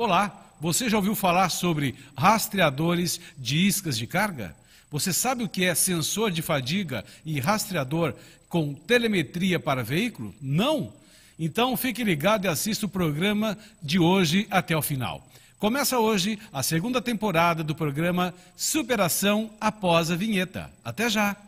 Olá, 0.00 0.54
você 0.60 0.88
já 0.88 0.96
ouviu 0.96 1.16
falar 1.16 1.48
sobre 1.48 1.92
rastreadores 2.16 3.20
de 3.36 3.66
iscas 3.66 3.98
de 3.98 4.06
carga? 4.06 4.54
Você 4.92 5.12
sabe 5.12 5.42
o 5.42 5.48
que 5.48 5.64
é 5.64 5.74
sensor 5.74 6.30
de 6.30 6.40
fadiga 6.40 7.04
e 7.26 7.40
rastreador 7.40 8.14
com 8.48 8.72
telemetria 8.74 9.58
para 9.58 9.82
veículo? 9.82 10.32
Não? 10.40 10.92
Então 11.36 11.76
fique 11.76 12.04
ligado 12.04 12.44
e 12.44 12.48
assista 12.48 12.86
o 12.86 12.88
programa 12.88 13.58
de 13.82 13.98
hoje 13.98 14.46
até 14.52 14.76
o 14.76 14.82
final. 14.82 15.26
Começa 15.58 15.98
hoje 15.98 16.38
a 16.52 16.62
segunda 16.62 17.02
temporada 17.02 17.64
do 17.64 17.74
programa 17.74 18.32
Superação 18.56 19.50
após 19.60 20.12
a 20.12 20.14
vinheta. 20.14 20.70
Até 20.84 21.10
já! 21.10 21.47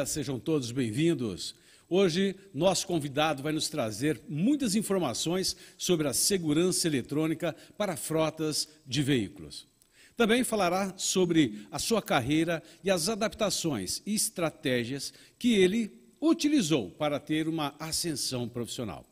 Amiga, 0.00 0.06
sejam 0.06 0.38
todos 0.38 0.70
bem-vindos. 0.72 1.54
Hoje, 1.88 2.34
nosso 2.54 2.86
convidado 2.86 3.42
vai 3.42 3.52
nos 3.52 3.68
trazer 3.68 4.20
muitas 4.28 4.74
informações 4.74 5.56
sobre 5.76 6.08
a 6.08 6.12
segurança 6.12 6.86
eletrônica 6.86 7.54
para 7.76 7.96
frotas 7.96 8.68
de 8.86 9.02
veículos. 9.02 9.66
Também 10.16 10.44
falará 10.44 10.94
sobre 10.96 11.66
a 11.70 11.78
sua 11.78 12.00
carreira 12.00 12.62
e 12.84 12.90
as 12.90 13.08
adaptações 13.08 14.02
e 14.06 14.14
estratégias 14.14 15.12
que 15.38 15.54
ele 15.54 15.90
utilizou 16.20 16.90
para 16.90 17.18
ter 17.18 17.48
uma 17.48 17.74
ascensão 17.78 18.48
profissional. 18.48 19.04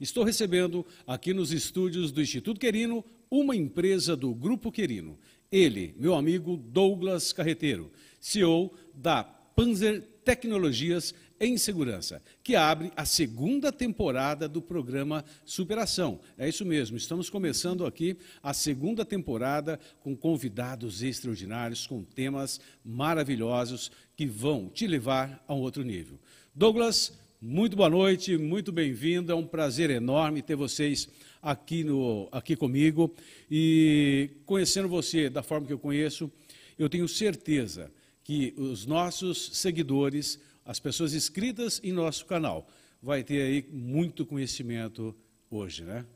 Estou 0.00 0.24
recebendo 0.24 0.84
aqui 1.06 1.32
nos 1.32 1.52
estúdios 1.52 2.10
do 2.10 2.20
Instituto 2.20 2.60
Querino 2.60 3.04
uma 3.30 3.54
empresa 3.54 4.16
do 4.16 4.34
Grupo 4.34 4.72
Querino. 4.72 5.18
Ele, 5.50 5.94
meu 5.98 6.14
amigo 6.14 6.56
Douglas 6.56 7.32
Carreteiro, 7.32 7.90
CEO 8.20 8.72
da 8.92 9.22
Panzer 9.22 10.13
Tecnologias 10.24 11.14
em 11.38 11.58
Segurança, 11.58 12.22
que 12.42 12.56
abre 12.56 12.90
a 12.96 13.04
segunda 13.04 13.70
temporada 13.70 14.48
do 14.48 14.62
programa 14.62 15.24
Superação. 15.44 16.18
É 16.38 16.48
isso 16.48 16.64
mesmo, 16.64 16.96
estamos 16.96 17.28
começando 17.28 17.84
aqui 17.84 18.16
a 18.42 18.54
segunda 18.54 19.04
temporada 19.04 19.78
com 20.00 20.16
convidados 20.16 21.02
extraordinários, 21.02 21.86
com 21.86 22.02
temas 22.02 22.60
maravilhosos 22.84 23.92
que 24.16 24.26
vão 24.26 24.68
te 24.68 24.86
levar 24.86 25.44
a 25.46 25.54
um 25.54 25.60
outro 25.60 25.82
nível. 25.82 26.18
Douglas, 26.54 27.12
muito 27.40 27.76
boa 27.76 27.90
noite, 27.90 28.38
muito 28.38 28.72
bem-vindo, 28.72 29.30
é 29.30 29.34
um 29.34 29.46
prazer 29.46 29.90
enorme 29.90 30.40
ter 30.40 30.56
vocês 30.56 31.08
aqui, 31.42 31.84
no, 31.84 32.26
aqui 32.32 32.56
comigo 32.56 33.14
e 33.50 34.30
conhecendo 34.46 34.88
você 34.88 35.28
da 35.28 35.42
forma 35.42 35.66
que 35.66 35.72
eu 35.72 35.78
conheço, 35.78 36.32
eu 36.78 36.88
tenho 36.88 37.06
certeza 37.06 37.90
que 38.24 38.54
os 38.56 38.86
nossos 38.86 39.50
seguidores, 39.52 40.40
as 40.64 40.80
pessoas 40.80 41.12
inscritas 41.12 41.78
em 41.84 41.92
nosso 41.92 42.24
canal, 42.24 42.66
vai 43.00 43.22
ter 43.22 43.42
aí 43.42 43.68
muito 43.70 44.24
conhecimento 44.24 45.14
hoje, 45.50 45.84
né? 45.84 46.06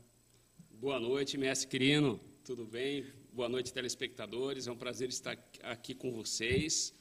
Boa 0.81 0.99
noite, 0.99 1.37
mestre 1.37 1.67
Quirino, 1.69 2.19
tudo 2.43 2.65
bem? 2.65 3.05
Boa 3.31 3.47
noite, 3.47 3.71
telespectadores, 3.71 4.65
é 4.65 4.71
um 4.71 4.75
prazer 4.75 5.07
estar 5.09 5.37
aqui 5.61 5.93
com 5.93 6.11
vocês, 6.11 6.95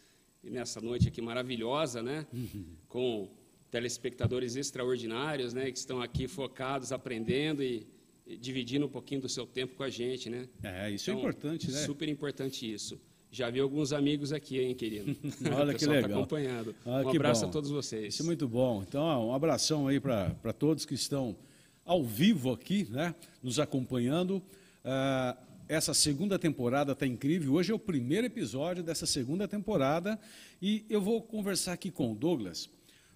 e 0.45 0.51
nessa 0.51 0.79
noite 0.79 1.09
aqui 1.09 1.23
maravilhosa, 1.23 2.03
né? 2.03 2.27
Uhum. 2.31 2.67
Com 2.87 3.31
telespectadores 3.71 4.57
extraordinários, 4.57 5.55
né? 5.55 5.71
Que 5.73 5.79
estão 5.79 6.03
aqui 6.03 6.29
focados, 6.29 6.93
aprendendo 6.93 7.63
e, 7.63 7.87
e 8.27 8.37
dividindo 8.37 8.85
um 8.85 8.91
pouquinho 8.91 9.23
do 9.23 9.29
seu 9.29 9.47
tempo 9.47 9.75
com 9.75 9.83
a 9.83 9.91
gente, 9.91 10.29
né? 10.29 10.47
É, 10.63 10.91
isso 10.91 11.09
é 11.09 11.15
então, 11.15 11.27
é 11.27 11.31
importante, 11.31 11.71
né? 11.71 11.79
Super 11.79 12.09
importante 12.11 12.71
isso. 12.71 13.01
Já 13.31 13.51
vi 13.51 13.61
alguns 13.61 13.93
amigos 13.93 14.33
aqui, 14.33 14.59
hein, 14.59 14.75
querido? 14.75 15.15
Olha 15.55 15.75
que 15.75 15.85
tá 15.85 15.93
legal. 15.93 16.11
Tá 16.11 16.17
acompanhando. 16.17 16.75
Ah, 16.85 17.03
um 17.03 17.11
abraço 17.11 17.43
bom. 17.43 17.49
a 17.49 17.53
todos 17.53 17.71
vocês. 17.71 18.15
Isso 18.15 18.23
é 18.23 18.27
muito 18.27 18.49
bom. 18.49 18.83
Então, 18.87 19.29
um 19.29 19.35
abração 19.35 19.87
aí 19.87 20.01
para 20.01 20.53
todos 20.53 20.87
que 20.87 20.95
estão 20.95 21.37
ao 21.85 22.03
vivo 22.03 22.53
aqui, 22.53 22.87
né, 22.91 23.15
nos 23.43 23.59
acompanhando. 23.59 24.43
Uh, 24.85 25.49
essa 25.69 25.93
segunda 25.93 26.39
temporada 26.39 26.93
está 26.93 27.07
incrível. 27.07 27.55
Hoje 27.55 27.71
é 27.71 27.75
o 27.75 27.79
primeiro 27.79 28.27
episódio 28.27 28.83
dessa 28.83 29.05
segunda 29.05 29.47
temporada 29.47 30.19
e 30.61 30.87
eu 30.89 31.01
vou 31.01 31.21
conversar 31.21 31.75
aqui 31.75 31.91
com 31.91 32.13
o 32.13 32.15
Douglas. 32.15 32.71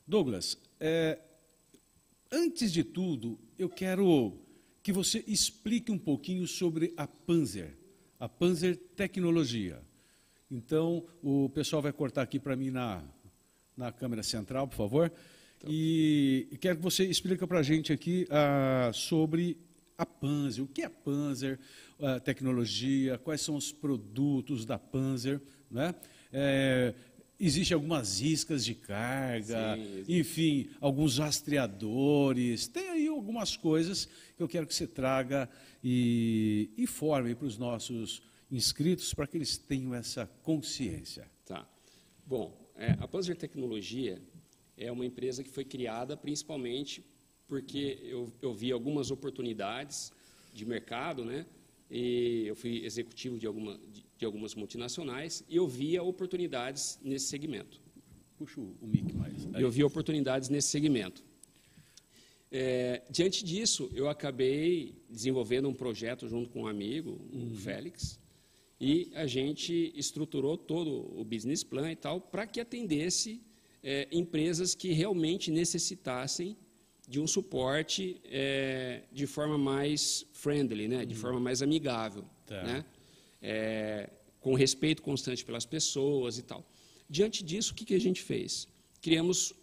Douglas, 0.06 0.58
é, 0.78 1.18
antes 2.30 2.70
de 2.70 2.84
tudo, 2.84 3.38
eu 3.58 3.70
quero 3.70 4.38
que 4.82 4.92
você 4.92 5.24
explique 5.26 5.90
um 5.90 5.98
pouquinho 5.98 6.46
sobre 6.46 6.92
a 6.96 7.06
Panzer, 7.06 7.74
a 8.20 8.28
Panzer 8.28 8.76
Tecnologia. 8.94 9.80
Então, 10.52 11.02
o 11.22 11.48
pessoal 11.48 11.80
vai 11.80 11.94
cortar 11.94 12.20
aqui 12.20 12.38
para 12.38 12.54
mim 12.54 12.70
na, 12.70 13.02
na 13.74 13.90
câmera 13.90 14.22
central, 14.22 14.68
por 14.68 14.76
favor. 14.76 15.10
Então. 15.56 15.70
E, 15.72 16.46
e, 16.52 16.58
quero 16.58 16.76
que 16.76 16.82
você 16.82 17.06
explique 17.06 17.46
para 17.46 17.60
a 17.60 17.62
gente 17.62 17.90
aqui 17.90 18.26
ah, 18.30 18.90
sobre 18.92 19.56
a 19.96 20.04
Panzer, 20.04 20.62
o 20.62 20.68
que 20.68 20.82
é 20.82 20.84
a 20.84 20.90
Panzer, 20.90 21.58
a 21.98 22.20
tecnologia, 22.20 23.16
quais 23.16 23.40
são 23.40 23.56
os 23.56 23.72
produtos 23.72 24.66
da 24.66 24.78
Panzer, 24.78 25.40
né? 25.70 25.94
É, 26.30 26.92
Existem 27.40 27.74
algumas 27.74 28.20
iscas 28.20 28.64
de 28.64 28.72
carga, 28.72 29.74
Sim, 29.74 30.04
enfim, 30.06 30.69
alguns 30.80 31.19
rastreadores. 31.19 32.69
Tem 32.69 32.88
aí 32.90 33.08
algumas 33.08 33.56
coisas 33.56 34.08
que 34.36 34.42
eu 34.42 34.46
quero 34.46 34.64
que 34.64 34.72
você 34.72 34.86
traga 34.86 35.50
e 35.82 36.70
informe 36.78 37.34
para 37.34 37.48
os 37.48 37.58
nossos 37.58 38.22
inscritos 38.52 39.14
para 39.14 39.26
que 39.26 39.36
eles 39.36 39.56
tenham 39.56 39.94
essa 39.94 40.26
consciência. 40.42 41.28
Tá. 41.46 41.66
Bom, 42.26 42.54
é, 42.76 42.90
a 43.00 43.08
Panzer 43.08 43.36
Tecnologia 43.36 44.20
é 44.76 44.92
uma 44.92 45.06
empresa 45.06 45.42
que 45.42 45.50
foi 45.50 45.64
criada 45.64 46.16
principalmente 46.16 47.02
porque 47.48 47.98
eu, 48.02 48.32
eu 48.40 48.52
vi 48.52 48.70
algumas 48.70 49.10
oportunidades 49.10 50.12
de 50.52 50.64
mercado, 50.64 51.24
né? 51.24 51.46
E 51.90 52.44
eu 52.46 52.56
fui 52.56 52.84
executivo 52.84 53.38
de, 53.38 53.46
alguma, 53.46 53.78
de, 53.78 54.04
de 54.16 54.24
algumas 54.24 54.54
multinacionais 54.54 55.44
e 55.48 55.56
eu 55.56 55.66
via 55.66 56.02
oportunidades 56.02 56.98
nesse 57.02 57.26
segmento. 57.26 57.80
Puxa 58.38 58.60
o 58.60 58.86
mic 58.86 59.14
mais. 59.14 59.46
Eu 59.54 59.70
via 59.70 59.86
oportunidades 59.86 60.48
nesse 60.48 60.69
segmento. 60.69 61.22
É, 62.50 63.02
diante 63.10 63.44
disso, 63.44 63.90
eu 63.94 64.08
acabei 64.08 64.94
desenvolvendo 65.08 65.69
um 65.69 65.74
projeto 65.74 66.28
junto 66.28 66.50
com 66.50 66.62
um 66.62 66.66
amigo, 66.66 67.20
o 67.32 67.36
uhum. 67.36 67.54
Félix, 67.54 68.19
e 68.82 69.12
a 69.15 69.28
gente 69.28 69.93
estruturou 69.94 70.59
todo 70.59 71.16
o 71.16 71.25
business 71.25 71.62
plan 71.62 71.93
e 71.93 71.94
tal 71.94 72.20
para 72.20 72.48
que 72.48 72.60
atendesse 72.60 73.41
é, 73.81 74.09
empresas 74.10 74.75
que 74.75 74.91
realmente 74.91 75.53
necessitassem 75.53 76.56
de 77.06 77.20
um 77.20 77.26
suporte 77.28 78.20
é, 78.25 79.04
de 79.12 79.25
forma 79.25 79.56
mais 79.56 80.26
friendly, 80.32 80.88
né? 80.88 81.06
de 81.06 81.15
uhum. 81.15 81.20
forma 81.20 81.38
mais 81.38 81.62
amigável, 81.62 82.25
tá. 82.44 82.60
né? 82.65 82.84
É, 83.41 84.10
com 84.41 84.54
respeito 84.54 85.00
constante 85.00 85.44
pelas 85.44 85.64
pessoas 85.64 86.38
e 86.38 86.43
tal. 86.43 86.69
Diante 87.09 87.44
disso, 87.44 87.72
o 87.72 87.76
que, 87.76 87.84
que 87.84 87.94
a 87.94 88.00
gente 88.00 88.20
fez? 88.20 88.66
Criamos 89.00 89.54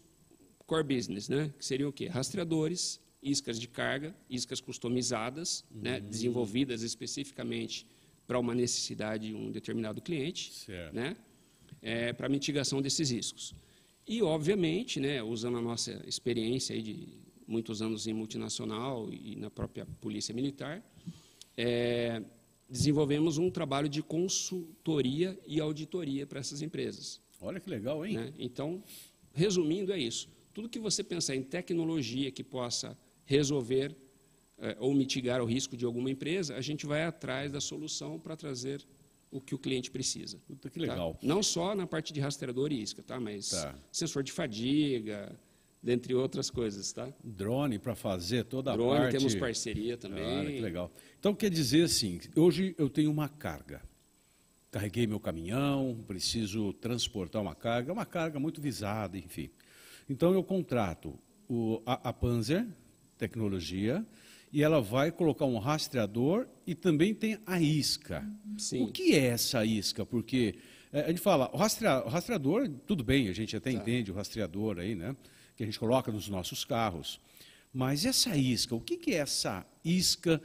core 0.66 0.96
business, 0.96 1.28
né? 1.28 1.53
que 1.59 1.66
seriam 1.66 1.90
o 1.90 1.94
quê? 1.94 2.07
Rastreadores, 2.07 3.01
iscas 3.22 3.59
de 3.59 3.68
carga, 3.68 4.16
iscas 4.30 4.62
customizadas, 4.62 5.66
né? 5.69 5.75
uhum. 5.75 5.81
né? 5.81 6.00
desenvolvidas 6.00 6.84
especificamente 6.84 7.86
para 8.29 8.38
uma 8.38 8.53
necessidade 8.53 9.30
de 9.30 9.33
um 9.33 9.50
determinado 9.50 10.00
cliente, 10.03 10.51
né, 10.94 11.18
é, 11.81 12.13
para 12.13 12.30
mitigação 12.30 12.80
desses 12.80 13.09
riscos. 13.09 13.56
E, 14.07 14.21
obviamente, 14.21 15.00
né, 15.00 15.24
usando 15.24 15.57
a 15.57 15.62
nossa 15.62 16.00
experiência 16.06 16.80
de 16.80 17.07
muitos 17.48 17.81
anos 17.81 18.06
em 18.06 18.13
multinacional 18.13 19.12
e 19.12 19.36
na 19.36 19.50
própria 19.50 19.83
polícia 20.00 20.31
militar, 20.31 20.80
é, 21.57 22.21
desenvolvemos 22.69 23.39
um 23.39 23.50
trabalho 23.50 23.89
de 23.89 24.03
consultoria 24.03 25.36
e 25.48 25.59
auditoria 25.59 26.27
para 26.27 26.39
essas 26.39 26.62
empresas. 26.62 27.19
Olha 27.42 27.59
que 27.59 27.68
legal, 27.68 28.06
hein? 28.06 28.13
Né? 28.13 28.33
Então, 28.38 28.83
resumindo, 29.33 29.92
é 29.92 29.98
isso. 29.98 30.30
Tudo 30.53 30.69
que 30.69 30.77
você 30.77 31.03
pensar 31.03 31.36
em 31.36 31.42
tecnologia 31.42 32.30
que 32.30 32.44
possa 32.44 32.95
resolver 33.25 33.95
ou 34.79 34.94
mitigar 34.94 35.41
o 35.41 35.45
risco 35.45 35.77
de 35.77 35.85
alguma 35.85 36.09
empresa, 36.09 36.56
a 36.56 36.61
gente 36.61 36.85
vai 36.85 37.03
atrás 37.03 37.51
da 37.51 37.61
solução 37.61 38.19
para 38.19 38.35
trazer 38.35 38.85
o 39.31 39.39
que 39.39 39.53
o 39.53 39.59
cliente 39.59 39.91
precisa. 39.91 40.39
Puta, 40.47 40.69
que 40.69 40.79
legal. 40.79 41.13
Tá? 41.13 41.19
Não 41.21 41.44
só 41.44 41.75
na 41.75 41.85
parte 41.85 42.11
de 42.11 42.19
rastreador 42.19 42.71
e 42.71 42.81
isca, 42.81 43.03
tá? 43.03 43.19
mas 43.19 43.50
tá. 43.50 43.75
sensor 43.91 44.23
de 44.23 44.31
fadiga, 44.31 45.39
dentre 45.81 46.13
outras 46.13 46.50
coisas, 46.50 46.91
tá? 46.91 47.11
Drone 47.23 47.79
para 47.79 47.95
fazer 47.95 48.44
toda 48.45 48.73
a 48.73 48.75
Drone, 48.75 49.00
parte. 49.00 49.17
temos 49.17 49.35
parceria 49.35 49.97
também. 49.97 50.39
Olha, 50.39 50.51
que 50.51 50.59
legal. 50.59 50.91
Então 51.19 51.33
quer 51.33 51.50
dizer 51.50 51.83
assim, 51.83 52.19
hoje 52.35 52.75
eu 52.77 52.89
tenho 52.89 53.12
uma 53.12 53.29
carga. 53.29 53.81
Carreguei 54.71 55.07
meu 55.07 55.19
caminhão, 55.19 56.03
preciso 56.07 56.73
transportar 56.73 57.41
uma 57.41 57.55
carga, 57.55 57.91
uma 57.91 58.05
carga 58.05 58.39
muito 58.39 58.62
visada, 58.62 59.17
enfim. 59.17 59.50
Então 60.07 60.33
eu 60.33 60.44
contrato 60.44 61.17
o, 61.47 61.81
a, 61.85 62.09
a 62.09 62.13
Panzer 62.13 62.67
Tecnologia 63.17 64.05
e 64.51 64.63
ela 64.63 64.81
vai 64.81 65.12
colocar 65.12 65.46
um 65.46 65.57
rastreador 65.60 66.48
e 66.66 66.74
também 66.75 67.13
tem 67.13 67.38
a 67.46 67.62
isca. 67.62 68.25
Sim. 68.57 68.84
O 68.84 68.92
que 68.92 69.13
é 69.16 69.25
essa 69.28 69.63
isca? 69.66 70.06
Porque 70.06 70.56
é, 70.92 71.01
a 71.01 71.07
gente 71.10 71.22
fala, 71.22 71.50
o, 71.54 71.57
rastrea, 71.57 72.04
o 72.06 72.10
rastreador, 72.10 72.69
tudo 72.86 73.04
bem, 73.04 73.28
a 73.30 73.34
gente 73.34 73.56
até 73.56 73.72
Tá. 73.72 73.78
entende 73.78 74.12
o 74.12 74.16
rastreador 74.16 74.80
aí, 74.80 74.96
né? 74.96 75.16
Que 75.56 75.63
a 75.63 75.66
gente 75.66 75.80
coloca 75.80 76.12
nos 76.12 76.28
nossos 76.30 76.66
carros. 76.66 77.19
Mas 77.72 78.04
essa 78.06 78.36
isca, 78.36 78.74
o 78.74 78.81
que, 78.81 78.98
que 78.98 79.12
é 79.12 79.18
essa 79.18 79.63
isca 79.86 80.42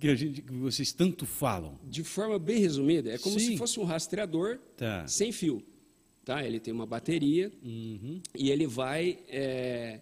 que, 0.00 0.08
a 0.08 0.14
gente, 0.14 0.40
que 0.40 0.52
vocês 0.54 0.92
tanto 0.92 1.26
falam? 1.26 1.78
De 1.84 2.02
forma 2.02 2.38
bem 2.38 2.58
resumida, 2.58 3.10
é 3.12 3.18
como 3.18 3.38
Sim. 3.38 3.48
se 3.48 3.58
fosse 3.58 3.78
um 3.78 3.84
rastreador 3.84 4.58
Tá. 4.76 5.06
sem 5.06 5.30
fio. 5.30 5.62
Tá? 6.24 6.42
Ele 6.42 6.58
tem 6.58 6.72
uma 6.72 6.86
bateria 6.86 7.52
Uhum. 7.62 8.18
e 8.34 8.50
ele 8.50 8.66
vai, 8.66 9.18
é, 9.28 10.00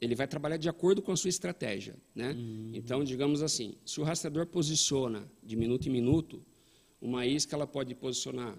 ele 0.00 0.14
vai 0.14 0.26
trabalhar 0.28 0.56
de 0.56 0.68
acordo 0.68 1.00
com 1.00 1.12
a 1.12 1.16
sua 1.16 1.28
estratégia. 1.30 1.94
Né? 2.14 2.32
Uhum. 2.32 2.72
Então, 2.74 3.02
digamos 3.02 3.42
assim, 3.42 3.74
se 3.84 4.00
o 4.00 4.04
rastreador 4.04 4.46
posiciona 4.46 5.30
de 5.42 5.56
minuto 5.56 5.88
em 5.88 5.90
minuto, 5.92 6.42
uma 7.00 7.26
isca 7.26 7.56
ela 7.56 7.66
pode 7.66 7.94
posicionar 7.94 8.56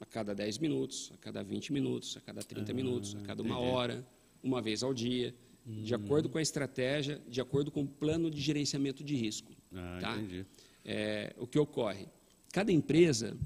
a 0.00 0.06
cada 0.06 0.34
10 0.34 0.58
minutos, 0.58 1.10
a 1.12 1.16
cada 1.16 1.42
20 1.42 1.72
minutos, 1.72 2.16
a 2.16 2.20
cada 2.20 2.42
30 2.42 2.72
minutos, 2.72 3.16
a 3.16 3.20
cada 3.22 3.42
uma 3.42 3.56
Ah, 3.56 3.58
entendi. 3.58 3.74
hora, 3.74 4.06
uma 4.42 4.62
vez 4.62 4.82
ao 4.84 4.94
dia, 4.94 5.34
de 5.66 5.94
acordo 5.94 6.28
com 6.28 6.38
a 6.38 6.42
estratégia, 6.42 7.20
de 7.28 7.40
acordo 7.40 7.70
com 7.70 7.82
o 7.82 7.86
plano 7.86 8.30
de 8.30 8.40
gerenciamento 8.40 9.02
de 9.02 9.16
risco. 9.16 9.52
Ah, 9.74 9.98
tá? 10.00 10.16
entendi. 10.16 10.46
É, 10.84 11.34
o 11.38 11.46
que 11.46 11.58
ocorre? 11.58 12.06
Cada 12.52 12.72
empresa 12.72 13.36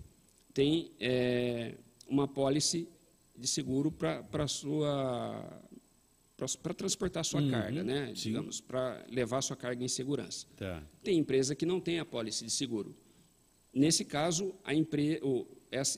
tem 0.53 0.93
é, 1.01 1.75
uma 2.07 2.29
pólice 2.29 2.87
de 3.37 3.49
seguro 3.49 3.91
para 3.91 4.47
sua 4.47 5.63
para 6.57 6.75
transportar 6.75 7.25
sua 7.25 7.41
Uhum, 7.41 7.51
carga, 7.51 7.83
né? 7.85 8.09
sim. 8.15 8.31
Digamos, 8.31 8.61
para 8.61 9.05
levar 9.09 9.41
sua 9.43 9.57
carga 9.57 9.85
em 9.85 9.89
segurança. 9.89 10.47
Tá. 10.57 10.83
Tem 11.03 11.19
empresa 11.19 11.55
que 11.55 11.65
não 11.67 11.81
tem 11.81 11.99
a 11.99 12.05
pólice 12.05 12.45
de 12.45 12.51
seguro. 12.51 12.95
Nesse 13.73 14.05
caso, 14.05 14.55
a 14.65 14.75
empre... 14.75 15.21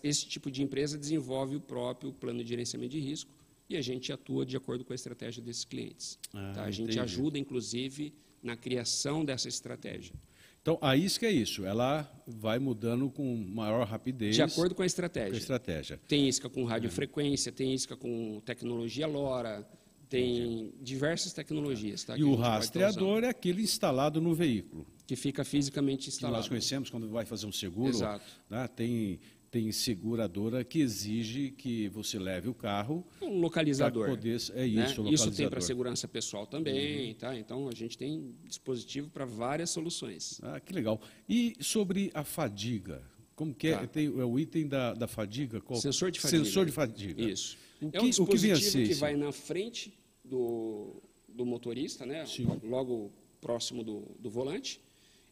esse 0.03 0.27
tipo 0.27 0.51
de 0.51 0.63
empresa 0.63 0.97
desenvolve 0.97 1.57
o 1.57 1.61
próprio 1.61 2.13
plano 2.13 2.43
de 2.43 2.49
gerenciamento 2.49 2.93
de 2.93 3.01
risco 3.01 3.31
e 3.69 3.77
a 3.77 3.83
gente 3.83 4.13
atua 4.13 4.45
de 4.47 4.57
acordo 4.57 4.85
com 4.85 4.93
a 4.93 4.97
estratégia 4.97 5.43
desses 5.43 5.65
clientes. 5.65 6.19
Ah, 6.33 6.53
tá? 6.55 6.65
A 6.65 6.71
gente 6.71 6.85
entendi. 6.85 7.01
ajuda, 7.01 7.39
inclusive, 7.39 8.15
na 8.43 8.57
criação 8.57 9.25
dessa 9.25 9.49
estratégia. 9.49 10.15
Então, 10.63 10.79
a 10.81 10.97
isca 10.97 11.27
é 11.27 11.31
isso, 11.33 11.65
ela 11.67 12.11
vai 12.27 12.59
mudando 12.59 13.11
com 13.11 13.37
maior 13.37 13.87
rapidez 13.87 14.35
De 14.35 14.41
acordo 14.43 14.71
com 14.75 14.77
a 14.77 14.77
com 14.77 14.83
a 14.83 14.87
estratégia. 14.87 15.37
estratégia. 15.37 16.01
Tem 16.09 16.27
isca 16.29 16.49
com 16.49 16.65
radiofrequência, 16.65 17.53
tem 17.53 17.75
isca 17.75 17.95
com 17.97 18.41
tecnologia 18.47 19.07
LoRa, 19.07 19.67
tem 20.15 20.73
diversas 20.81 21.33
tecnologias. 21.33 22.05
Tá, 22.05 22.15
E 22.15 22.19
que 22.19 22.25
o 22.25 22.35
rastreador 22.35 23.25
é 23.25 23.29
aquele 23.29 23.63
instalado 23.63 24.21
no 24.21 24.35
veículo, 24.35 24.87
que 25.07 25.17
fica 25.17 25.45
fisicamente 25.45 26.03
que 26.03 26.07
nós 26.09 26.15
instalado. 26.15 26.49
conhecemos 26.49 26.91
quando 26.91 27.09
vai 27.09 27.25
fazer 27.25 27.47
um 27.47 27.53
seguro. 27.53 27.89
Exato. 27.91 28.25
né, 28.49 28.69
Tem, 28.69 29.19
tem 29.51 29.71
seguradora 29.73 30.65
que 30.65 30.81
exige 30.81 31.51
que 31.51 31.89
você 31.89 32.19
leve 32.19 32.49
o 32.49 32.55
carro 32.55 33.07
Um 33.23 33.39
localizador. 33.41 34.09
poder... 34.09 34.41
É 34.55 34.67
né? 34.67 34.87
isso, 34.87 35.03
o 35.03 35.09
Isso 35.13 35.31
tem 35.31 35.49
para 35.49 35.61
segurança 35.61 36.07
pessoal 36.09 36.47
também, 36.47 37.15
tá? 37.15 37.37
Então 37.39 37.69
a 37.69 37.75
gente 37.75 37.97
tem 37.97 38.35
dispositivo 38.45 39.09
para 39.11 39.25
várias 39.25 39.71
soluções. 39.71 40.41
Ah, 40.43 40.59
que 40.61 40.73
legal. 40.73 41.01
E 41.29 41.55
sobre 41.61 42.11
a 42.15 42.25
fadiga? 42.25 43.03
Como 43.37 43.53
que 43.53 43.67
é? 43.69 43.77
Tá. 43.79 43.87
Tem, 43.89 44.07
é 44.07 44.25
o 44.25 44.39
item 44.39 44.67
da, 44.69 44.95
da 44.95 45.09
fadiga? 45.09 45.61
Qual? 45.61 45.81
Sensor 45.81 46.11
de 46.13 46.21
fadiga. 46.21 46.45
Sensor 46.45 46.67
de 46.67 46.73
fadiga. 46.73 47.21
Isso. 47.23 47.57
O 47.83 47.89
é 47.89 47.91
que- 47.91 47.99
um 47.99 48.27
que 48.27 48.37
vem 48.37 48.53
a 48.53 48.55
dispositivo 48.55 48.85
que 48.87 48.93
isso? 48.93 49.01
vai 49.01 49.17
na 49.17 49.33
frente 49.33 49.93
do, 50.25 51.03
do 51.29 51.45
motorista, 51.45 52.07
né? 52.07 52.25
Sim. 52.27 52.47
logo 52.63 53.13
próximo 53.41 53.83
do, 53.85 54.03
do 54.19 54.31
volante. 54.31 54.81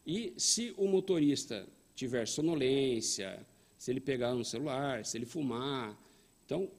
E 0.05 0.33
se 0.37 0.73
o 0.77 0.87
motorista 0.87 1.67
tiver 1.95 2.27
sonolência, 2.27 3.45
se 3.77 3.91
ele 3.91 3.99
pegar 3.99 4.33
no 4.33 4.45
celular, 4.45 5.05
se 5.05 5.17
ele 5.17 5.25
fumar, 5.25 5.97
então 6.45 6.69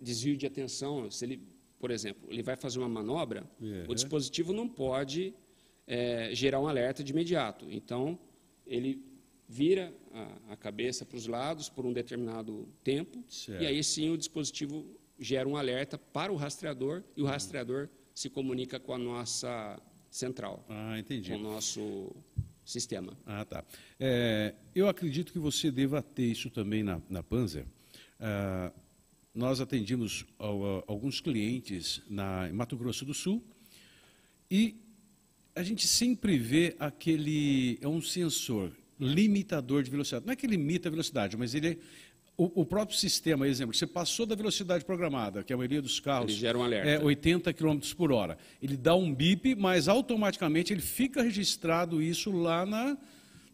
desvio 0.00 0.36
de 0.36 0.46
atenção, 0.46 1.10
se 1.10 1.24
ele, 1.24 1.40
por 1.78 1.90
exemplo, 1.90 2.28
ele 2.30 2.42
vai 2.42 2.56
fazer 2.56 2.78
uma 2.78 2.88
manobra, 2.88 3.48
É. 3.62 3.84
o 3.88 3.94
dispositivo 3.94 4.52
não 4.52 4.68
pode 4.68 5.34
eh, 5.86 6.30
gerar 6.32 6.60
um 6.60 6.66
alerta 6.66 7.02
de 7.04 7.12
imediato. 7.12 7.66
Então 7.70 8.18
ele 8.66 9.02
vira 9.48 9.92
a, 10.12 10.52
a 10.52 10.56
cabeça 10.56 11.04
para 11.04 11.16
os 11.18 11.26
lados 11.26 11.68
por 11.68 11.84
um 11.84 11.92
determinado 11.92 12.66
tempo 12.82 13.22
Certo. 13.28 13.62
e 13.62 13.66
aí 13.66 13.84
sim 13.84 14.08
o 14.10 14.16
dispositivo 14.16 14.86
gera 15.18 15.48
um 15.48 15.56
alerta 15.56 15.96
para 15.98 16.32
o 16.32 16.36
rastreador 16.36 17.02
e 17.16 17.22
o 17.22 17.26
rastreador 17.26 17.88
se 18.14 18.28
comunica 18.30 18.78
com 18.80 18.92
a 18.94 18.98
nossa 18.98 19.80
central, 20.10 20.64
Ah, 20.68 20.98
entendi. 20.98 21.30
com 21.30 21.36
o 21.36 21.42
nosso 21.42 22.14
sistema. 22.64 23.16
Ah, 23.26 23.44
tá. 23.44 23.64
É, 23.98 24.54
eu 24.74 24.88
acredito 24.88 25.32
que 25.32 25.38
você 25.38 25.70
deva 25.70 26.00
ter 26.02 26.26
isso 26.26 26.48
também 26.50 26.82
na, 26.82 27.00
na 27.08 27.22
Panzer. 27.22 27.66
Ah, 28.20 28.72
nós 29.34 29.60
atendimos 29.60 30.24
ao- 30.38 30.84
alguns 30.86 31.20
clientes 31.20 32.00
na, 32.08 32.48
em 32.48 32.52
Mato 32.52 32.76
Grosso 32.76 33.04
do 33.04 33.12
Sul 33.12 33.42
e 34.50 34.76
a 35.56 35.62
gente 35.62 35.86
sempre 35.86 36.38
vê 36.38 36.76
aquele. 36.78 37.78
É 37.80 37.88
um 37.88 38.00
sensor 38.00 38.72
limitador 38.98 39.82
de 39.82 39.90
velocidade. 39.90 40.24
Não 40.26 40.32
é 40.32 40.36
que 40.36 40.46
limita 40.46 40.88
a 40.88 40.90
velocidade, 40.90 41.36
mas 41.36 41.54
ele. 41.54 41.78
O, 42.36 42.62
o 42.62 42.66
próprio 42.66 42.98
sistema, 42.98 43.46
exemplo, 43.46 43.74
você 43.76 43.86
passou 43.86 44.26
da 44.26 44.34
velocidade 44.34 44.84
programada, 44.84 45.44
que 45.44 45.52
a 45.52 45.56
maioria 45.56 45.80
dos 45.80 46.00
carros 46.00 46.32
Ele 46.32 46.40
gera 46.40 46.58
um 46.58 46.64
alerta. 46.64 46.88
é 46.90 46.98
80 46.98 47.52
km 47.52 47.78
por 47.96 48.10
hora. 48.10 48.36
Ele 48.60 48.76
dá 48.76 48.94
um 48.96 49.14
bip, 49.14 49.54
mas 49.54 49.86
automaticamente 49.86 50.72
ele 50.72 50.82
fica 50.82 51.22
registrado 51.22 52.02
isso 52.02 52.32
lá 52.32 52.66
na, 52.66 52.98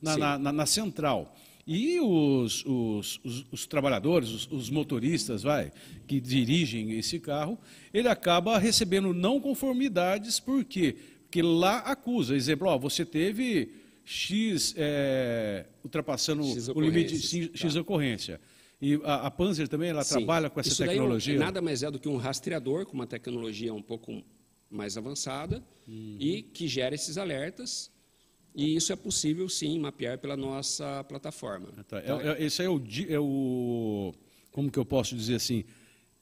na, 0.00 0.16
na, 0.16 0.38
na- 0.38 0.52
na 0.52 0.66
central. 0.66 1.36
E 1.66 2.00
os, 2.00 2.64
os, 2.64 3.20
os, 3.22 3.46
os 3.52 3.66
trabalhadores, 3.66 4.30
os, 4.30 4.48
os 4.50 4.70
motoristas, 4.70 5.42
vai, 5.42 5.70
que 6.06 6.18
dirigem 6.18 6.92
esse 6.98 7.20
carro, 7.20 7.58
ele 7.92 8.08
acaba 8.08 8.58
recebendo 8.58 9.12
não 9.12 9.38
conformidades, 9.38 10.40
por 10.40 10.64
quê? 10.64 10.96
Porque 11.24 11.42
lá 11.42 11.80
acusa, 11.80 12.34
exemplo, 12.34 12.66
ó, 12.66 12.78
você 12.78 13.04
teve 13.04 13.68
X 14.06 14.74
é, 14.76 15.66
ultrapassando 15.84 16.42
X 16.44 16.68
o 16.68 16.80
limite 16.80 17.14
ocorrências, 17.14 17.30
X, 17.30 17.48
tá. 17.50 17.56
X 17.58 17.76
ocorrência. 17.76 18.40
E 18.80 18.98
a, 19.04 19.26
a 19.26 19.30
Panzer 19.30 19.68
também, 19.68 19.90
ela 19.90 20.02
Sim. 20.02 20.14
trabalha 20.14 20.48
com 20.48 20.58
essa 20.58 20.70
Isso 20.70 20.78
daí 20.80 20.88
é 20.88 20.92
tecnologia? 20.92 21.38
nada 21.38 21.60
mais 21.60 21.82
é 21.82 21.90
do 21.90 21.98
que 21.98 22.08
um 22.08 22.16
rastreador 22.16 22.86
com 22.86 22.94
uma 22.94 23.06
tecnologia 23.06 23.74
um 23.74 23.82
pouco 23.82 24.22
mais 24.70 24.96
avançada 24.96 25.62
Uhum. 25.86 26.16
e 26.20 26.42
que 26.42 26.68
gera 26.68 26.94
esses 26.94 27.18
alertas. 27.18 27.90
E 28.54 28.74
isso 28.76 28.92
é 28.92 28.96
possível, 28.96 29.48
sim, 29.48 29.78
mapear 29.78 30.18
pela 30.18 30.36
nossa 30.36 31.04
plataforma. 31.04 31.68
Tá, 31.88 31.98
é- 31.98 32.28
é- 32.40 32.44
esse 32.44 32.62
é 32.62 32.68
o, 32.68 32.80
é 33.08 33.18
o. 33.18 34.12
Como 34.52 34.70
que 34.70 34.78
eu 34.78 34.84
posso 34.84 35.14
dizer 35.16 35.34
assim? 35.36 35.64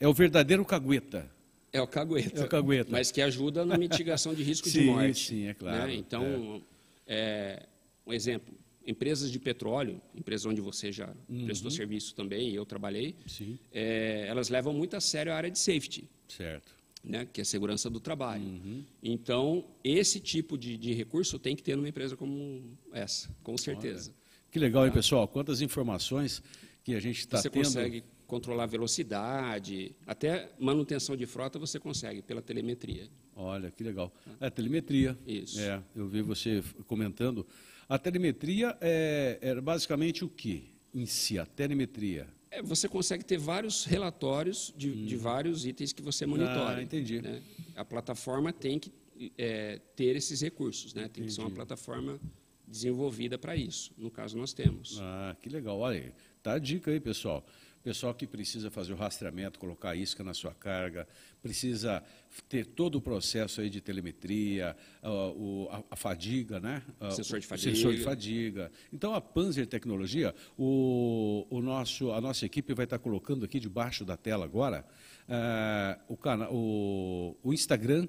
É 0.00 0.06
o 0.08 0.12
verdadeiro 0.12 0.64
cagueta. 0.64 1.30
É 1.72 1.80
o 1.82 1.86
cagueta. 1.86 2.40
É 2.40 2.44
o 2.44 2.48
cagueta. 2.48 2.90
Mas 2.90 3.10
que 3.10 3.20
ajuda 3.22 3.64
na 3.64 3.76
mitigação 3.78 4.34
de 4.34 4.42
risco 4.42 4.68
Sim, 4.68 4.80
de 4.80 4.84
morte. 4.86 5.26
sim, 5.28 5.46
é 5.46 5.54
claro, 5.54 5.86
né? 5.86 5.94
Então, 5.94 6.62
é, 7.06 7.66
um 8.06 8.12
exemplo, 8.12 8.54
empresas 8.88 9.30
de 9.30 9.38
petróleo, 9.38 10.00
empresa 10.14 10.48
onde 10.48 10.60
você 10.60 10.90
já 10.90 11.14
prestou 11.44 11.70
serviço 11.70 12.14
também, 12.14 12.50
e 12.50 12.54
eu 12.54 12.64
trabalhei, 12.64 13.14
Uhum. 13.40 13.58
É, 13.72 14.26
elas 14.26 14.48
levam 14.48 14.72
muito 14.72 14.96
a 14.96 15.00
sério 15.00 15.30
a 15.32 15.36
área 15.36 15.50
de 15.50 15.58
safety. 15.58 16.08
Certo. 16.28 16.76
né, 17.04 17.26
que 17.32 17.40
é 17.40 17.42
a 17.42 17.44
segurança 17.44 17.88
do 17.88 18.00
trabalho. 18.00 18.42
Uhum. 18.44 18.84
Então, 19.02 19.64
esse 19.84 20.18
tipo 20.20 20.58
de, 20.58 20.76
de 20.76 20.92
recurso 20.92 21.38
tem 21.38 21.54
que 21.54 21.62
ter 21.62 21.76
numa 21.76 21.88
empresa 21.88 22.16
como 22.16 22.62
essa, 22.92 23.28
com 23.42 23.56
certeza. 23.56 24.12
Que 24.50 24.58
legal, 24.58 24.84
hein, 24.84 24.92
pessoal? 24.92 25.28
Quantas 25.28 25.60
informações 25.60 26.42
que 26.82 26.94
a 26.94 27.00
gente 27.00 27.20
está 27.20 27.38
Você 27.38 27.48
tendo. 27.50 27.64
consegue 27.64 28.02
controlar 28.26 28.64
a 28.64 28.66
velocidade, 28.66 29.94
até 30.06 30.50
manutenção 30.58 31.16
de 31.16 31.24
frota 31.24 31.58
você 31.58 31.78
consegue 31.78 32.20
pela 32.20 32.42
telemetria. 32.42 33.08
Olha, 33.36 33.70
que 33.70 33.84
legal. 33.84 34.12
É, 34.40 34.50
telemetria. 34.50 35.16
Isso. 35.26 35.60
É, 35.60 35.80
eu 35.94 36.08
vi 36.08 36.20
você 36.22 36.62
comentando. 36.86 37.46
A 37.88 37.98
telemetria 37.98 38.76
é, 38.82 39.38
é 39.40 39.60
basicamente 39.60 40.22
o 40.24 40.28
que 40.28 40.70
em 40.92 41.06
si? 41.06 41.38
A 41.38 41.46
telemetria. 41.46 42.28
É, 42.50 42.62
você 42.62 42.86
consegue 42.86 43.24
ter 43.24 43.38
vários 43.38 43.84
relatórios 43.84 44.74
de, 44.76 45.06
de 45.06 45.16
vários 45.16 45.64
itens 45.64 45.92
que 45.92 46.02
você 46.02 46.26
monitora. 46.26 46.74
Hum. 46.74 46.78
Ah, 46.78 46.82
entendi. 46.82 47.22
né? 47.22 47.42
A 47.74 47.84
plataforma 47.84 48.52
tem 48.52 48.78
que 48.78 48.92
é, 49.38 49.80
ter 49.96 50.16
esses 50.16 50.40
recursos, 50.42 50.92
né? 50.92 51.08
tem 51.08 51.24
que 51.24 51.32
ser 51.32 51.40
uma 51.40 51.50
plataforma 51.50 52.20
desenvolvida 52.66 53.38
para 53.38 53.56
isso. 53.56 53.90
No 53.96 54.10
caso, 54.10 54.36
nós 54.36 54.52
temos. 54.52 54.98
Ah, 55.00 55.34
que 55.40 55.48
legal. 55.48 55.78
Olha 55.78 55.98
aí, 55.98 56.12
tá 56.42 56.52
a 56.54 56.58
dica 56.58 56.90
aí, 56.90 57.00
pessoal. 57.00 57.46
Pessoal 57.88 58.12
que 58.12 58.26
precisa 58.26 58.70
fazer 58.70 58.92
o 58.92 58.96
rastreamento, 58.96 59.58
colocar 59.58 59.96
isca 59.96 60.22
na 60.22 60.34
sua 60.34 60.52
carga, 60.52 61.08
precisa 61.40 62.04
ter 62.46 62.66
todo 62.66 62.96
o 62.96 63.00
processo 63.00 63.62
aí 63.62 63.70
de 63.70 63.80
telemetria, 63.80 64.76
a, 65.02 65.10
o, 65.10 65.68
a, 65.70 65.82
a 65.92 65.96
fadiga, 65.96 66.60
né? 66.60 66.82
Sensor 67.10 67.40
de 67.40 67.46
o 67.46 67.48
fadiga. 67.48 67.74
Sensor 67.74 67.94
de 67.94 68.02
fadiga. 68.02 68.70
Então, 68.92 69.14
a 69.14 69.22
Panzer 69.22 69.66
Tecnologia, 69.66 70.34
o, 70.58 71.46
o 71.48 71.62
nosso, 71.62 72.12
a 72.12 72.20
nossa 72.20 72.44
equipe 72.44 72.74
vai 72.74 72.84
estar 72.84 72.98
colocando 72.98 73.46
aqui 73.46 73.58
debaixo 73.58 74.04
da 74.04 74.18
tela 74.18 74.44
agora 74.44 74.84
eh, 75.26 75.98
o, 76.08 76.18
o, 76.50 77.36
o 77.42 77.54
Instagram, 77.54 78.06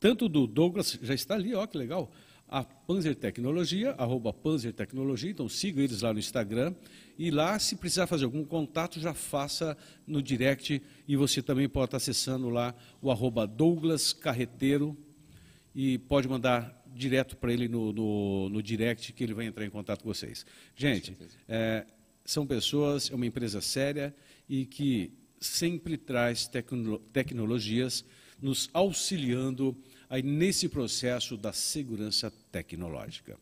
tanto 0.00 0.26
do 0.26 0.46
Douglas, 0.46 0.98
já 1.02 1.12
está 1.12 1.34
ali, 1.34 1.54
ó, 1.54 1.66
que 1.66 1.76
legal, 1.76 2.10
a 2.48 2.64
Panzer 2.64 3.14
Tecnologia, 3.14 3.92
arroba 3.92 4.32
Panzer 4.32 4.72
Tecnologia, 4.72 5.30
então 5.30 5.48
siga 5.48 5.82
eles 5.82 6.00
lá 6.00 6.12
no 6.12 6.18
Instagram. 6.18 6.74
E 7.18 7.30
lá, 7.30 7.58
se 7.58 7.76
precisar 7.76 8.06
fazer 8.06 8.24
algum 8.24 8.44
contato, 8.44 8.98
já 8.98 9.12
faça 9.12 9.76
no 10.06 10.22
direct. 10.22 10.82
E 11.06 11.16
você 11.16 11.42
também 11.42 11.68
pode 11.68 11.86
estar 11.86 11.96
acessando 11.98 12.48
lá 12.48 12.74
o 13.02 13.10
arroba 13.10 13.46
Douglas 13.46 14.12
Carreteiro. 14.12 14.96
E 15.74 15.98
pode 15.98 16.26
mandar 16.26 16.82
direto 16.94 17.36
para 17.36 17.52
ele 17.52 17.68
no, 17.68 17.92
no, 17.92 18.48
no, 18.48 18.62
direct 18.62 19.12
que 19.12 19.22
ele 19.22 19.34
vai 19.34 19.46
entrar 19.46 19.64
em 19.64 19.70
contato 19.70 20.02
com 20.02 20.12
vocês. 20.12 20.44
Gente, 20.74 21.16
é, 21.46 21.86
são 22.24 22.46
pessoas, 22.46 23.10
é 23.10 23.14
uma 23.14 23.26
empresa 23.26 23.60
séria 23.60 24.14
e 24.48 24.64
que 24.64 25.12
sempre 25.40 25.96
traz 25.96 26.48
tecno, 26.48 26.98
tecnologias 27.12 28.04
nos 28.40 28.70
auxiliando 28.72 29.76
aí 30.08 30.22
nesse 30.22 30.68
processo 30.68 31.36
da 31.36 31.52
segurança 31.52 32.32
tecnológica. 32.50 33.38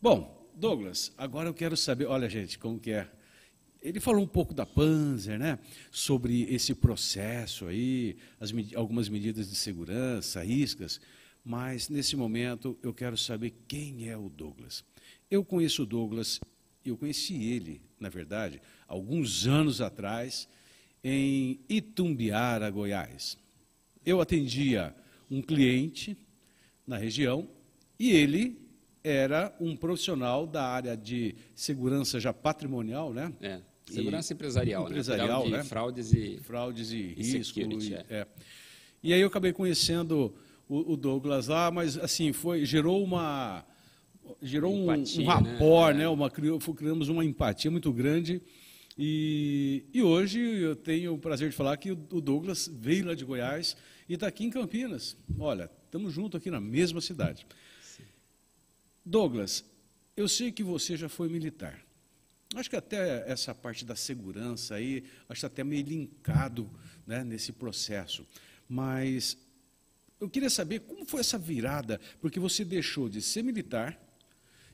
Bom, 0.00 0.50
Douglas, 0.54 1.12
agora 1.16 1.48
eu 1.48 1.54
quero 1.54 1.76
saber, 1.76 2.06
olha 2.06 2.28
gente, 2.28 2.58
como 2.58 2.78
que 2.78 2.90
é. 2.90 3.08
Ele 3.82 4.00
falou 4.00 4.22
um 4.22 4.26
pouco 4.26 4.52
da 4.52 4.66
Panzer, 4.66 5.38
né? 5.38 5.58
Sobre 5.90 6.42
esse 6.52 6.74
processo 6.74 7.66
aí, 7.66 8.16
as, 8.40 8.52
algumas 8.74 9.08
medidas 9.08 9.48
de 9.48 9.54
segurança, 9.54 10.44
iscas, 10.44 11.00
mas 11.44 11.88
nesse 11.88 12.16
momento 12.16 12.76
eu 12.82 12.92
quero 12.92 13.16
saber 13.16 13.54
quem 13.68 14.08
é 14.08 14.16
o 14.16 14.28
Douglas. 14.28 14.84
Eu 15.30 15.44
conheço 15.44 15.82
o 15.82 15.86
Douglas, 15.86 16.40
eu 16.84 16.96
conheci 16.96 17.34
ele, 17.44 17.80
na 18.00 18.08
verdade, 18.08 18.60
alguns 18.88 19.46
anos 19.46 19.80
atrás, 19.80 20.48
em 21.04 21.60
Itumbiara, 21.68 22.68
Goiás. 22.70 23.38
Eu 24.04 24.20
atendia 24.20 24.94
um 25.30 25.42
cliente 25.42 26.16
na 26.86 26.96
região 26.96 27.48
e 27.98 28.10
ele 28.10 28.58
era 29.02 29.54
um 29.60 29.76
profissional 29.76 30.46
da 30.46 30.64
área 30.64 30.96
de 30.96 31.34
segurança 31.54 32.18
já 32.18 32.32
patrimonial, 32.32 33.12
né? 33.12 33.32
É, 33.40 33.60
segurança 33.86 34.32
e, 34.32 34.34
empresarial, 34.34 34.88
empresarial, 34.88 35.48
né? 35.48 35.58
né? 35.58 35.64
Fraudes 35.64 36.12
e 36.12 36.38
fraudes 36.42 36.90
e, 36.90 37.14
e 37.16 37.22
risco. 37.22 37.54
Security, 37.54 37.92
e, 37.92 37.94
é. 37.94 38.04
é. 38.10 38.26
e 39.02 39.12
aí 39.12 39.20
eu 39.20 39.28
acabei 39.28 39.52
conhecendo 39.52 40.34
o, 40.68 40.92
o, 40.92 40.96
Douglas 40.96 41.46
lá, 41.46 41.70
mas 41.70 41.96
assim 41.96 42.32
foi 42.32 42.64
gerou 42.64 43.02
uma 43.02 43.64
gerou 44.42 44.74
um, 44.74 44.92
empatia, 44.92 45.22
um 45.22 45.26
rapor, 45.28 45.94
né? 45.94 46.00
né? 46.00 46.08
Uma 46.08 46.28
criamos 46.28 47.08
uma 47.08 47.24
empatia 47.24 47.70
muito 47.70 47.92
grande. 47.92 48.42
E, 48.98 49.84
e 49.92 50.02
hoje 50.02 50.40
eu 50.40 50.74
tenho 50.74 51.14
o 51.14 51.18
prazer 51.18 51.50
de 51.50 51.54
falar 51.54 51.76
que 51.76 51.92
o 51.92 52.20
Douglas 52.20 52.68
veio 52.74 53.06
lá 53.06 53.14
de 53.14 53.24
Goiás 53.24 53.76
e 54.08 54.14
está 54.14 54.26
aqui 54.26 54.44
em 54.44 54.50
Campinas. 54.50 55.16
Olha, 55.38 55.70
estamos 55.84 56.12
juntos 56.12 56.38
aqui 56.38 56.50
na 56.50 56.60
mesma 56.60 57.00
cidade. 57.00 57.46
Sim. 57.82 58.04
Douglas, 59.04 59.64
eu 60.16 60.28
sei 60.28 60.52
que 60.52 60.62
você 60.62 60.96
já 60.96 61.08
foi 61.08 61.28
militar. 61.28 61.84
Acho 62.54 62.70
que 62.70 62.76
até 62.76 63.30
essa 63.30 63.54
parte 63.54 63.84
da 63.84 63.96
segurança 63.96 64.76
aí, 64.76 65.04
acho 65.28 65.28
que 65.28 65.32
está 65.34 65.46
até 65.48 65.64
meio 65.64 65.84
linkado 65.84 66.70
né, 67.06 67.24
nesse 67.24 67.52
processo. 67.52 68.26
Mas 68.68 69.36
eu 70.20 70.28
queria 70.28 70.48
saber 70.48 70.80
como 70.80 71.04
foi 71.04 71.20
essa 71.20 71.36
virada, 71.36 72.00
porque 72.20 72.38
você 72.38 72.64
deixou 72.64 73.08
de 73.08 73.20
ser 73.20 73.42
militar 73.42 74.00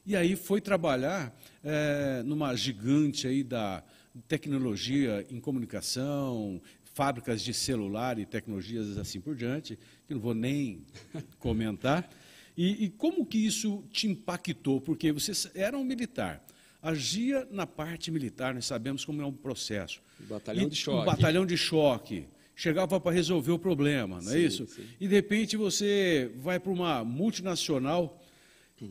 e 0.04 0.14
aí 0.14 0.36
foi 0.36 0.60
trabalhar 0.60 1.36
é, 1.62 2.22
numa 2.24 2.54
gigante 2.54 3.26
aí 3.26 3.42
da 3.42 3.82
tecnologia 4.28 5.24
em 5.30 5.40
comunicação, 5.40 6.60
fábricas 6.92 7.42
de 7.42 7.54
celular 7.54 8.18
e 8.18 8.26
tecnologias 8.26 8.96
assim 8.98 9.20
por 9.20 9.34
diante, 9.34 9.78
que 10.06 10.14
não 10.14 10.20
vou 10.20 10.34
nem 10.34 10.84
comentar. 11.38 12.08
E, 12.56 12.84
e, 12.84 12.90
como 12.90 13.24
que 13.24 13.38
isso 13.38 13.82
te 13.90 14.06
impactou? 14.06 14.80
Porque 14.80 15.10
você 15.10 15.32
era 15.54 15.76
um 15.76 15.84
militar, 15.84 16.44
agia 16.82 17.48
na 17.50 17.66
parte 17.66 18.10
militar, 18.10 18.54
nós 18.54 18.66
sabemos 18.66 19.04
como 19.04 19.22
é 19.22 19.26
um 19.26 19.32
processo. 19.32 20.02
Batalhão 20.20 20.66
e, 20.66 20.68
de 20.68 20.76
choque. 20.76 21.02
Um 21.02 21.04
batalhão 21.04 21.46
de 21.46 21.56
choque. 21.56 22.26
Chegava 22.54 23.00
para 23.00 23.10
resolver 23.10 23.52
o 23.52 23.58
problema, 23.58 24.20
não 24.20 24.30
é 24.30 24.34
sim, 24.34 24.44
isso? 24.44 24.66
Sim. 24.66 24.84
E 25.00 25.08
de 25.08 25.14
repente 25.14 25.56
você 25.56 26.30
vai 26.36 26.60
para 26.60 26.70
uma 26.70 27.02
multinacional. 27.02 28.22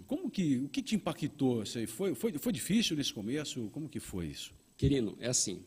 Como 0.08 0.32
que, 0.32 0.58
o 0.58 0.70
que 0.70 0.82
te 0.82 0.96
impactou? 0.96 1.64
Foi, 1.88 2.16
foi, 2.16 2.34
foi 2.34 2.52
difícil 2.52 2.98
nesse 2.98 3.14
começo? 3.14 3.70
Como 3.72 3.88
que 3.88 4.00
foi 4.00 4.28
isso? 4.28 4.52
Querino, 4.76 5.16
é 5.20 5.28
assim 5.28 5.64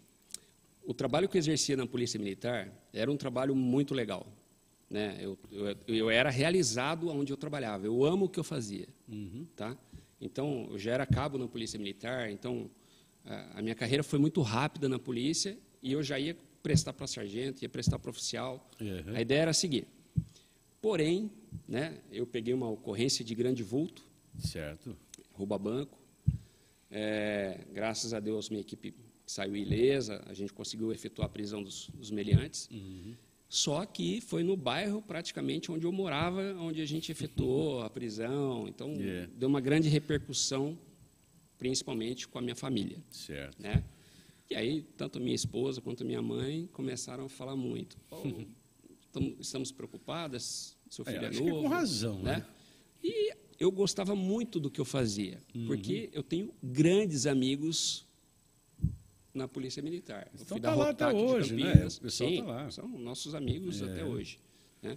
o 0.87 0.95
trabalho 0.95 1.29
que 1.29 1.37
eu 1.37 1.41
exercia 1.41 1.76
na 1.76 1.87
Polícia 1.87 2.19
Militar 2.19 2.71
era 2.93 3.11
um 3.11 3.17
trabalho 3.17 3.55
muito 3.55 3.95
legal. 3.95 4.26
Né? 4.88 5.19
Eu, 5.21 5.38
eu, 5.50 5.76
eu 5.88 6.11
era 6.11 6.31
realizado 6.31 7.09
onde 7.09 7.33
eu 7.33 7.37
trabalhava. 7.37 7.87
Eu 7.87 8.05
amo 8.05 8.26
o 8.26 8.29
que 8.29 8.38
eu 8.38 8.45
fazia. 8.45 8.87
Uhum. 9.09 9.47
Tá? 9.57 9.76
Então, 10.21 10.69
eu 10.71 10.79
já 10.79 10.93
era 10.93 11.07
cabo 11.07 11.38
na 11.38 11.49
Polícia 11.49 11.79
Militar, 11.79 12.31
então 12.31 12.71
a, 13.25 13.59
a 13.59 13.62
minha 13.62 13.75
carreira 13.75 14.03
foi 14.03 14.19
muito 14.19 14.41
rápida 14.43 14.88
na 14.88 14.99
polícia 14.99 15.59
e 15.83 15.93
eu 15.93 16.03
já 16.03 16.19
ia 16.19 16.37
prestar 16.62 16.93
para 16.93 17.07
sargento, 17.07 17.62
ia 17.62 17.69
prestar 17.69 17.99
para 17.99 18.11
oficial. 18.11 18.71
Uhum. 18.81 19.14
A 19.14 19.21
ideia 19.21 19.41
era 19.41 19.53
seguir. 19.53 19.87
Porém, 20.81 21.31
né, 21.67 21.99
eu 22.12 22.26
peguei 22.26 22.55
uma 22.55 22.69
ocorrência 22.69 23.25
de 23.25 23.35
grande 23.35 23.62
vulto. 23.62 24.03
Certo. 24.38 24.97
Rouba 25.33 25.59
banco. 25.59 25.99
É, 26.91 27.61
graças 27.73 28.14
a 28.14 28.21
Deus, 28.21 28.49
minha 28.49 28.61
equipe 28.61 28.95
saiu 29.26 29.57
ilesa, 29.57 30.23
a 30.26 30.35
gente 30.35 30.52
conseguiu 30.52 30.93
efetuar 30.93 31.26
a 31.26 31.28
prisão 31.28 31.62
dos, 31.62 31.88
dos 31.95 32.11
meliantes. 32.11 32.69
Uhum. 32.71 33.14
Só 33.49 33.85
que 33.87 34.21
foi 34.21 34.43
no 34.43 34.57
bairro 34.57 35.00
praticamente 35.00 35.71
onde 35.71 35.87
eu 35.87 35.93
morava, 35.93 36.54
onde 36.59 36.81
a 36.81 36.85
gente 36.85 37.12
efetuou 37.12 37.83
a 37.83 37.90
prisão. 37.90 38.66
Então, 38.69 38.93
yeah. 38.95 39.31
deu 39.37 39.49
uma 39.49 39.61
grande 39.61 39.88
repercussão, 39.88 40.76
principalmente 41.57 42.26
com 42.26 42.38
a 42.38 42.43
minha 42.43 42.57
família. 42.57 42.99
Certo. 43.11 43.62
Né? 43.62 43.85
E 44.50 44.54
aí, 44.54 44.83
tanto 44.97 45.21
minha 45.21 45.35
esposa 45.35 45.81
quanto 45.81 46.04
minha 46.04 46.21
mãe 46.21 46.69
começaram 46.73 47.26
a 47.26 47.28
falar 47.28 47.57
muito. 47.57 47.97
estamos 49.38 49.71
preocupadas, 49.71 50.76
seu 50.90 51.04
filho 51.04 51.25
é, 51.25 51.26
é 51.26 51.31
novo. 51.31 51.62
com 51.62 51.69
razão, 51.69 52.19
né? 52.19 52.38
né? 52.38 52.47
E 53.02 53.33
eu 53.59 53.71
gostava 53.71 54.14
muito 54.14 54.59
do 54.59 54.71
que 54.71 54.81
eu 54.81 54.85
fazia, 54.85 55.40
uhum. 55.54 55.66
porque 55.66 56.11
eu 56.12 56.23
tenho 56.23 56.52
grandes 56.62 57.26
amigos 57.26 58.07
na 59.35 59.49
Polícia 59.49 59.83
Militar. 59.83 60.31
Então 60.41 60.57
está 60.57 60.75
lá 60.75 60.91
até 60.91 61.12
hoje, 61.12 61.55
né? 61.55 61.87
O 61.87 62.00
pessoal 62.00 62.31
está 62.31 62.45
lá. 62.45 62.71
São 62.71 62.88
nossos 62.88 63.35
amigos 63.35 63.83
é. 63.83 63.85
até 63.85 64.05
hoje. 64.05 64.38
Né? 64.81 64.97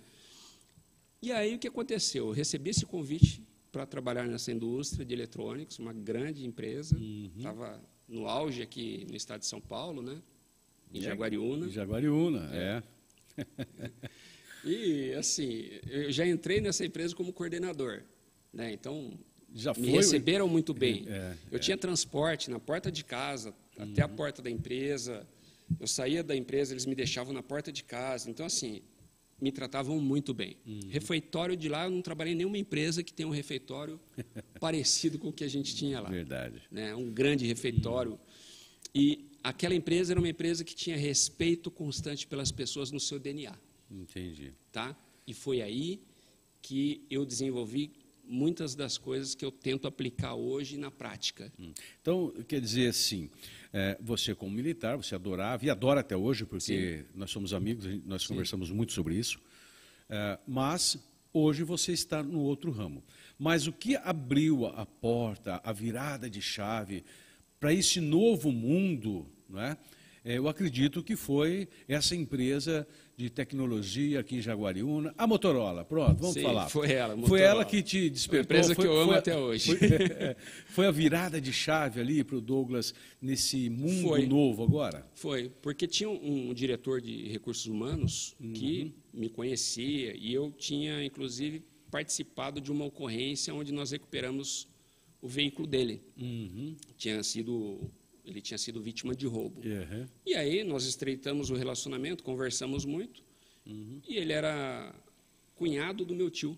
E 1.21 1.31
aí 1.31 1.55
o 1.55 1.59
que 1.59 1.67
aconteceu? 1.67 2.27
Eu 2.27 2.31
recebi 2.31 2.69
esse 2.69 2.85
convite 2.85 3.43
para 3.71 3.85
trabalhar 3.85 4.27
nessa 4.27 4.51
indústria 4.51 5.03
de 5.03 5.13
eletrônicos, 5.13 5.79
uma 5.79 5.91
grande 5.91 6.45
empresa. 6.45 6.95
Estava 7.35 7.81
uhum. 8.07 8.19
no 8.19 8.27
auge 8.27 8.61
aqui 8.61 9.05
no 9.09 9.15
estado 9.15 9.39
de 9.39 9.47
São 9.47 9.59
Paulo, 9.59 10.01
né? 10.01 10.21
Em 10.93 11.01
Jaguariúna. 11.01 11.65
Em 11.65 11.71
Jaguariúna, 11.71 12.49
é. 12.53 12.83
é. 13.37 13.43
e 14.63 15.13
assim, 15.13 15.69
eu 15.89 16.11
já 16.11 16.25
entrei 16.25 16.61
nessa 16.61 16.85
empresa 16.85 17.15
como 17.15 17.33
coordenador, 17.33 18.03
né? 18.53 18.71
Então 18.71 19.17
já 19.53 19.73
me 19.73 19.89
receberam 19.89 20.47
muito 20.47 20.73
bem. 20.73 21.05
É, 21.07 21.35
eu 21.51 21.57
é. 21.57 21.59
tinha 21.59 21.77
transporte 21.77 22.49
na 22.49 22.59
porta 22.59 22.91
de 22.91 23.03
casa. 23.03 23.53
Até 23.77 24.01
a 24.01 24.07
porta 24.07 24.41
da 24.41 24.49
empresa. 24.49 25.27
Eu 25.79 25.87
saía 25.87 26.23
da 26.23 26.35
empresa, 26.35 26.73
eles 26.73 26.85
me 26.85 26.95
deixavam 26.95 27.33
na 27.33 27.43
porta 27.43 27.71
de 27.71 27.83
casa. 27.83 28.29
Então, 28.29 28.45
assim, 28.45 28.81
me 29.39 29.51
tratavam 29.51 29.99
muito 29.99 30.33
bem. 30.33 30.57
Uhum. 30.65 30.79
Refeitório 30.89 31.55
de 31.55 31.69
lá, 31.69 31.85
eu 31.85 31.91
não 31.91 32.01
trabalhei 32.01 32.33
em 32.33 32.37
nenhuma 32.37 32.57
empresa 32.57 33.03
que 33.03 33.13
tenha 33.13 33.27
um 33.27 33.31
refeitório 33.31 33.99
parecido 34.59 35.19
com 35.19 35.29
o 35.29 35.33
que 35.33 35.43
a 35.43 35.47
gente 35.47 35.75
tinha 35.75 35.99
lá. 35.99 36.09
Verdade. 36.09 36.61
Né? 36.71 36.95
Um 36.95 37.11
grande 37.11 37.45
refeitório. 37.45 38.13
Uhum. 38.13 38.17
E 38.95 39.29
aquela 39.43 39.75
empresa 39.75 40.13
era 40.13 40.19
uma 40.19 40.29
empresa 40.29 40.63
que 40.63 40.75
tinha 40.75 40.97
respeito 40.97 41.69
constante 41.69 42.25
pelas 42.25 42.51
pessoas 42.51 42.91
no 42.91 42.99
seu 42.99 43.19
DNA. 43.19 43.55
Entendi. 43.91 44.53
Tá? 44.71 44.97
E 45.25 45.33
foi 45.33 45.61
aí 45.61 46.01
que 46.61 47.05
eu 47.09 47.25
desenvolvi 47.25 47.91
muitas 48.27 48.75
das 48.75 48.97
coisas 48.97 49.33
que 49.33 49.45
eu 49.45 49.51
tento 49.51 49.87
aplicar 49.87 50.33
hoje 50.33 50.77
na 50.77 50.91
prática. 50.91 51.51
Hum. 51.59 51.71
Então, 52.01 52.33
quer 52.47 52.59
dizer 52.59 52.89
assim, 52.89 53.29
é, 53.73 53.97
você 54.01 54.33
como 54.33 54.51
militar, 54.51 54.97
você 54.97 55.15
adorava 55.15 55.65
e 55.65 55.69
adora 55.69 56.01
até 56.01 56.15
hoje, 56.15 56.45
porque 56.45 56.99
Sim. 56.99 57.05
nós 57.15 57.31
somos 57.31 57.53
amigos, 57.53 57.85
nós 58.05 58.23
Sim. 58.23 58.29
conversamos 58.29 58.71
muito 58.71 58.93
sobre 58.93 59.15
isso, 59.15 59.39
é, 60.09 60.39
mas 60.47 60.97
hoje 61.33 61.63
você 61.63 61.91
está 61.91 62.23
no 62.23 62.41
outro 62.41 62.71
ramo. 62.71 63.03
Mas 63.37 63.67
o 63.67 63.73
que 63.73 63.95
abriu 63.95 64.65
a 64.65 64.85
porta, 64.85 65.61
a 65.63 65.71
virada 65.71 66.29
de 66.29 66.41
chave 66.41 67.03
para 67.59 67.73
esse 67.73 67.99
novo 67.99 68.51
mundo, 68.51 69.27
não 69.49 69.61
é? 69.61 69.77
é, 70.23 70.37
eu 70.37 70.47
acredito 70.47 71.03
que 71.03 71.15
foi 71.15 71.67
essa 71.87 72.15
empresa 72.15 72.87
de 73.17 73.31
tecnologia 73.31 74.19
aqui 74.19 74.35
em 74.35 74.41
Jaguariúna, 74.41 75.11
a 75.17 75.25
Motorola. 75.25 75.83
Pronto, 75.83 76.19
vamos 76.19 76.35
Sim, 76.35 76.43
falar. 76.43 76.69
Foi 76.69 76.91
ela. 76.91 77.13
Foi 77.13 77.21
Motorola. 77.21 77.43
ela 77.43 77.65
que 77.65 77.81
te 77.81 78.11
despertou. 78.11 78.37
Uma 78.37 78.43
empresa 78.43 78.75
foi, 78.75 78.85
que 78.85 78.87
eu 78.91 78.95
amo 78.95 79.07
foi, 79.09 79.17
até 79.17 79.35
hoje. 79.35 79.75
Foi, 79.75 79.87
é, 79.89 80.35
foi, 80.67 80.85
a 80.85 80.91
virada 80.91 81.41
de 81.41 81.51
chave 81.51 81.99
ali 81.99 82.23
para 82.23 82.35
o 82.35 82.41
Douglas 82.41 82.93
nesse 83.19 83.71
mundo 83.71 84.09
Foi. 84.09 84.27
novo 84.27 84.61
agora? 84.63 85.03
Foi, 85.15 85.49
porque 85.63 85.87
tinha 85.87 86.07
um, 86.07 86.49
um 86.49 86.53
diretor 86.53 87.01
de 87.01 87.27
recursos 87.29 87.65
humanos 87.65 88.35
que 88.53 88.83
Uhum. 88.83 88.93
me 89.21 89.29
conhecia 89.29 90.15
e 90.15 90.31
eu 90.31 90.51
tinha, 90.51 91.03
inclusive, 91.03 91.63
participado 91.89 92.61
de 92.61 92.71
uma 92.71 92.85
ocorrência 92.85 93.51
onde 93.51 93.73
nós 93.73 93.89
recuperamos 93.89 94.67
o 95.19 95.27
veículo 95.27 95.67
dele. 95.67 96.03
Uhum. 96.15 96.75
Tinha 96.95 97.23
sido, 97.23 97.79
ele 98.27 98.41
tinha 98.41 98.57
sido 98.57 98.81
vítima 98.81 99.15
de 99.15 99.25
roubo. 99.25 99.61
Uhum. 99.61 100.05
E 100.25 100.35
aí 100.35 100.63
nós 100.63 100.85
estreitamos 100.85 101.49
o 101.49 101.55
relacionamento, 101.55 102.23
conversamos 102.23 102.83
muito, 102.83 103.23
e 103.65 104.17
ele 104.17 104.33
era 104.33 104.93
cunhado 105.55 106.05
do 106.05 106.13
meu 106.13 106.29
tio. 106.29 106.57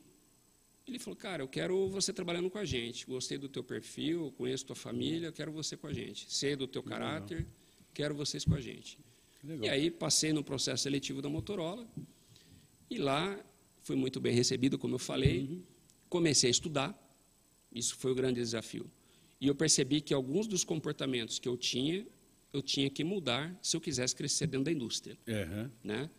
Ele 0.88 0.98
falou, 0.98 1.16
cara, 1.16 1.44
eu 1.44 1.48
quero 1.48 1.88
você 1.90 2.12
trabalhando 2.12 2.50
com 2.50 2.58
a 2.58 2.66
gente. 2.66 3.06
Gostei 3.06 3.38
do 3.38 3.48
teu 3.48 3.64
perfil, 3.64 4.34
conheço 4.38 4.66
tua 4.66 4.76
família, 4.76 5.32
quero 5.32 5.52
você 5.52 5.78
com 5.78 5.86
a 5.86 5.94
gente. 5.94 6.26
Sei 6.32 6.56
do 6.56 6.68
teu 6.68 6.82
caráter, 6.82 7.48
quero 7.94 8.16
vocês 8.16 8.44
com 8.44 8.56
a 8.56 8.60
gente. 8.60 8.98
E 9.62 9.70
aí 9.70 9.92
passei 9.92 10.34
no 10.34 10.44
processo 10.44 10.84
seletivo 10.84 11.22
da 11.22 11.30
Motorola 11.30 11.88
e 12.90 12.98
lá 12.98 13.40
fui 13.82 13.96
muito 13.96 14.20
bem 14.20 14.34
recebido, 14.34 14.78
como 14.78 14.96
eu 14.96 15.00
falei. 15.00 15.64
Comecei 16.10 16.50
a 16.50 16.52
estudar, 16.52 17.18
isso 17.72 17.96
foi 17.96 18.12
o 18.12 18.16
grande 18.16 18.40
desafio. 18.40 18.90
E 19.42 19.48
eu 19.48 19.56
percebi 19.56 20.02
que 20.02 20.14
alguns 20.14 20.48
dos 20.48 20.64
comportamentos 20.64 21.40
que 21.40 21.48
eu 21.48 21.56
tinha, 21.58 22.06
eu 22.52 22.62
tinha 22.62 22.90
que 22.90 23.04
mudar 23.04 23.58
se 23.62 23.76
eu 23.78 23.82
quisesse 23.82 24.16
crescer 24.16 24.48
dentro 24.48 24.66
da 24.66 24.72
indústria, 24.72 25.18
Uhum. 25.28 25.70
né? 25.84 26.10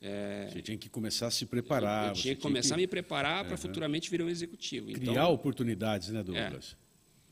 É, 0.00 0.48
Você 0.50 0.62
tinha 0.62 0.76
que 0.76 0.88
começar 0.88 1.28
a 1.28 1.30
se 1.30 1.46
preparar. 1.46 2.08
eu 2.08 2.14
você 2.16 2.22
tinha 2.22 2.34
que 2.34 2.40
começar 2.42 2.74
a 2.74 2.78
me 2.78 2.86
preparar 2.88 3.44
para 3.44 3.56
futuramente 3.56 4.10
virar 4.10 4.24
um 4.24 4.28
executivo. 4.28 4.86
criar 4.92 5.12
Então, 5.12 5.32
oportunidades, 5.32 6.08
né, 6.08 6.22
Douglas? 6.24 6.76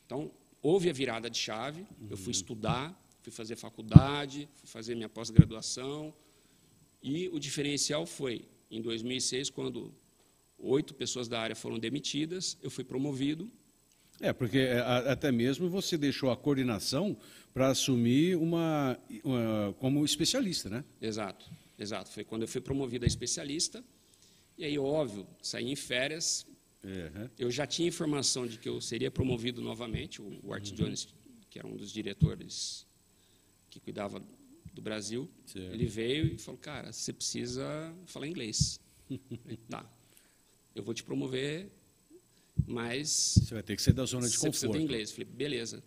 então, 0.07 0.31
houve 0.63 0.89
a 0.89 0.93
virada 0.93 1.29
de 1.29 1.39
chave, 1.39 1.81
eu 2.03 2.11
Uhum. 2.11 2.17
fui 2.17 2.31
estudar, 2.33 2.97
fui 3.23 3.33
fazer 3.33 3.57
faculdade, 3.57 4.49
fui 4.55 4.69
fazer 4.69 4.95
minha 4.95 5.09
pós-graduação, 5.09 6.15
e 7.03 7.29
o 7.31 7.41
diferencial 7.41 8.07
foi, 8.07 8.45
em 8.71 8.81
2006, 8.81 9.51
quando 9.51 9.93
oito 10.59 10.95
pessoas 10.95 11.27
da 11.27 11.41
área 11.41 11.57
foram 11.57 11.79
demitidas, 11.79 12.57
eu 12.63 12.71
fui 12.71 12.85
promovido, 12.85 13.51
É, 14.21 14.33
porque 14.33 14.59
é, 14.59 14.79
até 14.81 15.33
mesmo 15.33 15.69
você 15.71 15.97
deixou 15.97 16.31
a 16.31 16.37
coordenação 16.37 17.17
para 17.55 17.69
assumir 17.69 18.37
uma, 18.37 18.99
uma- 19.25 19.75
como 19.79 20.05
especialista, 20.05 20.69
né? 20.69 20.85
exato, 21.00 21.47
exato, 21.79 22.11
foi 22.11 22.23
quando 22.25 22.43
eu 22.43 22.49
fui 22.49 22.61
promovido 22.61 23.05
a 23.05 23.09
especialista, 23.09 23.83
e 24.59 24.65
aí, 24.65 24.79
óbvio, 24.79 25.27
saí 25.43 25.71
em 25.71 25.77
férias, 25.77 26.47
Uhum. 26.83 27.29
eu 27.39 27.50
já 27.50 27.67
tinha 27.67 27.87
informação 27.89 28.47
de 28.47 28.59
que 28.59 28.67
eu 28.69 28.81
seria 28.81 29.11
promovido 29.11 29.61
novamente, 29.61 30.21
o, 30.23 30.39
o 30.43 30.53
Art 30.53 30.69
Uhum. 30.71 30.75
Jones, 30.77 31.09
que 31.50 31.59
era 31.59 31.69
um 31.69 31.77
dos 31.77 31.91
diretores 31.93 32.87
que 33.71 33.79
cuidava 33.81 34.23
do 34.73 34.81
Brasil, 34.83 35.31
Certo. 35.47 35.75
ele 35.75 35.87
veio 35.87 36.27
e 36.27 36.39
falou, 36.39 36.59
cara, 36.59 36.91
você 36.93 37.12
precisa 37.12 37.95
falar 38.07 38.27
inglês. 38.27 38.79
Tá, 39.69 39.85
eu 40.75 40.83
vou 40.83 40.95
te 40.95 41.03
promover, 41.03 41.71
mas 42.71 43.35
Você 43.43 43.53
vai 43.55 43.62
ter 43.62 43.75
que 43.77 43.83
sair 43.83 43.93
da 43.95 44.05
zona 44.05 44.29
de 44.29 44.37
você 44.37 44.49
precisa 44.49 44.67
conforto. 44.69 44.79
ter 44.79 44.85
inglês. 44.85 45.11
Eu 45.11 45.15
falei, 45.17 45.29
beleza. 45.33 45.83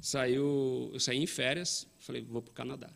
Saiu, 0.00 0.90
eu 0.92 1.00
saí 1.00 1.18
em 1.18 1.26
férias, 1.26 1.86
falei, 1.98 2.22
vou 2.22 2.42
para 2.42 2.50
o 2.50 2.54
Canadá. 2.54 2.90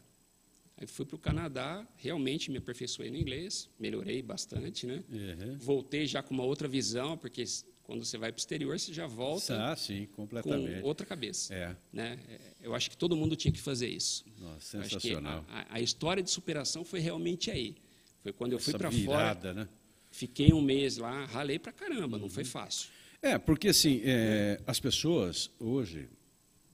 Aí 0.77 0.87
fui 0.87 1.05
para 1.05 1.17
o 1.17 1.19
Canadá, 1.19 1.87
realmente 1.97 2.51
me 2.51 2.59
aperfeiçoei 2.59 3.11
no 3.11 3.17
inglês, 3.17 3.69
melhorei 3.81 4.23
bastante, 4.23 4.87
né? 4.87 5.03
Uhum. 5.11 5.59
Voltei 5.59 6.07
já 6.07 6.23
com 6.23 6.33
uma 6.33 6.45
outra 6.45 6.69
visão, 6.69 7.17
porque 7.19 7.43
quando 7.83 8.05
você 8.05 8.17
vai 8.17 8.31
para 8.31 8.37
o 8.39 8.41
exterior, 8.41 8.79
você 8.79 8.93
já 8.93 9.07
volta 9.07 9.73
Ah, 9.73 9.75
sim, 9.75 10.07
com 10.07 10.23
completamente. 10.23 10.85
outra 10.85 11.05
cabeça. 11.05 11.53
É, 11.53 11.77
Né? 11.93 12.19
É, 12.29 12.39
Eu 12.61 12.75
acho 12.75 12.91
que 12.91 12.97
todo 12.97 13.17
mundo 13.17 13.35
tinha 13.35 13.51
que 13.51 13.61
fazer 13.61 13.89
isso. 13.89 14.25
nossa, 14.39 14.83
sensacional. 14.83 15.45
a, 15.49 15.75
a- 15.77 15.81
história 15.81 16.23
de 16.23 16.31
superação 16.31 16.85
foi 16.85 17.01
realmente 17.01 17.51
aí. 17.51 17.75
Foi 18.23 18.33
quando 18.33 18.53
eu 18.53 18.59
fui 18.61 18.71
Essa 18.73 18.79
para 18.79 18.91
fora, 18.93 19.55
né? 19.55 19.69
fiquei 20.11 20.53
um 20.53 20.61
mês 20.61 20.97
lá, 20.99 21.25
ralei 21.25 21.59
para 21.59 21.73
caramba, 21.73 22.19
não 22.19 22.25
Uhum. 22.25 22.31
foi 22.31 22.45
fácil. 22.45 22.91
É, 23.21 23.37
porque 23.37 23.69
assim, 23.69 24.01
é, 24.05 24.61
as 24.67 24.79
pessoas 24.79 25.51
hoje 25.59 26.09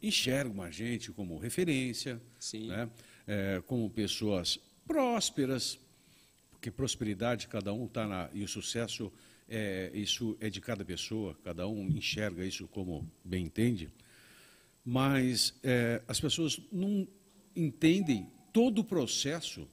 enxergam 0.02 0.62
a 0.62 0.70
gente 0.70 1.10
como 1.10 1.38
referência, 1.38 2.20
Sim. 2.38 2.68
né? 2.68 2.90
É, 3.26 3.62
como 3.66 3.88
pessoas 3.88 4.58
prósperas, 4.86 5.78
porque 6.50 6.70
prosperidade 6.70 7.48
cada 7.48 7.72
um 7.72 7.86
está 7.86 8.06
na 8.06 8.28
e 8.34 8.44
o 8.44 8.48
sucesso 8.48 9.10
é, 9.48 9.90
isso 9.94 10.36
é 10.40 10.50
de 10.50 10.60
cada 10.60 10.84
pessoa, 10.84 11.36
cada 11.42 11.66
um 11.66 11.88
enxerga 11.88 12.44
isso 12.44 12.66
como 12.68 13.10
bem 13.24 13.46
entende, 13.46 13.90
mas 14.84 15.54
é, 15.62 16.02
as 16.06 16.20
pessoas 16.20 16.60
não 16.70 17.08
entendem 17.56 18.30
todo 18.52 18.80
o 18.80 18.84
processo 18.84 19.66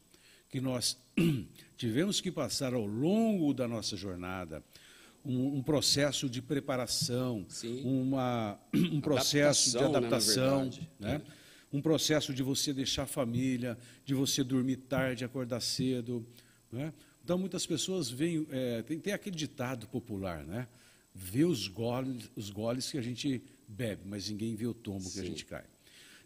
que 0.49 0.61
nós 0.61 0.97
tivemos 1.77 2.21
que 2.21 2.31
passar 2.31 2.73
ao 2.73 2.85
longo 2.85 3.53
da 3.53 3.67
nossa 3.67 3.95
jornada, 3.97 4.63
um, 5.23 5.57
um 5.57 5.63
processo 5.63 6.29
de 6.29 6.41
preparação, 6.41 7.45
Sim. 7.47 7.81
uma, 7.83 8.59
um 8.73 9.01
processo 9.01 9.71
de 9.71 9.77
Adaptação, 9.77 9.91
né, 9.91 9.99
na 9.99 10.07
adaptação, 10.07 10.59
verdade. 10.69 10.89
né? 10.99 11.21
um 11.73 11.81
processo 11.81 12.33
de 12.33 12.43
você 12.43 12.73
deixar 12.73 13.03
a 13.03 13.07
família, 13.07 13.77
de 14.03 14.13
você 14.13 14.43
dormir 14.43 14.77
tarde, 14.77 15.23
acordar 15.23 15.61
cedo. 15.61 16.25
Né? 16.71 16.93
Então, 17.23 17.37
muitas 17.37 17.65
pessoas 17.65 18.09
veem, 18.09 18.45
é, 18.49 18.81
tem, 18.81 18.99
tem 18.99 19.13
aquele 19.13 19.35
ditado 19.35 19.87
popular, 19.87 20.43
né? 20.43 20.67
vê 21.13 21.45
os 21.45 21.67
goles, 21.67 22.29
os 22.35 22.49
goles 22.49 22.89
que 22.89 22.97
a 22.97 23.01
gente 23.01 23.41
bebe, 23.67 24.03
mas 24.05 24.29
ninguém 24.29 24.55
vê 24.55 24.65
o 24.65 24.73
tombo 24.73 25.09
que 25.11 25.19
a 25.19 25.23
Sim. 25.23 25.27
gente 25.27 25.45
cai. 25.45 25.63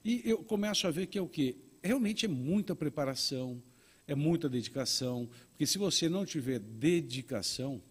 E 0.04 0.22
eu 0.26 0.44
começo 0.44 0.88
a 0.88 0.92
ver 0.92 1.08
que 1.08 1.18
é 1.18 1.22
o 1.22 1.28
quê? 1.28 1.56
Realmente 1.84 2.26
é 2.26 2.30
muita 2.30 2.76
preparação, 2.76 3.62
é 4.08 4.14
muita 4.16 4.48
dedicação, 4.48 5.28
porque 5.50 5.66
se 5.66 5.78
você 5.78 6.08
não 6.08 6.26
tiver 6.26 6.60
dedicação, 6.60 7.82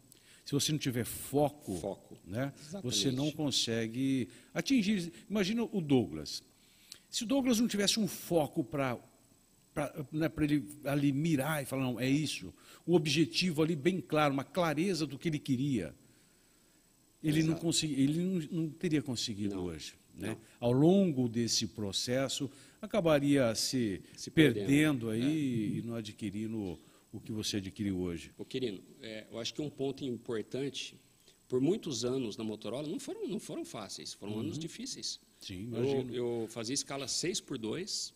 se 0.44 0.52
você 0.52 0.72
não 0.72 0.78
tiver 0.78 1.04
foco, 1.04 1.76
Foco. 1.76 2.18
né, 2.26 2.52
Exatamente. 2.60 2.82
você 2.96 3.10
não 3.10 3.30
consegue 3.30 4.28
atingir. 4.52 5.12
Imagina 5.28 5.64
o 5.64 5.80
Douglas. 5.80 6.42
Se 7.08 7.24
o 7.24 7.26
Douglas 7.26 7.60
não 7.60 7.68
tivesse 7.68 7.98
um 7.98 8.06
foco 8.06 8.62
para 8.62 8.98
né, 10.12 10.28
para 10.28 10.44
ele 10.44 10.64
ali 10.84 11.12
mirar 11.12 11.62
e 11.62 11.66
falar, 11.66 11.82
não, 11.82 11.98
é 11.98 12.08
isso, 12.08 12.54
um 12.86 12.94
objetivo 12.94 13.62
ali 13.62 13.74
bem 13.74 14.00
claro, 14.00 14.32
uma 14.32 14.44
clareza 14.44 15.06
do 15.06 15.18
que 15.18 15.28
ele 15.28 15.38
queria, 15.38 15.94
ele 17.22 17.42
não, 17.42 17.54
consegui, 17.54 18.00
ele 18.00 18.20
não, 18.20 18.62
não 18.62 18.70
teria 18.70 19.02
conseguido 19.02 19.56
Não, 19.56 19.64
hoje. 19.64 19.94
Né? 20.16 20.36
Ao 20.60 20.70
longo 20.70 21.28
desse 21.28 21.66
processo, 21.66 22.50
acabaria 22.80 23.52
se, 23.54 24.02
Se 24.16 24.30
perdendo, 24.30 24.66
perdendo, 24.66 25.10
aí 25.10 25.78
e 25.78 25.82
não 25.82 25.94
adquirindo 25.94 26.78
o 27.14 27.20
que 27.20 27.30
você 27.32 27.58
adquiriu 27.58 27.98
hoje. 28.00 28.32
Ô, 28.36 28.44
Quirino, 28.44 28.82
é, 29.00 29.26
eu 29.30 29.38
acho 29.38 29.54
que 29.54 29.62
um 29.62 29.70
ponto 29.70 30.04
importante, 30.04 30.98
por 31.48 31.60
muitos 31.60 32.04
anos 32.04 32.36
na 32.36 32.42
Motorola, 32.44 32.88
não 32.88 32.98
foram, 32.98 33.28
não 33.28 33.38
foram 33.38 33.64
fáceis, 33.64 34.12
foram 34.12 34.38
anos 34.40 34.58
difíceis. 34.58 35.20
Sim, 35.40 35.68
Eu, 35.72 35.78
Uhum. 35.78 35.90
imagino. 35.90 36.14
eu 36.14 36.46
fazia 36.50 36.74
escala 36.74 37.06
6 37.06 37.40
por 37.40 37.56
2, 37.56 38.12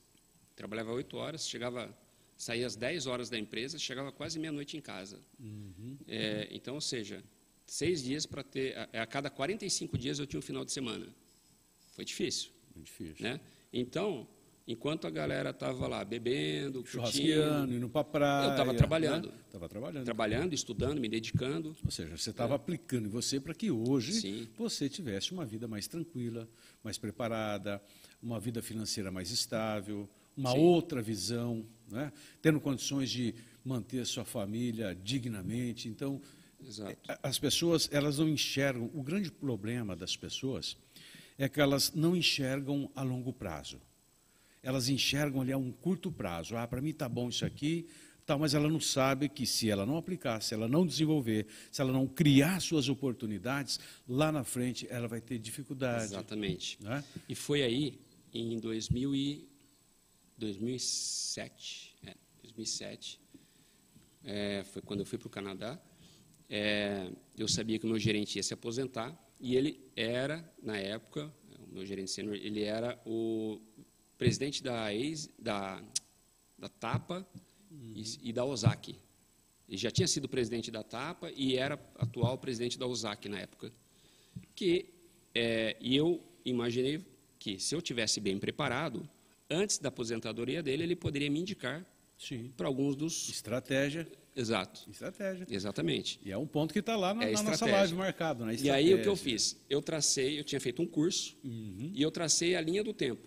trabalhava 0.56 0.92
8 0.92 1.16
horas, 1.16 1.48
chegava, 1.48 1.96
saía 2.36 2.66
às 2.66 2.74
10 2.74 3.06
horas 3.06 3.30
da 3.30 3.38
empresa, 3.38 3.78
chegava 3.78 4.10
quase 4.10 4.38
meia-noite 4.38 4.76
em 4.76 4.80
casa. 4.80 5.20
Uhum. 5.38 5.96
É, 6.08 6.48
então, 6.50 6.74
ou 6.74 6.80
seja, 6.80 7.22
seis 7.66 8.02
dias 8.02 8.26
para 8.26 8.42
ter. 8.42 8.76
A, 8.76 9.02
a 9.02 9.06
cada 9.06 9.30
45 9.30 9.96
dias 9.96 10.18
eu 10.18 10.26
tinha 10.26 10.38
um 10.38 10.42
final 10.42 10.64
de 10.64 10.72
semana. 10.72 11.06
Foi 11.92 12.04
difícil. 12.04 12.50
Muito 12.74 12.86
difícil. 12.86 13.22
Né? 13.22 13.40
Então, 13.72 14.26
enquanto 14.68 15.06
a 15.06 15.10
galera 15.10 15.50
estava 15.50 15.88
lá 15.88 16.04
bebendo, 16.04 16.84
Churrasqueando, 16.86 17.72
indo 17.74 17.88
para 17.88 18.04
praia. 18.04 18.46
Eu 18.46 18.50
estava 18.50 18.74
trabalhando. 18.74 19.32
Estava 19.46 19.68
trabalhando. 19.68 20.04
trabalhando, 20.04 20.52
estudando, 20.54 21.00
me 21.00 21.08
dedicando, 21.08 21.74
Ou 21.84 21.90
seja, 21.90 22.16
você 22.16 22.30
estava 22.30 22.54
aplicando 22.54 23.06
em 23.06 23.08
você 23.10 23.40
para 23.40 23.54
que 23.54 23.70
hoje 23.70 24.12
Sim. 24.12 24.48
você 24.58 24.88
tivesse 24.88 25.32
uma 25.32 25.46
vida 25.46 25.66
mais 25.66 25.88
tranquila, 25.88 26.46
mais 26.84 26.98
preparada, 26.98 27.82
uma 28.22 28.38
vida 28.38 28.60
financeira 28.60 29.10
mais 29.10 29.30
estável, 29.30 30.08
uma 30.36 30.52
Sim. 30.52 30.58
outra 30.58 31.00
visão, 31.00 31.64
né? 31.90 32.12
tendo 32.42 32.60
condições 32.60 33.10
de 33.10 33.34
manter 33.64 34.04
sua 34.06 34.24
família 34.24 34.94
dignamente. 34.94 35.88
Então, 35.88 36.20
Exato. 36.62 36.96
a- 37.08 37.18
as 37.22 37.38
pessoas 37.38 37.88
elas 37.90 38.18
não 38.18 38.28
enxergam. 38.28 38.90
O 38.92 39.02
grande 39.02 39.32
problema 39.32 39.96
das 39.96 40.14
pessoas 40.16 40.76
é 41.38 41.48
que 41.48 41.58
elas 41.60 41.92
não 41.94 42.14
enxergam 42.14 42.90
a 42.94 43.02
longo 43.02 43.32
prazo. 43.32 43.80
Elas 44.62 44.88
enxergam 44.88 45.40
ali 45.40 45.52
a 45.52 45.58
um 45.58 45.70
curto 45.70 46.10
prazo. 46.10 46.56
Ah, 46.56 46.66
para 46.66 46.80
mim 46.80 46.90
está 46.90 47.08
bom 47.08 47.28
isso 47.28 47.44
aqui, 47.44 47.86
tal, 48.28 48.38
mas 48.38 48.52
ela 48.52 48.68
não 48.68 48.78
sabe 48.78 49.28
que 49.28 49.46
se 49.46 49.70
ela 49.70 49.86
não 49.86 49.96
aplicar, 49.96 50.42
se 50.42 50.52
ela 50.52 50.68
não 50.68 50.86
desenvolver, 50.86 51.46
se 51.72 51.80
ela 51.80 51.92
não 51.92 52.06
criar 52.06 52.60
suas 52.60 52.88
oportunidades, 52.88 53.80
lá 54.06 54.30
na 54.30 54.44
frente 54.44 54.86
ela 54.90 55.08
vai 55.08 55.20
ter 55.20 55.38
dificuldade. 55.38 56.04
Exatamente. 56.04 56.78
Né? 56.82 57.02
E 57.28 57.34
foi 57.34 57.62
aí, 57.62 57.98
em 58.32 58.58
2000 58.58 59.14
e 59.14 59.48
2007. 60.36 61.96
É, 62.06 62.14
2007. 62.42 63.20
É, 64.24 64.62
foi 64.64 64.82
quando 64.82 65.00
eu 65.00 65.06
fui 65.06 65.18
para 65.18 65.26
o 65.26 65.30
Canadá. 65.30 65.80
É, 66.50 67.10
eu 67.36 67.48
sabia 67.48 67.78
que 67.78 67.86
o 67.86 67.88
meu 67.88 67.98
gerente 67.98 68.36
ia 68.36 68.42
se 68.42 68.52
aposentar 68.52 69.18
e 69.40 69.56
ele 69.56 69.80
era, 69.96 70.50
na 70.62 70.76
época, 70.76 71.32
o 71.70 71.74
meu 71.74 71.86
gerente 71.86 72.10
sênior, 72.10 72.34
ele 72.34 72.62
era 72.62 73.00
o 73.06 73.60
presidente 74.18 74.62
da, 74.62 74.92
ex, 74.92 75.30
da, 75.38 75.82
da 76.58 76.68
TAPA 76.68 77.26
uhum. 77.70 77.92
e, 77.94 78.28
e, 78.28 78.32
da 78.32 78.44
OSAC. 78.44 78.96
Ele 79.68 79.78
já 79.78 79.90
tinha 79.90 80.08
sido 80.08 80.28
presidente 80.28 80.70
da 80.70 80.82
TAPA 80.82 81.30
e 81.36 81.56
era 81.56 81.78
atual 81.94 82.36
presidente 82.36 82.78
da 82.78 82.86
OSAC 82.86 83.28
na 83.28 83.38
época. 83.38 83.72
Que, 84.54 84.86
é, 85.34 85.76
e 85.80 85.96
eu 85.96 86.22
imaginei 86.44 87.04
que, 87.38 87.58
se 87.60 87.74
eu 87.74 87.80
tivesse 87.80 88.20
bem 88.20 88.38
preparado, 88.38 89.08
antes 89.48 89.78
da 89.78 89.88
aposentadoria 89.88 90.62
dele, 90.62 90.82
ele 90.82 90.96
poderia 90.96 91.30
me 91.30 91.40
indicar 91.40 91.86
para 92.56 92.66
alguns 92.66 92.96
dos... 92.96 93.28
Estratégia. 93.28 94.06
Exato. 94.34 94.88
Estratégia. 94.90 95.46
Exatamente. 95.48 96.20
E 96.24 96.30
é 96.30 96.38
um 96.38 96.46
ponto 96.46 96.72
que 96.72 96.80
está 96.80 96.96
lá 96.96 97.14
na, 97.14 97.24
é 97.24 97.32
na 97.32 97.42
nossa 97.42 97.66
live 97.66 97.94
marcado. 97.94 98.44
Né? 98.44 98.56
E 98.60 98.70
aí 98.70 98.94
o 98.94 99.02
que 99.02 99.08
eu 99.08 99.16
fiz? 99.16 99.56
Eu 99.68 99.82
tracei, 99.82 100.38
eu 100.38 100.44
tinha 100.44 100.60
feito 100.60 100.82
um 100.82 100.86
curso 100.86 101.36
uhum. 101.44 101.92
e 101.94 102.02
eu 102.02 102.10
tracei 102.10 102.54
a 102.56 102.60
linha 102.60 102.82
do 102.82 102.92
tempo, 102.92 103.26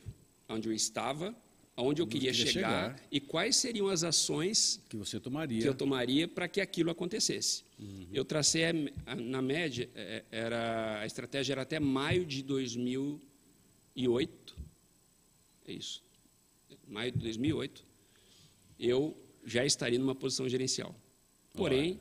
onde 0.53 0.69
eu 0.69 0.73
estava, 0.73 1.35
aonde 1.75 2.01
eu 2.01 2.07
queria, 2.07 2.31
queria 2.31 2.51
chegar, 2.51 2.95
chegar, 2.95 3.07
e 3.11 3.19
quais 3.19 3.55
seriam 3.55 3.87
as 3.87 4.03
ações 4.03 4.79
que 4.89 4.95
você 4.95 5.19
tomaria, 5.19 5.61
que 5.61 5.67
eu 5.67 5.73
tomaria 5.73 6.27
para 6.27 6.47
que 6.47 6.61
aquilo 6.61 6.91
acontecesse. 6.91 7.63
Uhum. 7.79 8.07
Eu 8.11 8.23
tracei 8.23 8.93
na 9.17 9.41
média 9.41 9.89
é, 9.95 10.23
era 10.31 11.01
a 11.01 11.05
estratégia 11.05 11.53
era 11.53 11.63
até 11.63 11.79
maio 11.79 12.25
de 12.25 12.43
2008. 12.43 14.55
É 15.67 15.73
isso. 15.73 16.03
Maio 16.87 17.11
de 17.11 17.19
2008. 17.19 17.85
Eu 18.79 19.17
já 19.45 19.65
estaria 19.65 19.97
numa 19.97 20.15
posição 20.15 20.47
gerencial. 20.47 20.95
Porém, 21.53 21.99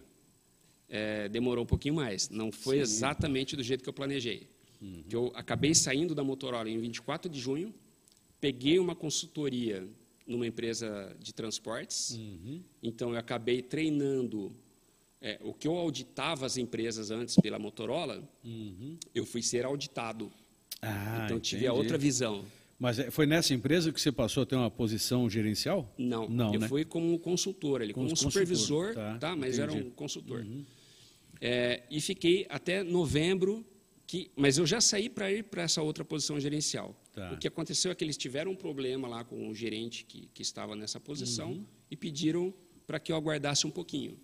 é, 0.88 1.28
demorou 1.28 1.64
um 1.64 1.66
pouquinho 1.66 1.94
mais. 1.94 2.28
Não 2.28 2.50
foi 2.50 2.76
Sim. 2.76 2.82
exatamente 2.82 3.56
do 3.56 3.62
jeito 3.62 3.82
que 3.82 3.88
eu 3.88 3.92
planejei. 3.92 4.48
Uhum. 4.80 5.04
Eu 5.10 5.32
acabei 5.34 5.74
saindo 5.74 6.14
da 6.14 6.24
Motorola 6.24 6.68
em 6.68 6.78
24 6.78 7.30
de 7.30 7.38
junho, 7.38 7.74
peguei 8.40 8.78
uma 8.78 8.94
consultoria 8.94 9.86
numa 10.26 10.46
empresa 10.46 11.14
de 11.18 11.34
transportes, 11.34 12.12
uhum. 12.12 12.62
então 12.82 13.10
eu 13.12 13.18
acabei 13.18 13.62
treinando 13.62 14.52
é, 15.20 15.38
o 15.42 15.52
que 15.52 15.68
eu 15.68 15.76
auditava 15.76 16.46
as 16.46 16.56
empresas 16.56 17.10
antes 17.10 17.36
pela 17.36 17.58
Motorola, 17.58 18.22
uhum. 18.44 18.96
eu 19.14 19.26
fui 19.26 19.42
ser 19.42 19.64
auditado. 19.64 20.32
Ah, 20.80 21.22
então 21.24 21.38
tive 21.38 21.66
a 21.66 21.72
outra 21.72 21.98
visão. 21.98 22.44
Mas 22.78 22.98
é, 22.98 23.10
foi 23.10 23.26
nessa 23.26 23.52
empresa 23.52 23.92
que 23.92 24.00
você 24.00 24.10
passou 24.10 24.42
a 24.42 24.46
ter 24.46 24.56
uma 24.56 24.70
posição 24.70 25.28
gerencial? 25.28 25.92
Não, 25.98 26.26
Não 26.28 26.54
eu 26.54 26.60
né? 26.60 26.68
fui 26.68 26.84
como 26.84 27.18
consultor 27.18 27.82
ali, 27.82 27.92
como, 27.92 28.06
como 28.06 28.16
supervisor, 28.16 28.94
tá, 28.94 29.18
tá 29.18 29.36
mas 29.36 29.58
entendi. 29.58 29.76
era 29.76 29.86
um 29.86 29.90
consultor. 29.90 30.40
Uhum. 30.40 30.64
É, 31.40 31.82
e 31.90 32.00
fiquei 32.00 32.46
até 32.48 32.82
novembro, 32.82 33.64
que, 34.06 34.30
mas 34.34 34.56
eu 34.56 34.66
já 34.66 34.80
saí 34.80 35.10
para 35.10 35.30
ir 35.30 35.44
para 35.44 35.62
essa 35.62 35.82
outra 35.82 36.04
posição 36.04 36.40
gerencial. 36.40 36.94
Tá. 37.12 37.32
O 37.32 37.38
que 37.38 37.48
aconteceu 37.48 37.90
é 37.90 37.94
que 37.94 38.04
eles 38.04 38.16
tiveram 38.16 38.52
um 38.52 38.56
problema 38.56 39.08
lá 39.08 39.24
com 39.24 39.48
o 39.48 39.54
gerente 39.54 40.04
que, 40.04 40.28
que 40.32 40.42
estava 40.42 40.76
nessa 40.76 41.00
posição 41.00 41.52
uhum. 41.52 41.66
e 41.90 41.96
pediram 41.96 42.54
para 42.86 43.00
que 43.00 43.10
eu 43.10 43.16
aguardasse 43.16 43.66
um 43.66 43.70
pouquinho. 43.70 44.18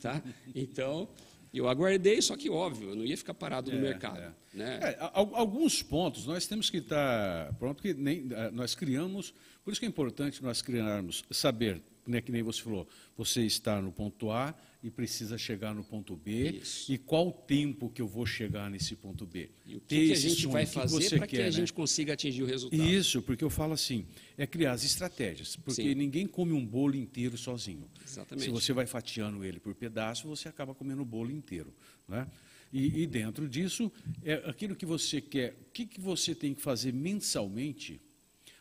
tá? 0.00 0.22
Então, 0.54 1.08
eu 1.52 1.68
aguardei, 1.68 2.20
só 2.22 2.36
que 2.36 2.48
óbvio, 2.48 2.90
eu 2.90 2.96
não 2.96 3.04
ia 3.04 3.16
ficar 3.16 3.34
parado 3.34 3.70
no 3.70 3.78
é, 3.78 3.80
mercado. 3.80 4.20
É. 4.20 4.32
Né? 4.54 4.78
É, 4.82 4.96
alguns 5.00 5.82
pontos 5.82 6.26
nós 6.26 6.46
temos 6.46 6.70
que 6.70 6.78
estar 6.78 7.52
pronto, 7.54 7.82
que 7.82 7.92
nem, 7.92 8.26
eh, 8.30 8.50
nós 8.50 8.74
criamos, 8.74 9.34
por 9.62 9.70
isso 9.70 9.80
que 9.80 9.84
é 9.84 9.88
importante 9.88 10.42
nós 10.42 10.62
criarmos, 10.62 11.24
saber, 11.30 11.82
né, 12.06 12.20
que 12.20 12.32
nem 12.32 12.42
você 12.42 12.62
falou, 12.62 12.88
você 13.16 13.42
está 13.42 13.80
no 13.82 13.92
ponto 13.92 14.30
A 14.30 14.54
e 14.82 14.90
precisa 14.90 15.38
chegar 15.38 15.72
no 15.72 15.84
ponto 15.84 16.16
B, 16.16 16.58
isso. 16.60 16.92
e 16.92 16.98
qual 16.98 17.28
o 17.28 17.32
tempo 17.32 17.88
que 17.88 18.02
eu 18.02 18.08
vou 18.08 18.26
chegar 18.26 18.68
nesse 18.68 18.96
ponto 18.96 19.24
B. 19.24 19.48
E 19.64 19.76
o 19.76 19.80
que, 19.80 20.06
que 20.08 20.12
a 20.12 20.16
gente 20.16 20.46
vai 20.48 20.66
fazer 20.66 21.18
para 21.18 21.26
que, 21.26 21.36
que 21.36 21.42
a 21.42 21.44
né? 21.44 21.50
gente 21.52 21.72
consiga 21.72 22.14
atingir 22.14 22.42
o 22.42 22.46
resultado. 22.46 22.82
Isso, 22.82 23.22
porque 23.22 23.44
eu 23.44 23.50
falo 23.50 23.74
assim, 23.74 24.04
é 24.36 24.44
criar 24.44 24.72
as 24.72 24.82
estratégias, 24.82 25.54
porque 25.54 25.82
Sim. 25.82 25.94
ninguém 25.94 26.26
come 26.26 26.52
um 26.52 26.66
bolo 26.66 26.96
inteiro 26.96 27.38
sozinho. 27.38 27.88
Exatamente. 28.04 28.44
Se 28.44 28.50
você 28.50 28.72
vai 28.72 28.86
fatiando 28.86 29.44
ele 29.44 29.60
por 29.60 29.72
pedaço, 29.72 30.26
você 30.26 30.48
acaba 30.48 30.74
comendo 30.74 31.02
o 31.02 31.06
bolo 31.06 31.30
inteiro. 31.30 31.72
Né? 32.08 32.26
E, 32.72 33.02
e 33.02 33.06
dentro 33.06 33.48
disso, 33.48 33.92
é 34.24 34.42
aquilo 34.46 34.74
que 34.74 34.86
você 34.86 35.20
quer, 35.20 35.56
o 35.68 35.72
que, 35.72 35.86
que 35.86 36.00
você 36.00 36.34
tem 36.34 36.54
que 36.54 36.60
fazer 36.60 36.92
mensalmente 36.92 38.00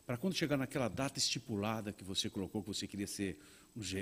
para 0.05 0.17
quando 0.17 0.35
chegar 0.35 0.57
naquela 0.57 0.87
data 0.87 1.17
estipulada 1.17 1.91
que 1.91 2.03
você 2.03 2.29
colocou, 2.29 2.61
que 2.61 2.67
você 2.67 2.85
queria 2.85 3.07
ser 3.07 3.39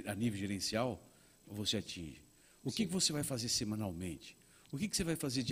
a 0.06 0.16
nível 0.16 0.40
gerencial, 0.40 1.09
você 1.50 1.78
atinge. 1.78 2.22
O 2.64 2.72
que, 2.72 2.86
que 2.86 2.92
você 2.92 3.12
vai 3.12 3.24
fazer 3.24 3.50
semanalmente? 3.50 4.38
O 4.72 4.78
que, 4.78 4.88
que 4.88 4.96
você 4.96 5.04
vai 5.04 5.16
fazer 5.16 5.44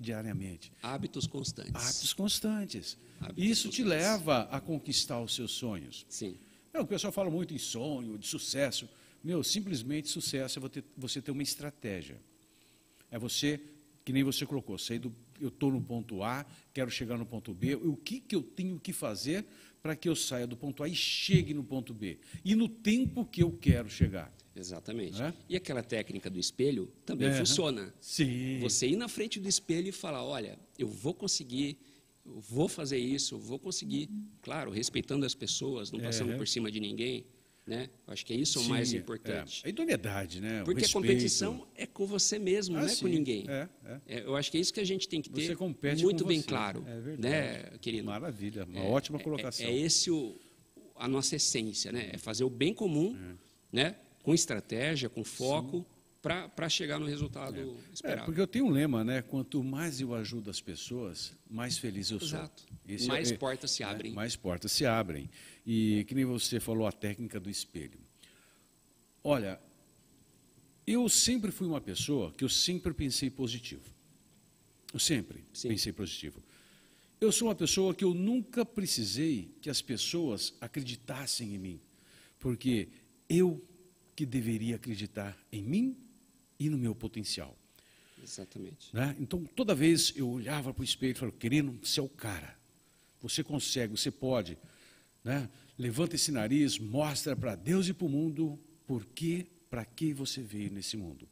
diariamente? 0.00 0.72
Hábitos 0.82 1.26
constantes. 1.26 1.74
Hábitos 1.74 2.12
constantes. 2.12 2.98
Hábitos 3.20 3.44
Isso 3.44 3.68
constantes. 3.68 3.76
te 3.76 3.84
leva 3.84 4.42
a 4.50 4.60
conquistar 4.60 5.20
os 5.20 5.34
seus 5.34 5.52
sonhos. 5.52 6.04
Sim. 6.08 6.36
É, 6.72 6.80
o 6.80 6.86
pessoal 6.86 7.12
fala 7.12 7.30
muito 7.30 7.54
em 7.54 7.58
sonho, 7.58 8.18
de 8.18 8.26
sucesso. 8.26 8.88
Meu, 9.22 9.44
simplesmente 9.44 10.08
sucesso 10.08 10.58
é 10.58 10.82
você 10.96 11.22
ter 11.22 11.30
uma 11.30 11.42
estratégia. 11.42 12.20
É 13.10 13.18
você, 13.18 13.60
que 14.04 14.12
nem 14.12 14.24
você 14.24 14.44
colocou, 14.44 14.76
sair 14.76 14.98
do, 14.98 15.14
eu 15.40 15.48
estou 15.48 15.70
no 15.70 15.80
ponto 15.80 16.24
A, 16.24 16.44
quero 16.72 16.90
chegar 16.90 17.16
no 17.16 17.24
ponto 17.24 17.54
B, 17.54 17.76
o 17.76 17.96
que, 17.96 18.18
que 18.18 18.34
eu 18.34 18.42
tenho 18.42 18.80
que 18.80 18.92
fazer 18.92 19.46
para 19.80 19.94
que 19.94 20.08
eu 20.08 20.16
saia 20.16 20.46
do 20.46 20.56
ponto 20.56 20.82
A 20.82 20.88
e 20.88 20.94
chegue 20.96 21.54
no 21.54 21.62
ponto 21.62 21.94
B? 21.94 22.18
E 22.44 22.56
no 22.56 22.68
tempo 22.68 23.24
que 23.24 23.42
eu 23.42 23.52
quero 23.52 23.88
chegar. 23.88 24.34
Exatamente. 24.56 25.20
É? 25.22 25.34
E 25.48 25.56
aquela 25.56 25.82
técnica 25.82 26.30
do 26.30 26.38
espelho 26.38 26.92
também 27.04 27.28
é. 27.28 27.34
funciona. 27.34 27.92
Sim. 28.00 28.58
Você 28.60 28.86
ir 28.86 28.96
na 28.96 29.08
frente 29.08 29.40
do 29.40 29.48
espelho 29.48 29.88
e 29.88 29.92
falar, 29.92 30.24
olha, 30.24 30.58
eu 30.78 30.86
vou 30.86 31.12
conseguir, 31.12 31.78
eu 32.24 32.40
vou 32.40 32.68
fazer 32.68 32.98
isso, 32.98 33.34
eu 33.34 33.38
vou 33.38 33.58
conseguir. 33.58 34.08
Claro, 34.42 34.70
respeitando 34.70 35.26
as 35.26 35.34
pessoas, 35.34 35.90
não 35.90 36.00
passando 36.00 36.32
é. 36.32 36.36
por 36.36 36.46
cima 36.46 36.70
de 36.70 36.80
ninguém. 36.80 37.26
Né? 37.66 37.88
Acho 38.06 38.26
que 38.26 38.34
é 38.34 38.36
isso 38.36 38.60
o 38.60 38.64
mais 38.68 38.92
importante. 38.92 39.62
É. 39.64 39.68
A 39.68 39.70
idoneidade, 39.70 40.38
né? 40.38 40.60
O 40.60 40.64
Porque 40.66 40.82
respeito. 40.82 40.98
a 40.98 41.00
competição 41.00 41.66
é 41.74 41.86
com 41.86 42.06
você 42.06 42.38
mesmo, 42.38 42.76
ah, 42.76 42.80
não 42.80 42.86
é 42.86 42.90
sim. 42.90 43.00
com 43.00 43.08
ninguém. 43.08 43.46
É, 43.48 43.68
é, 43.86 44.00
é. 44.06 44.20
eu 44.20 44.36
acho 44.36 44.50
que 44.50 44.58
é 44.58 44.60
isso 44.60 44.72
que 44.72 44.80
a 44.80 44.84
gente 44.84 45.08
tem 45.08 45.22
que 45.22 45.30
ter 45.30 45.56
muito 46.02 46.26
bem 46.26 46.42
claro. 46.42 46.84
É 46.86 47.00
verdade. 47.00 47.22
Né, 47.22 47.78
querido? 47.80 48.04
Maravilha, 48.04 48.66
uma 48.66 48.84
ótima 48.84 49.18
colocação. 49.18 49.64
É, 49.64 49.74
esse 49.74 50.10
o, 50.10 50.38
a 50.94 51.08
nossa 51.08 51.36
essência, 51.36 51.90
né? 51.90 52.10
É 52.12 52.18
fazer 52.18 52.44
o 52.44 52.50
bem 52.50 52.74
comum, 52.74 53.16
né? 53.72 53.96
Com 54.24 54.34
estratégia, 54.34 55.08
com 55.08 55.22
foco, 55.22 55.86
para 56.22 56.68
chegar 56.70 56.98
no 56.98 57.04
resultado 57.04 57.60
é. 57.60 57.92
esperado. 57.92 58.22
É, 58.22 58.24
porque 58.24 58.40
eu 58.40 58.46
tenho 58.46 58.64
um 58.64 58.70
lema, 58.70 59.04
né? 59.04 59.20
Quanto 59.20 59.62
mais 59.62 60.00
eu 60.00 60.14
ajudo 60.14 60.48
as 60.48 60.58
pessoas, 60.58 61.36
mais 61.48 61.76
feliz 61.76 62.10
eu 62.10 62.18
sou. 62.18 62.38
Exato. 62.38 62.64
Esse 62.88 63.06
mais 63.06 63.30
é, 63.30 63.36
portas 63.36 63.70
se 63.70 63.84
abrem. 63.84 64.12
É, 64.12 64.14
mais 64.14 64.34
portas 64.34 64.72
se 64.72 64.86
abrem. 64.86 65.30
E 65.66 66.04
que 66.08 66.14
nem 66.14 66.24
você 66.24 66.58
falou, 66.58 66.86
a 66.86 66.92
técnica 66.92 67.38
do 67.38 67.50
espelho. 67.50 68.00
Olha, 69.22 69.60
eu 70.86 71.06
sempre 71.10 71.50
fui 71.50 71.66
uma 71.66 71.80
pessoa 71.80 72.32
que 72.32 72.42
eu 72.42 72.48
sempre 72.48 72.94
pensei 72.94 73.28
positivo. 73.28 73.92
Eu 74.94 74.98
sempre 74.98 75.44
Sim. 75.52 75.68
pensei 75.68 75.92
positivo. 75.92 76.42
Eu 77.20 77.30
sou 77.30 77.48
uma 77.48 77.54
pessoa 77.54 77.94
que 77.94 78.04
eu 78.04 78.14
nunca 78.14 78.64
precisei 78.64 79.54
que 79.60 79.68
as 79.68 79.82
pessoas 79.82 80.54
acreditassem 80.58 81.54
em 81.54 81.58
mim, 81.58 81.80
porque 82.38 82.88
eu 83.28 83.62
que 84.14 84.24
deveria 84.24 84.76
acreditar 84.76 85.36
em 85.50 85.62
mim 85.62 85.96
e 86.58 86.68
no 86.68 86.78
meu 86.78 86.94
potencial. 86.94 87.56
Exatamente. 88.22 88.94
Né? 88.94 89.14
Então, 89.18 89.44
toda 89.44 89.74
vez 89.74 90.12
eu 90.16 90.28
olhava 90.28 90.72
para 90.72 90.80
o 90.80 90.84
espelho 90.84 91.12
e 91.12 91.14
falava, 91.14 91.36
querido, 91.36 91.78
você 91.82 92.00
é 92.00 92.02
o 92.02 92.08
cara. 92.08 92.56
Você 93.20 93.44
consegue, 93.44 93.96
você 93.96 94.10
pode. 94.10 94.56
Né? 95.22 95.48
Levanta 95.78 96.14
esse 96.14 96.30
nariz, 96.30 96.78
mostra 96.78 97.36
para 97.36 97.54
Deus 97.54 97.88
e 97.88 97.92
para 97.92 98.06
o 98.06 98.08
mundo 98.08 98.58
por 98.86 99.04
que, 99.04 99.46
para 99.68 99.84
que 99.84 100.12
você 100.12 100.40
veio 100.40 100.70
nesse 100.70 100.96
mundo. 100.96 101.28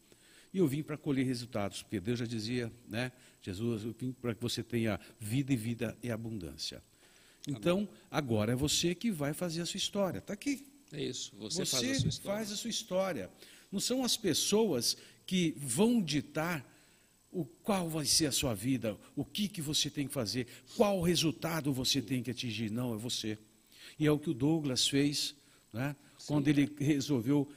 E 0.53 0.59
eu 0.59 0.68
vim 0.68 0.83
para 0.83 0.99
colher 0.99 1.25
resultados, 1.25 1.83
porque 1.83 1.99
Deus 1.99 2.18
já 2.18 2.27
dizia, 2.27 2.71
né? 2.87 3.11
Jesus, 3.40 3.85
eu 3.85 3.95
vim 3.99 4.12
para 4.12 4.35
que 4.35 4.42
você 4.42 4.62
tenha 4.62 5.01
vida 5.18 5.51
e 5.53 5.57
vida 5.57 5.97
e 6.03 6.11
abundância. 6.11 6.83
Então, 7.49 7.88
agora 8.11 8.53
é 8.53 8.55
você 8.55 8.95
que 8.95 9.11
vai 9.11 9.33
fazer 9.33 9.62
a 9.62 9.66
sua 9.66 9.79
história. 9.79 10.18
Está 10.18 10.35
aqui. 10.35 10.66
É 10.92 11.02
isso, 11.02 11.33
você, 11.37 11.64
você 11.64 11.76
faz, 11.76 11.90
a 11.90 12.00
sua 12.00 12.09
história. 12.09 12.37
faz 12.37 12.52
a 12.52 12.57
sua 12.57 12.70
história. 12.70 13.31
Não 13.70 13.81
são 13.81 14.05
as 14.05 14.16
pessoas 14.16 14.96
que 15.26 15.55
vão 15.57 16.02
ditar 16.02 16.68
o 17.33 17.46
qual 17.46 17.88
vai 17.88 18.05
ser 18.05 18.26
a 18.26 18.33
sua 18.33 18.55
vida, 18.55 18.98
o 19.16 19.24
que, 19.24 19.48
que 19.48 19.62
você 19.62 19.88
tem 19.88 20.07
que 20.07 20.12
fazer, 20.12 20.46
qual 20.76 21.00
resultado 21.00 21.72
você 21.72 22.02
tem 22.02 22.22
que 22.22 22.31
atingir. 22.31 22.70
Não, 22.70 22.94
é 22.94 22.98
você. 22.98 23.38
E 23.98 24.07
é 24.07 24.12
o 24.12 24.18
que 24.18 24.28
o 24.28 24.35
Douglas 24.35 24.87
fez, 24.87 25.35
né? 25.72 25.96
quando 26.26 26.48
ele 26.48 26.70
resolveu 26.78 27.48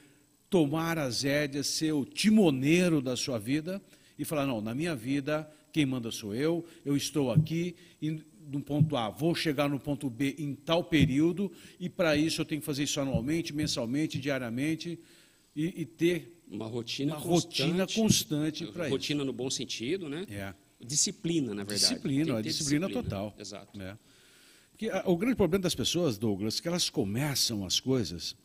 tomar 0.50 0.98
as 0.98 1.24
rédeas, 1.24 1.68
ser 1.68 1.92
o 1.92 2.06
timoneiro 2.06 3.02
da 3.02 3.18
sua 3.18 3.38
vida 3.38 3.82
e 4.18 4.24
falar: 4.24 4.46
não, 4.46 4.62
na 4.62 4.74
minha 4.74 4.96
vida, 4.96 5.50
quem 5.74 5.86
manda 5.86 6.10
sou 6.12 6.34
eu, 6.34 6.66
eu 6.86 6.96
estou 6.96 7.32
aqui 7.32 7.76
e 8.02 8.24
um 8.54 8.62
ponto 8.62 8.96
A, 8.96 9.10
vou 9.10 9.34
chegar 9.34 9.70
no 9.70 9.80
ponto 9.80 10.10
B 10.10 10.36
em 10.38 10.54
tal 10.54 10.84
período, 10.84 11.52
e 11.80 11.90
para 11.90 12.16
isso 12.16 12.42
eu 12.42 12.46
tenho 12.46 12.62
que 12.62 12.66
fazer 12.66 12.84
isso 12.84 13.00
anualmente, 13.00 13.54
mensalmente, 13.54 14.20
diariamente, 14.20 15.00
e, 15.56 15.82
e 15.82 15.86
ter 15.86 16.42
uma 16.50 16.68
rotina 16.68 17.16
uma 17.16 17.22
constante, 17.22 17.62
rotina 17.62 17.88
constante 17.88 18.66
para 18.68 18.86
isso. 18.86 18.92
Rotina 18.92 19.24
no 19.24 19.34
bom 19.34 19.50
sentido, 19.50 20.10
né? 20.10 20.26
É. 20.30 20.54
Disciplina, 20.80 21.54
na 21.54 21.64
verdade. 21.64 21.80
Disciplina, 21.80 22.42
disciplina, 22.42 22.88
disciplina, 22.88 22.90
total. 22.90 23.36
Exato. 23.40 23.82
É. 23.82 23.98
Porque 24.72 24.90
a, 24.90 25.04
o 25.10 25.16
grande 25.16 25.36
problema 25.36 25.64
das 25.64 25.74
pessoas, 25.74 26.18
Douglas, 26.18 26.60
é 26.60 26.62
que 26.62 26.68
elas 26.68 26.90
começam 26.90 27.66
as 27.66 27.80
coisas 27.80 28.36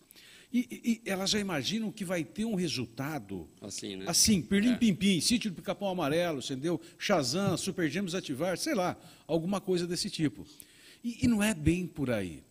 e, 0.52 1.00
e, 1.04 1.08
elas 1.08 1.30
já 1.30 1.38
imaginam 1.38 1.92
que 1.92 2.04
vai 2.04 2.24
ter 2.24 2.44
um 2.44 2.56
resultado 2.56 3.48
assim, 3.60 3.96
né? 3.96 4.04
assim 4.08 4.42
pirlim 4.42 4.76
pim 4.76 4.94
pim, 4.94 5.20
sítio 5.20 5.50
do 5.50 5.54
pica-pau 5.54 5.88
amarelo, 5.88 6.40
entendeu? 6.40 6.80
Shazam, 6.98 7.56
Super 7.56 7.88
Gêmeos 7.88 8.16
ativar, 8.16 8.58
sei 8.58 8.74
lá, 8.74 8.96
alguma 9.28 9.60
coisa 9.60 9.86
desse 9.86 10.10
tipo. 10.10 10.44
E, 11.04 11.24
e, 11.24 11.28
não 11.28 11.42
é 11.42 11.54
bem 11.54 11.86
por 11.86 12.10
aí. 12.10 12.42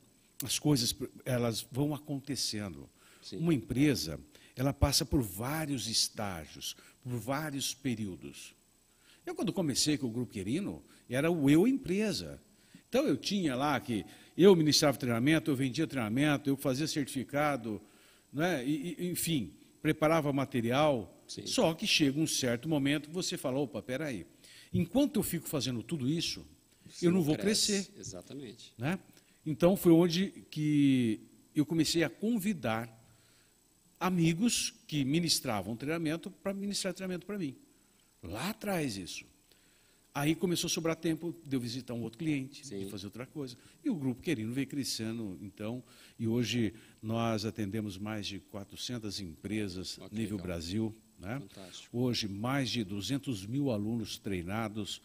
As 0.43 0.57
coisas 0.57 0.95
elas 1.25 1.67
vão 1.69 1.93
acontecendo. 1.93 2.89
Sim. 3.21 3.37
Uma 3.37 3.53
empresa, 3.53 4.17
ela 4.55 4.73
passa 4.73 5.05
por 5.05 5.21
vários 5.21 5.87
estágios, 5.87 6.77
por 7.03 7.11
vários 7.11 7.73
períodos. 7.73 8.55
Eu 9.25 9.35
quando 9.35 9.51
comecei 9.51 9.97
com 9.97 10.07
o 10.07 10.11
Grupo 10.11 10.31
Querino, 10.31 10.81
era 11.09 11.29
o 11.29 11.49
eu 11.49 11.67
empresa. 11.67 12.41
Então 12.87 13.05
eu 13.05 13.17
tinha 13.17 13.55
lá 13.55 13.79
que 13.79 14.05
eu 14.41 14.55
ministrava 14.55 14.97
treinamento, 14.97 15.51
eu 15.51 15.55
vendia 15.55 15.85
treinamento, 15.85 16.49
eu 16.49 16.55
fazia 16.55 16.87
certificado, 16.87 17.81
né? 18.31 18.65
E, 18.65 18.95
e, 18.97 19.09
enfim, 19.09 19.53
preparava 19.81 20.31
material. 20.31 21.13
Sim. 21.27 21.45
Só 21.45 21.73
que 21.73 21.85
chega 21.85 22.17
um 22.17 22.25
certo 22.25 22.69
momento 22.69 23.09
que 23.09 23.13
você 23.13 23.37
fala, 23.37 23.59
opa, 23.59 23.81
peraí, 23.81 24.25
enquanto 24.73 25.17
eu 25.17 25.23
fico 25.23 25.47
fazendo 25.47 25.83
tudo 25.83 26.07
isso, 26.07 26.45
eu 27.01 27.11
não, 27.11 27.21
vou 27.21 27.37
crescer. 27.37 27.91
Exatamente. 27.99 28.73
Né? 28.77 28.97
Então 29.45 29.75
foi 29.75 29.91
onde 29.91 30.27
que 30.49 31.19
eu 31.53 31.65
comecei 31.65 32.03
a 32.03 32.09
convidar 32.09 32.97
amigos 33.99 34.73
que 34.87 35.03
ministravam 35.03 35.75
treinamento 35.75 36.31
para 36.31 36.53
ministrar 36.53 36.93
treinamento 36.93 37.25
para 37.25 37.37
mim. 37.37 37.55
Lá 38.23 38.49
atrás 38.49 38.95
isso. 38.95 39.25
Aí 40.13 40.35
começou 40.35 40.67
a 40.67 40.71
sobrar 40.71 40.95
tempo 40.95 41.35
de 41.45 41.55
eu 41.55 41.59
visitar 41.59 41.93
um 41.93 42.01
outro 42.01 42.17
cliente, 42.17 42.65
Sim. 42.65 42.85
de 42.85 42.89
fazer 42.89 43.05
outra 43.05 43.25
coisa. 43.25 43.55
E 43.83 43.89
o 43.89 43.95
grupo 43.95 44.21
Querino 44.21 44.51
veio 44.51 44.67
crescendo, 44.67 45.37
então, 45.41 45.83
e 46.17 46.27
hoje 46.27 46.73
nós 47.01 47.45
atendemos 47.45 47.97
mais 47.97 48.25
de 48.25 48.39
400 48.39 49.19
empresas 49.19 49.97
okay, 49.97 50.17
nível 50.17 50.35
então. 50.37 50.47
Brasil. 50.47 50.95
Né? 51.19 51.41
Hoje, 51.91 52.27
mais 52.29 52.69
de 52.69 52.83
200 52.83 53.45
mil 53.45 53.71
alunos 53.71 54.17
treinados 54.17 55.01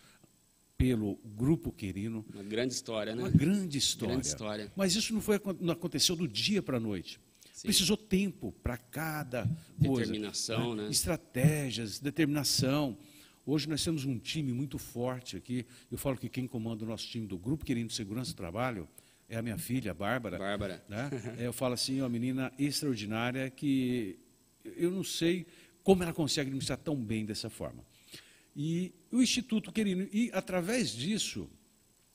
pelo 0.78 1.18
Grupo 1.24 1.72
Querino. 1.72 2.24
Uma 2.32 2.42
grande 2.42 2.74
história, 2.74 3.14
né? 3.14 3.22
Uma 3.22 3.30
grande 3.30 3.78
história. 3.78 4.14
Grande 4.14 4.26
história. 4.28 4.72
Mas 4.76 4.94
isso 4.94 5.12
não, 5.12 5.20
foi, 5.20 5.40
não 5.60 5.72
aconteceu 5.72 6.14
do 6.14 6.28
dia 6.28 6.62
para 6.62 6.76
a 6.76 6.80
noite. 6.80 7.20
Sim. 7.52 7.68
Precisou 7.68 7.96
tempo 7.96 8.52
para 8.62 8.76
cada 8.76 9.48
coisa. 9.84 10.06
Determinação, 10.06 10.74
né? 10.74 10.84
né? 10.84 10.90
Estratégias, 10.90 11.98
determinação. 11.98 12.96
Hoje 13.46 13.68
nós 13.68 13.84
temos 13.84 14.06
um 14.06 14.18
time 14.18 14.54
muito 14.54 14.78
forte 14.78 15.36
aqui. 15.36 15.66
Eu 15.90 15.98
falo 15.98 16.16
que 16.16 16.30
quem 16.30 16.46
comanda 16.46 16.82
o 16.82 16.88
nosso 16.88 17.06
time 17.06 17.26
do 17.26 17.36
Grupo 17.36 17.62
Querendo 17.62 17.92
Segurança 17.92 18.32
do 18.32 18.36
Trabalho 18.36 18.88
é 19.28 19.36
a 19.36 19.42
minha 19.42 19.58
filha, 19.58 19.90
a 19.90 19.94
Bárbara. 19.94 20.38
Bárbara. 20.38 20.84
Né? 20.88 21.10
Eu 21.38 21.52
falo 21.52 21.74
assim, 21.74 22.00
uma 22.00 22.08
menina 22.08 22.50
extraordinária 22.58 23.50
que 23.50 24.18
eu 24.76 24.90
não 24.90 25.04
sei 25.04 25.46
como 25.82 26.02
ela 26.02 26.12
consegue 26.14 26.48
administrar 26.48 26.78
tão 26.78 26.96
bem 26.96 27.26
dessa 27.26 27.50
forma. 27.50 27.84
E 28.56 28.94
o 29.12 29.20
Instituto 29.20 29.70
Querino, 29.70 30.08
e 30.10 30.30
através 30.32 30.92
disso, 30.92 31.50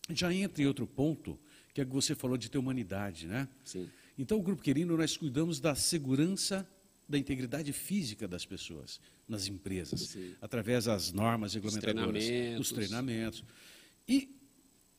já 0.10 0.34
entra 0.34 0.64
em 0.64 0.66
outro 0.66 0.88
ponto, 0.88 1.40
que 1.76 1.82
é 1.82 1.86
que 1.86 1.92
você 1.92 2.16
falou 2.16 2.38
de 2.38 2.50
ter 2.50 2.58
humanidade, 2.58 3.28
né? 3.28 3.48
Sim. 3.64 3.88
Então, 4.18 4.40
o 4.40 4.42
Grupo 4.42 4.64
Querino, 4.64 4.98
nós 4.98 5.16
cuidamos 5.16 5.60
da 5.60 5.76
segurança 5.76 6.68
da 7.08 7.20
integridade 7.20 7.72
física 7.72 8.28
das 8.28 8.48
pessoas 8.48 9.00
nas 9.30 9.48
empresas, 9.48 10.02
Sim. 10.02 10.34
através 10.42 10.86
das 10.86 11.14
normas 11.14 11.54
regulamentadoras, 11.54 12.26
treinamentos. 12.26 12.72
treinamentos. 12.72 13.44
E, 14.08 14.36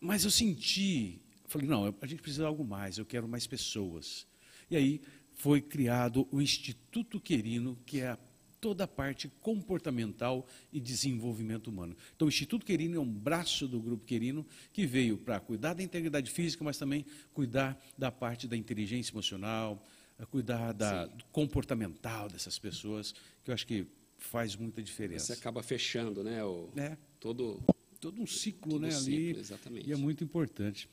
mas 0.01 0.25
eu 0.25 0.31
senti, 0.31 1.21
falei, 1.47 1.66
não, 1.66 1.93
a 2.01 2.07
gente 2.07 2.23
precisa 2.23 2.45
de 2.45 2.47
algo 2.47 2.64
mais, 2.64 2.97
eu 2.97 3.05
quero 3.05 3.27
mais 3.27 3.47
pessoas. 3.47 4.27
E 4.71 4.77
aí 4.77 5.01
foi 5.35 5.61
criado 5.61 6.29
o 6.31 6.40
Instituto 6.40 7.21
Querino, 7.21 7.77
que 7.85 8.01
é 8.01 8.16
toda 8.61 8.85
a 8.85 8.88
parte 8.88 9.29
comportamental 9.40 10.47
e 10.73 10.79
desenvolvimento 10.79 11.69
humano. 11.69 11.97
Então, 12.14 12.27
o 12.27 12.29
Instituto 12.29 12.64
Querino 12.64 12.97
é 12.97 13.01
um 13.01 13.11
braço 13.11 13.66
do 13.66 13.81
Grupo 13.81 14.05
Querino 14.05 14.47
que 14.73 14.87
veio 14.87 15.16
para 15.16 15.40
cuidar 15.40 15.75
da 15.75 15.83
integridade 15.83 16.31
física, 16.31 16.62
mas 16.62 16.77
também 16.77 17.05
cuidar 17.33 17.83
da 17.97 18.12
parte 18.12 18.47
da 18.47 18.57
inteligência 18.57 19.12
emocional, 19.12 19.83
a 20.19 20.27
cuidar 20.27 20.73
da, 20.73 21.07
do 21.07 21.25
comportamental 21.27 22.29
dessas 22.29 22.59
pessoas, 22.59 23.14
que 23.43 23.51
eu 23.51 23.55
acho 23.55 23.66
que 23.66 23.87
faz 24.20 24.54
muita 24.56 24.83
diferença. 24.83 25.26
Você 25.26 25.33
acaba 25.33 25.62
fechando, 25.62 26.22
né? 26.22 26.44
O, 26.44 26.68
é. 26.76 26.96
Todo, 27.18 27.61
todo 28.00 28.20
um 28.20 28.26
ciclo, 28.26 28.72
todo 28.72 28.83
né? 28.83 28.90
Ciclo, 28.90 29.14
ali, 29.14 29.38
exatamente. 29.38 29.88
E 29.88 29.92
é 29.92 29.96
muito 29.96 30.22
importante. 30.22 30.88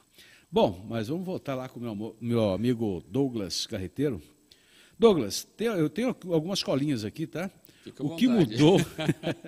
Bom, 0.51 0.85
mas 0.89 1.09
vamos 1.09 1.25
voltar 1.25 1.55
lá 1.55 1.67
com 1.67 1.79
o 1.79 1.83
meu, 1.83 2.15
meu 2.19 2.51
amigo 2.51 3.03
Douglas 3.09 3.67
Carreteiro. 3.67 4.21
Douglas, 4.97 5.43
tem, 5.43 5.67
eu 5.67 5.89
tenho 5.89 6.15
algumas 6.31 6.63
colinhas 6.63 7.05
aqui, 7.05 7.27
tá? 7.27 7.51
Fica 7.83 8.03
o 8.03 8.15
que 8.15 8.27
mudou? 8.27 8.77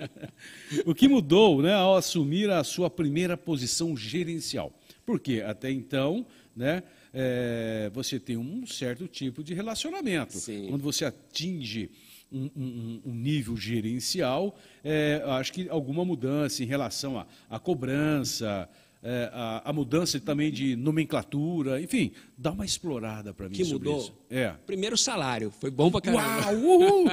o 0.86 0.94
que 0.94 1.08
mudou, 1.08 1.60
né, 1.60 1.74
ao 1.74 1.96
assumir 1.96 2.50
a 2.50 2.62
sua 2.62 2.88
primeira 2.88 3.36
posição 3.36 3.96
gerencial? 3.96 4.72
Porque 5.04 5.40
até 5.40 5.70
então, 5.70 6.26
né, 6.54 6.82
é, 7.12 7.90
você 7.92 8.20
tem 8.20 8.36
um 8.36 8.66
certo 8.66 9.08
tipo 9.08 9.42
de 9.42 9.54
relacionamento. 9.54 10.38
Sim. 10.38 10.68
Quando 10.68 10.82
você 10.82 11.04
atinge 11.04 11.90
um, 12.32 12.50
um, 12.56 13.02
um 13.06 13.14
nível 13.14 13.56
gerencial, 13.56 14.56
é, 14.84 15.22
acho 15.26 15.52
que 15.52 15.68
alguma 15.68 16.04
mudança 16.04 16.62
em 16.62 16.66
relação 16.66 17.24
à, 17.48 17.58
cobrança, 17.58 18.68
é, 19.02 19.30
a, 19.32 19.70
a, 19.70 19.72
mudança 19.72 20.20
também 20.20 20.52
de 20.52 20.76
nomenclatura, 20.76 21.80
enfim, 21.80 22.12
dá 22.36 22.52
uma 22.52 22.64
explorada 22.64 23.32
para 23.32 23.48
mim 23.48 23.54
que 23.54 23.64
sobre 23.64 23.88
mudou? 23.88 24.04
isso. 24.04 24.14
É. 24.28 24.54
Primeiro 24.66 24.96
salário, 24.96 25.50
foi 25.50 25.70
bom 25.70 25.90
para 25.90 26.00
caramba. 26.00 26.52
Uau! 26.52 27.04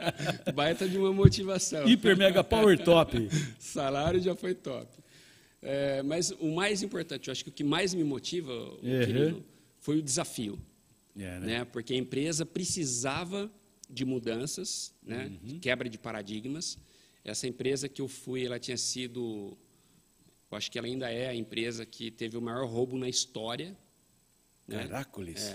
Baita 0.54 0.88
de 0.88 0.98
uma 0.98 1.12
motivação. 1.12 1.88
Hiper 1.88 2.16
mega 2.16 2.42
power 2.42 2.78
top. 2.82 3.28
salário 3.58 4.20
já 4.20 4.34
foi 4.34 4.54
top. 4.54 4.88
É, 5.62 6.02
mas 6.02 6.30
o 6.32 6.54
mais 6.54 6.82
importante, 6.82 7.28
eu 7.28 7.32
acho 7.32 7.42
que 7.42 7.50
o 7.50 7.52
que 7.52 7.64
mais 7.64 7.94
me 7.94 8.04
motiva, 8.04 8.52
uhum. 8.52 8.80
querido, 8.80 9.44
foi 9.78 9.98
o 9.98 10.02
desafio. 10.02 10.58
É, 11.16 11.20
né? 11.20 11.40
né? 11.40 11.64
Porque 11.64 11.94
a 11.94 11.96
empresa 11.96 12.44
precisava 12.44 13.50
de 13.88 14.04
mudanças, 14.04 14.94
né? 15.02 15.32
Uhum. 15.42 15.60
quebra 15.60 15.88
de 15.88 15.98
paradigmas. 15.98 16.78
Essa 17.24 17.46
empresa 17.46 17.88
que 17.88 18.00
eu 18.00 18.08
fui, 18.08 18.44
ela 18.44 18.58
tinha 18.58 18.76
sido, 18.76 19.56
eu 20.50 20.56
acho 20.56 20.70
que 20.70 20.78
ela 20.78 20.86
ainda 20.86 21.10
é 21.10 21.28
a 21.28 21.34
empresa 21.34 21.84
que 21.84 22.10
teve 22.10 22.36
o 22.36 22.42
maior 22.42 22.66
roubo 22.68 22.96
na 22.98 23.08
história 23.08 23.76
né? 24.66 24.82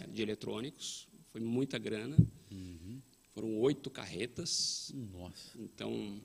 É, 0.03 0.07
de 0.07 0.21
eletrônicos. 0.21 1.07
Foi 1.31 1.41
muita 1.41 1.77
grana. 1.77 2.17
Uhum. 2.51 3.01
Foram 3.33 3.57
oito 3.59 3.89
carretas. 3.89 4.91
Nossa. 4.93 5.57
Então, 5.59 6.21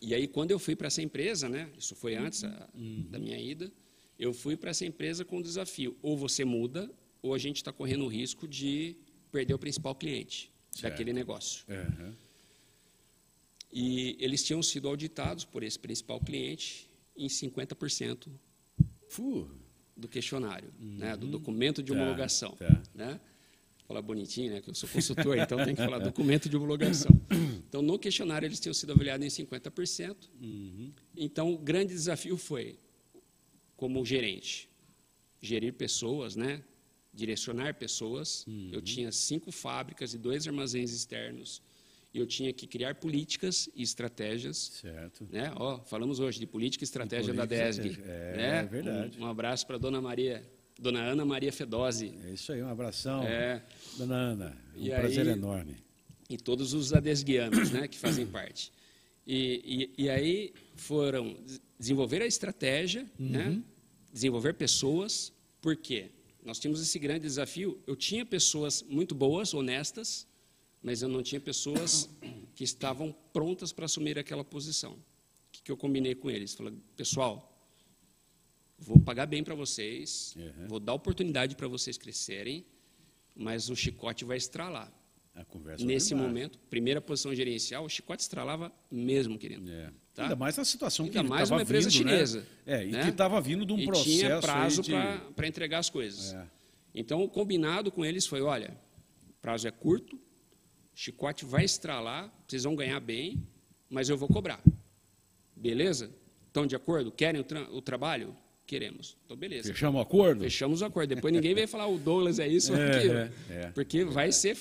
e 0.00 0.14
aí, 0.14 0.28
quando 0.28 0.50
eu 0.50 0.58
fui 0.58 0.76
para 0.76 0.88
essa 0.88 1.02
empresa, 1.02 1.48
né, 1.48 1.70
isso 1.76 1.94
foi 1.96 2.14
antes 2.14 2.44
a, 2.44 2.68
uhum. 2.74 3.06
da 3.10 3.18
minha 3.18 3.40
ida, 3.40 3.72
eu 4.18 4.32
fui 4.32 4.56
para 4.56 4.70
essa 4.70 4.84
empresa 4.84 5.24
com 5.24 5.38
o 5.38 5.42
desafio: 5.42 5.96
ou 6.02 6.16
você 6.16 6.44
muda, 6.44 6.90
ou 7.22 7.34
a 7.34 7.38
gente 7.38 7.56
está 7.56 7.72
correndo 7.72 8.04
o 8.04 8.08
risco 8.08 8.46
de 8.46 8.96
perder 9.32 9.54
o 9.54 9.58
principal 9.58 9.94
cliente 9.94 10.52
certo. 10.76 10.92
daquele 10.92 11.12
negócio. 11.12 11.64
Uhum. 11.68 12.12
E 13.72 14.16
eles 14.20 14.44
tinham 14.44 14.62
sido 14.62 14.88
auditados 14.88 15.44
por 15.44 15.62
esse 15.62 15.78
principal 15.78 16.20
cliente 16.20 16.88
em 17.16 17.26
50% 17.26 18.28
uh. 19.18 19.50
do 19.96 20.08
questionário, 20.08 20.72
uhum. 20.80 20.98
né, 20.98 21.16
do 21.16 21.26
documento 21.26 21.82
de 21.82 21.92
tá, 21.92 21.98
homologação. 21.98 22.52
Tá. 22.52 22.82
Né? 22.94 23.20
falar 23.86 24.02
bonitinho, 24.02 24.52
né? 24.52 24.60
Que 24.60 24.68
eu 24.68 24.74
sou 24.74 24.88
consultor, 24.88 25.38
então 25.38 25.64
tem 25.64 25.74
que 25.74 25.82
falar 25.82 25.98
documento 26.00 26.48
de 26.48 26.56
homologação. 26.56 27.10
Então, 27.68 27.80
no 27.80 27.98
questionário, 27.98 28.46
eles 28.46 28.58
tinham 28.58 28.74
sido 28.74 28.92
avaliados 28.92 29.24
em 29.24 29.44
50%. 29.44 30.16
Uhum. 30.40 30.92
Então, 31.16 31.52
o 31.52 31.58
grande 31.58 31.92
desafio 31.92 32.36
foi, 32.36 32.78
como 33.76 34.04
gerente, 34.04 34.68
gerir 35.40 35.72
pessoas, 35.72 36.34
né? 36.34 36.62
Direcionar 37.16 37.74
pessoas. 37.74 38.44
Uhum. 38.46 38.70
Eu 38.72 38.82
tinha 38.82 39.10
cinco 39.10 39.50
fábricas 39.50 40.14
e 40.14 40.18
dois 40.18 40.46
armazéns 40.46 40.92
externos. 40.92 41.62
E 42.12 42.18
eu 42.18 42.26
tinha 42.26 42.52
que 42.52 42.66
criar 42.66 42.94
políticas 42.94 43.68
e 43.74 43.82
estratégias. 43.82 44.56
Certo. 44.80 45.26
Né? 45.30 45.52
Ó, 45.56 45.80
falamos 45.80 46.20
hoje 46.20 46.38
de 46.38 46.46
política 46.46 46.84
e 46.84 46.86
estratégia 46.86 47.34
da 47.34 47.44
DESG. 47.44 47.98
É, 48.02 48.36
né? 48.36 48.58
é 48.58 48.64
verdade. 48.64 49.18
Um, 49.18 49.24
um 49.24 49.26
abraço 49.26 49.66
para 49.66 49.76
dona 49.78 50.00
Maria 50.00 50.42
Dona 50.78 51.00
Ana 51.00 51.24
Maria 51.24 51.52
Fedose. 51.52 52.14
É 52.26 52.30
isso 52.30 52.52
aí, 52.52 52.62
um 52.62 52.68
abração. 52.68 53.22
É. 53.22 53.62
Dona 53.96 54.14
Ana, 54.14 54.56
um 54.76 54.86
e 54.86 54.90
prazer 54.90 55.26
aí, 55.26 55.32
enorme. 55.32 55.76
E 56.28 56.36
todos 56.36 56.74
os 56.74 56.92
adesguianos 56.92 57.70
né, 57.70 57.88
que 57.88 57.98
fazem 57.98 58.26
parte. 58.26 58.72
E, 59.26 59.90
e, 59.98 60.04
e, 60.04 60.10
aí 60.10 60.52
foram 60.76 61.36
desenvolver 61.78 62.22
a 62.22 62.26
estratégia, 62.26 63.06
uhum. 63.18 63.28
né, 63.28 63.62
desenvolver 64.12 64.54
pessoas, 64.54 65.32
por 65.60 65.76
quê? 65.76 66.10
Nós 66.46 66.60
tínhamos 66.60 66.80
esse 66.80 66.96
grande 67.00 67.22
desafio. 67.22 67.82
Eu 67.88 67.96
tinha 67.96 68.24
pessoas 68.24 68.80
muito 68.88 69.16
boas, 69.16 69.52
honestas, 69.52 70.28
mas 70.80 71.02
eu 71.02 71.08
não 71.08 71.20
tinha 71.20 71.40
pessoas 71.40 72.08
que 72.54 72.62
estavam 72.62 73.12
prontas 73.32 73.72
para 73.72 73.86
assumir 73.86 74.16
aquela 74.16 74.44
posição. 74.44 74.92
O 74.92 74.98
que, 75.50 75.62
que 75.64 75.72
eu 75.72 75.76
combinei 75.76 76.14
com 76.14 76.30
eles? 76.30 76.54
Falei, 76.54 76.72
pessoal, 76.96 77.52
vou 78.78 79.00
pagar 79.00 79.26
bem 79.26 79.42
para 79.42 79.56
vocês, 79.56 80.36
uhum. 80.36 80.68
vou 80.68 80.78
dar 80.78 80.94
oportunidade 80.94 81.56
para 81.56 81.66
vocês 81.66 81.98
crescerem, 81.98 82.64
mas 83.34 83.68
o 83.68 83.74
chicote 83.74 84.24
vai 84.24 84.36
estralar. 84.36 84.92
Nesse 85.84 86.14
momento, 86.14 86.60
primeira 86.70 87.00
posição 87.00 87.34
gerencial, 87.34 87.84
o 87.84 87.88
chicote 87.88 88.22
estralava 88.22 88.72
mesmo, 88.88 89.36
querido. 89.36 89.68
É. 89.68 89.92
Tá? 90.16 90.22
Ainda 90.22 90.34
mais 90.34 90.56
na 90.56 90.64
situação 90.64 91.04
Ainda 91.04 91.22
que 91.22 91.28
mais 91.28 91.50
uma 91.50 91.60
empresa 91.60 91.90
vindo, 91.90 92.06
né? 92.06 92.10
chinesa. 92.10 92.40
Né? 92.40 92.46
É, 92.80 92.86
e 92.86 92.90
né? 92.90 93.02
que 93.02 93.10
estava 93.10 93.38
vindo 93.38 93.66
de 93.66 93.72
um 93.74 93.78
e 93.78 93.84
processo. 93.84 94.08
tinha 94.08 94.40
prazo 94.40 94.80
de... 94.80 94.92
para 95.36 95.46
entregar 95.46 95.78
as 95.78 95.90
coisas. 95.90 96.32
É. 96.32 96.46
Então, 96.94 97.22
o 97.22 97.28
combinado 97.28 97.92
com 97.92 98.02
eles 98.02 98.26
foi: 98.26 98.40
olha, 98.40 98.74
o 99.28 99.34
prazo 99.42 99.68
é 99.68 99.70
curto, 99.70 100.18
chicote 100.94 101.44
vai 101.44 101.66
estralar, 101.66 102.32
vocês 102.48 102.64
vão 102.64 102.74
ganhar 102.74 102.98
bem, 102.98 103.46
mas 103.90 104.08
eu 104.08 104.16
vou 104.16 104.26
cobrar. 104.26 104.58
Beleza? 105.54 106.10
Estão 106.46 106.66
de 106.66 106.74
acordo? 106.74 107.12
Querem 107.12 107.42
o, 107.42 107.44
tra 107.44 107.70
o 107.70 107.82
trabalho? 107.82 108.34
Queremos. 108.66 109.18
Então, 109.26 109.36
beleza. 109.36 109.70
Fechamos 109.70 109.98
o 109.98 110.02
acordo? 110.02 110.40
Fechamos 110.40 110.80
o 110.80 110.86
acordo. 110.86 111.14
Depois 111.14 111.32
ninguém 111.32 111.54
vai 111.54 111.66
falar 111.66 111.88
o 111.88 111.98
Douglas 111.98 112.38
é 112.38 112.48
isso 112.48 112.72
ou 112.72 112.78
é, 112.80 112.96
aquilo. 112.96 113.14
É, 113.14 113.30
é. 113.50 113.66
Porque 113.74 114.02
vai 114.02 114.32
ser 114.32 114.56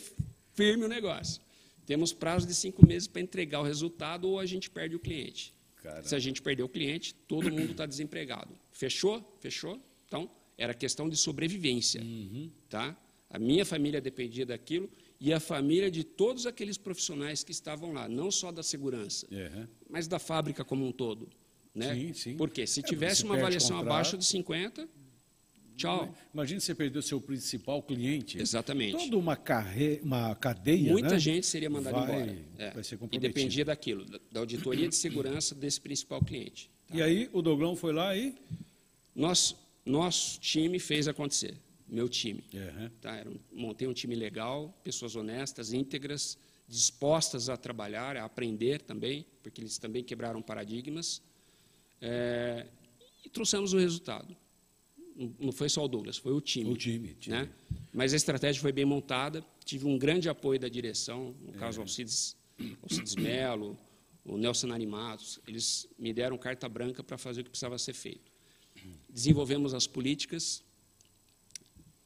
firme 0.54 0.84
o 0.84 0.89
negócio. 0.89 1.41
Temos 1.86 2.13
prazo 2.13 2.48
de 2.48 2.54
cinco 2.54 2.86
meses 2.86 3.08
para 3.08 3.21
entregar 3.21 3.60
o 3.60 3.63
resultado 3.63 4.28
ou 4.28 4.39
a 4.39 4.45
gente 4.45 4.69
perde 4.69 4.95
o 4.95 5.00
cliente. 5.00 5.54
Caramba. 5.82 6.08
Se 6.08 6.15
a 6.15 6.19
gente 6.19 6.41
perder 6.41 6.63
o 6.63 6.69
cliente, 6.69 7.13
todo 7.13 7.52
mundo 7.52 7.71
está 7.71 7.86
desempregado. 7.86 8.54
Fechou? 8.71 9.38
Fechou? 9.39 9.80
Então, 10.08 10.30
era 10.58 10.74
questão 10.74 11.08
de 11.08 11.15
sobrevivência. 11.15 12.02
Uhum. 12.02 12.50
Tá? 12.67 12.98
A 13.30 13.38
minha 13.38 13.65
família 13.65 14.02
dependia 14.02 14.45
daquilo 14.45 14.89
e 15.19 15.32
a 15.32 15.39
família 15.39 15.91
de 15.91 16.04
todos 16.04 16.45
aqueles 16.45 16.78
profissionais 16.78 17.43
que 17.43 17.52
estavam 17.52 17.93
lá, 17.93 18.08
não 18.10 18.32
só 18.32 18.52
da 18.52 18.63
segurança, 18.63 19.28
uhum. 19.32 19.67
mas 19.89 20.08
da 20.08 20.19
fábrica 20.19 20.63
como 20.63 20.86
um 20.86 20.91
todo. 20.91 21.30
Né? 21.74 21.93
Sim, 21.93 22.13
sim. 22.13 22.38
Porque 22.38 22.65
se 22.65 22.80
é, 22.80 22.84
tivesse 22.84 23.24
uma 23.24 23.36
avaliação 23.36 23.78
abaixo 23.78 24.17
de 24.17 24.26
50, 24.26 24.88
Tchau. 25.76 26.14
Imagina 26.34 26.60
você 26.60 26.74
perder 26.74 27.00
o 27.00 27.02
seu 27.02 27.20
principal 27.20 27.82
cliente. 27.84 28.42
Exatamente. 28.42 28.98
Toda 28.98 29.18
uma, 29.18 29.36
carre... 29.36 30.00
uma 30.02 30.34
cadeia. 30.36 30.92
Muita 30.92 31.12
né? 31.12 31.20
gente 31.20 31.46
seria 31.46 31.70
mandada 31.70 32.00
vai, 32.00 32.22
embora. 32.22 32.38
É. 32.58 32.72
Vai 32.72 32.84
ser 32.84 32.98
e 33.12 33.20
dependia 33.20 33.66
daquilo, 33.66 34.06
da 34.32 34.40
auditoria 34.40 34.88
de 34.88 34.96
segurança 34.96 35.54
desse 35.54 35.80
principal 35.82 36.24
cliente. 36.24 36.70
Tá? 36.88 36.96
E 36.96 37.02
aí 37.02 37.30
o 37.34 37.42
Doglão 37.42 37.76
foi 37.76 37.94
lá 37.94 38.16
e. 38.16 38.34
Nosso, 39.14 39.58
nosso 39.86 40.40
time 40.40 40.80
fez 40.80 41.08
acontecer. 41.08 41.56
Meu 41.88 42.10
time. 42.10 42.44
Uhum. 42.54 42.90
Tá? 43.02 43.24
Um, 43.26 43.62
montei 43.62 43.88
um 43.88 43.94
time 43.94 44.16
legal, 44.16 44.74
pessoas 44.84 45.16
honestas, 45.16 45.72
íntegras, 45.72 46.38
dispostas 46.68 47.48
a 47.48 47.56
trabalhar, 47.56 48.18
a 48.18 48.26
aprender 48.26 48.82
também, 48.82 49.26
porque 49.44 49.62
eles 49.62 49.78
também 49.78 50.04
quebraram 50.04 50.42
paradigmas. 50.42 51.22
É, 52.02 52.66
e 53.24 53.30
trouxemos 53.30 53.74
o 53.74 53.78
resultado 53.78 54.36
não 55.39 55.51
foi 55.51 55.69
só 55.69 55.84
o 55.86 55.88
Douglas, 55.88 56.17
foi 56.17 56.34
o 56.34 56.41
time. 56.41 56.69
O 56.69 56.75
time, 56.75 57.13
time. 57.15 57.36
Né? 57.36 57.49
Mas 57.93 58.13
a 58.13 58.17
estratégia 58.17 58.62
foi 58.62 58.71
bem 58.71 58.86
montada, 58.86 59.45
tive 59.63 59.86
um 59.86 59.97
grande 59.97 60.28
apoio 60.28 60.60
da 60.60 60.67
direção, 60.67 61.34
no 61.41 61.54
caso 61.54 61.80
é. 61.80 61.82
Alcides, 61.84 62.36
Alcides 62.84 63.15
Melo, 63.15 63.78
o 64.25 64.38
Nelson 64.38 64.71
Animados, 64.71 65.39
eles 65.47 65.88
me 65.97 66.12
deram 66.12 66.38
carta 66.38 66.67
branca 66.67 67.04
para 67.04 67.17
fazer 67.17 67.41
o 67.41 67.43
que 67.43 67.49
precisava 67.49 67.78
ser 67.78 67.93
feito. 67.93 68.32
Desenvolvemos 69.10 69.73
as 69.73 69.88
políticas, 69.88 70.63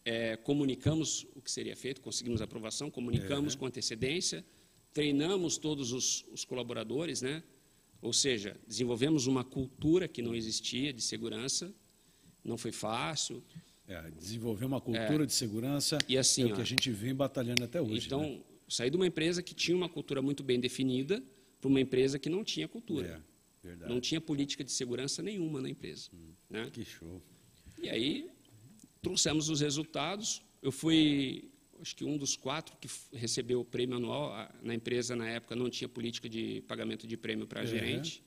é, 0.05 0.37
comunicamos 0.37 1.25
o 1.35 1.41
que 1.41 1.49
seria 1.49 1.75
feito, 1.75 2.01
conseguimos 2.01 2.41
aprovação, 2.41 2.91
comunicamos 2.91 3.55
é. 3.55 3.57
com 3.57 3.65
antecedência, 3.65 4.45
treinamos 4.93 5.57
todos 5.57 5.91
os, 5.91 6.25
os 6.31 6.45
colaboradores, 6.45 7.21
né? 7.21 7.41
ou 8.01 8.13
seja, 8.13 8.55
desenvolvemos 8.67 9.27
uma 9.27 9.43
cultura 9.43 10.07
que 10.07 10.21
não 10.21 10.35
existia 10.35 10.93
de 10.93 11.01
segurança, 11.01 11.73
não 12.49 12.57
foi 12.57 12.71
fácil. 12.71 13.43
É, 13.88 14.12
desenvolver 14.12 14.65
uma 14.65 14.79
cultura 14.79 15.23
é. 15.23 15.25
de 15.25 15.33
segurança 15.33 15.97
e 16.07 16.15
assim, 16.15 16.43
é 16.43 16.45
o 16.45 16.49
que 16.49 16.59
ó, 16.59 16.62
a 16.62 16.65
gente 16.65 16.91
vem 16.91 17.15
batalhando 17.15 17.63
até 17.63 17.81
hoje. 17.81 18.05
Então, 18.05 18.21
né? 18.21 18.39
saí 18.67 18.89
de 18.89 18.95
uma 18.95 19.07
empresa 19.07 19.41
que 19.41 19.55
tinha 19.55 19.75
uma 19.75 19.89
cultura 19.89 20.21
muito 20.21 20.43
bem 20.43 20.59
definida 20.59 21.23
para 21.59 21.67
uma 21.67 21.81
empresa 21.81 22.19
que 22.19 22.29
não 22.29 22.43
tinha 22.43 22.67
cultura. 22.67 23.23
É, 23.63 23.88
não 23.88 23.99
tinha 23.99 24.21
política 24.21 24.63
de 24.63 24.71
segurança 24.71 25.23
nenhuma 25.23 25.59
na 25.62 25.69
empresa. 25.69 26.09
Hum, 26.13 26.33
né? 26.49 26.69
Que 26.71 26.85
show. 26.85 27.21
E 27.81 27.89
aí, 27.89 28.29
trouxemos 29.01 29.49
os 29.49 29.59
resultados. 29.59 30.41
Eu 30.62 30.71
fui, 30.71 31.49
acho 31.81 31.95
que 31.95 32.05
um 32.05 32.17
dos 32.17 32.35
quatro 32.38 32.77
que 32.77 32.88
recebeu 33.12 33.59
o 33.62 33.65
prêmio 33.65 33.97
anual. 33.97 34.49
Na 34.62 34.73
empresa, 34.73 35.15
na 35.15 35.27
época, 35.27 35.55
não 35.55 35.69
tinha 35.69 35.89
política 35.89 36.29
de 36.29 36.62
pagamento 36.67 37.07
de 37.07 37.17
prêmio 37.17 37.47
para 37.47 37.65
gerente. 37.65 38.23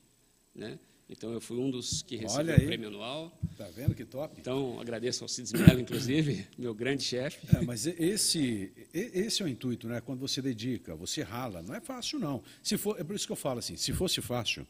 Né? 0.54 0.78
Então, 1.12 1.31
eu 1.31 1.40
fui 1.42 1.59
um 1.59 1.70
dos 1.70 2.01
que 2.03 2.16
recebeu 2.16 2.57
o 2.57 2.64
prêmio 2.64 2.88
anual. 2.88 3.38
Está 3.51 3.68
vendo 3.68 3.94
que 3.94 4.05
top? 4.05 4.35
Então, 4.40 4.81
agradeço 4.81 5.22
ao 5.22 5.29
Cides 5.29 5.53
Mello, 5.53 5.79
inclusive, 5.79 6.46
meu 6.57 6.75
grande 6.75 7.03
chefe. 7.03 7.46
É, 7.55 7.61
mas 7.61 7.87
esse, 7.87 8.72
esse 8.94 9.42
é 9.42 9.44
o 9.44 9.48
intuito, 9.48 9.87
né? 9.87 10.01
Quando 10.01 10.20
você 10.20 10.40
dedica, 10.40 10.96
você 10.96 11.22
rala. 11.22 11.62
Não 11.62 11.75
é 11.75 11.81
fácil, 11.81 12.18
não. 12.18 12.42
Se 12.62 12.79
for, 12.79 12.98
é 12.98 13.05
por 13.05 13.14
isso 13.14 13.27
que 13.27 13.33
eu 13.33 13.37
falo 13.37 13.59
assim, 13.59 13.77
se 13.77 13.92
fosse 13.92 14.22
fácil, 14.22 14.66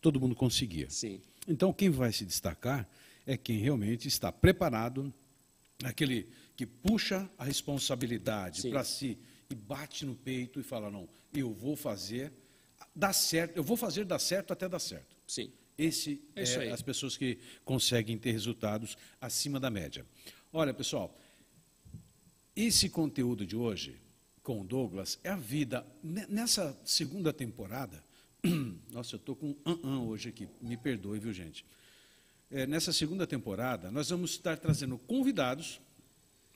todo 0.00 0.20
mundo 0.20 0.34
conseguia. 0.34 0.90
Sim. 0.90 1.20
Então, 1.46 1.72
quem 1.72 1.90
vai 1.90 2.12
se 2.12 2.24
destacar 2.24 2.88
é 3.24 3.36
quem 3.36 3.58
realmente 3.58 4.08
está 4.08 4.32
preparado, 4.32 5.14
aquele 5.84 6.28
que 6.56 6.66
puxa 6.66 7.30
a 7.38 7.44
responsabilidade 7.44 8.68
para 8.68 8.82
si 8.82 9.16
e 9.48 9.54
bate 9.54 10.04
no 10.04 10.16
peito 10.16 10.58
e 10.58 10.62
fala, 10.64 10.90
não, 10.90 11.08
eu 11.32 11.52
vou 11.52 11.76
fazer, 11.76 12.32
dá 12.94 13.12
certo, 13.12 13.56
eu 13.56 13.62
vou 13.62 13.76
fazer 13.76 14.04
dar 14.04 14.18
certo 14.18 14.52
até 14.52 14.68
dar 14.68 14.80
certo. 14.80 15.16
Sim. 15.26 15.52
Esse 15.76 16.22
é, 16.36 16.42
é 16.42 16.70
as 16.70 16.82
pessoas 16.82 17.16
que 17.16 17.38
conseguem 17.64 18.16
ter 18.16 18.32
resultados 18.32 18.96
acima 19.20 19.58
da 19.58 19.70
média. 19.70 20.06
Olha, 20.52 20.72
pessoal, 20.72 21.18
esse 22.54 22.88
conteúdo 22.88 23.44
de 23.44 23.56
hoje 23.56 24.00
com 24.42 24.60
o 24.60 24.64
Douglas 24.64 25.18
é 25.24 25.30
a 25.30 25.36
vida. 25.36 25.84
Nessa 26.02 26.78
segunda 26.84 27.32
temporada, 27.32 28.04
nossa, 28.92 29.16
eu 29.16 29.18
estou 29.18 29.34
com 29.34 29.56
um 29.66 29.80
an 29.82 30.02
hoje 30.02 30.28
aqui, 30.28 30.48
me 30.60 30.76
perdoe, 30.76 31.18
viu, 31.18 31.32
gente? 31.32 31.64
É, 32.50 32.66
nessa 32.66 32.92
segunda 32.92 33.26
temporada, 33.26 33.90
nós 33.90 34.10
vamos 34.10 34.32
estar 34.32 34.56
trazendo 34.58 34.98
convidados, 34.98 35.80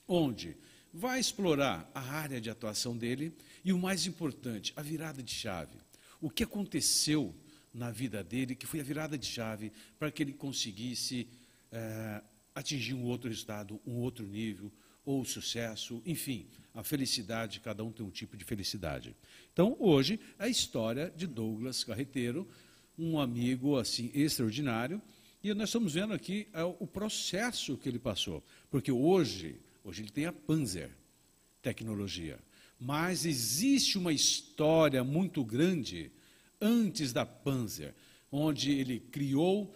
onde 0.07 0.57
vai 0.93 1.19
explorar 1.19 1.91
a 1.95 2.01
área 2.01 2.41
de 2.41 2.51
atuação 2.51 2.97
dele 2.97 3.33
e 3.65 3.73
o 3.73 3.79
mais 3.79 4.07
importante, 4.07 4.73
a 4.77 4.83
virada 4.83 5.23
de 5.23 5.33
chave. 5.33 5.77
O 6.21 6.31
que 6.31 6.45
aconteceu 6.45 7.35
na 7.73 7.91
vida 7.91 8.23
dele, 8.23 8.55
que 8.55 8.67
foi 8.67 8.81
a 8.81 8.85
virada 8.85 9.17
de 9.17 9.27
chave 9.27 9.73
para 9.99 10.11
que 10.11 10.23
ele 10.23 10.33
conseguisse 10.33 11.29
é, 11.71 12.23
atingir 12.55 12.95
um 12.95 13.05
outro 13.05 13.31
estado, 13.31 13.81
um 13.87 13.97
outro 13.97 14.27
nível, 14.27 14.73
ou 15.05 15.25
sucesso, 15.25 16.03
enfim, 16.05 16.47
a 16.75 16.83
felicidade, 16.83 17.61
cada 17.61 17.83
um 17.83 17.91
tem 17.91 18.05
um 18.05 18.11
tipo 18.11 18.37
de 18.37 18.45
felicidade. 18.45 19.17
Então, 19.53 19.75
hoje, 19.81 20.21
a 20.39 20.49
história 20.49 21.11
de 21.17 21.27
Douglas 21.27 21.83
Carreteiro, 21.83 22.47
um 22.99 23.19
amigo 23.19 23.79
assim 23.79 24.11
extraordinário, 24.13 25.01
e 25.43 25.55
nós 25.55 25.71
estamos 25.71 25.95
vendo 25.95 26.13
aqui 26.13 26.49
é, 26.53 26.63
o 26.63 26.87
processo 26.87 27.77
que 27.77 27.89
ele 27.89 27.99
passou, 27.99 28.45
porque 28.71 28.93
hoje, 28.93 29.57
hoje 29.83 30.03
ele 30.03 30.11
tem 30.11 30.27
a 30.27 30.33
Panzer 30.33 30.91
tecnologia, 31.63 32.39
mas 32.79 33.25
existe 33.25 33.97
uma 33.97 34.13
história 34.13 35.03
muito 35.03 35.45
grande 35.45 36.13
antes 36.61 37.13
da 37.13 37.25
Panzer, 37.25 37.95
onde 38.31 38.73
ele 38.73 39.01
criou 39.01 39.75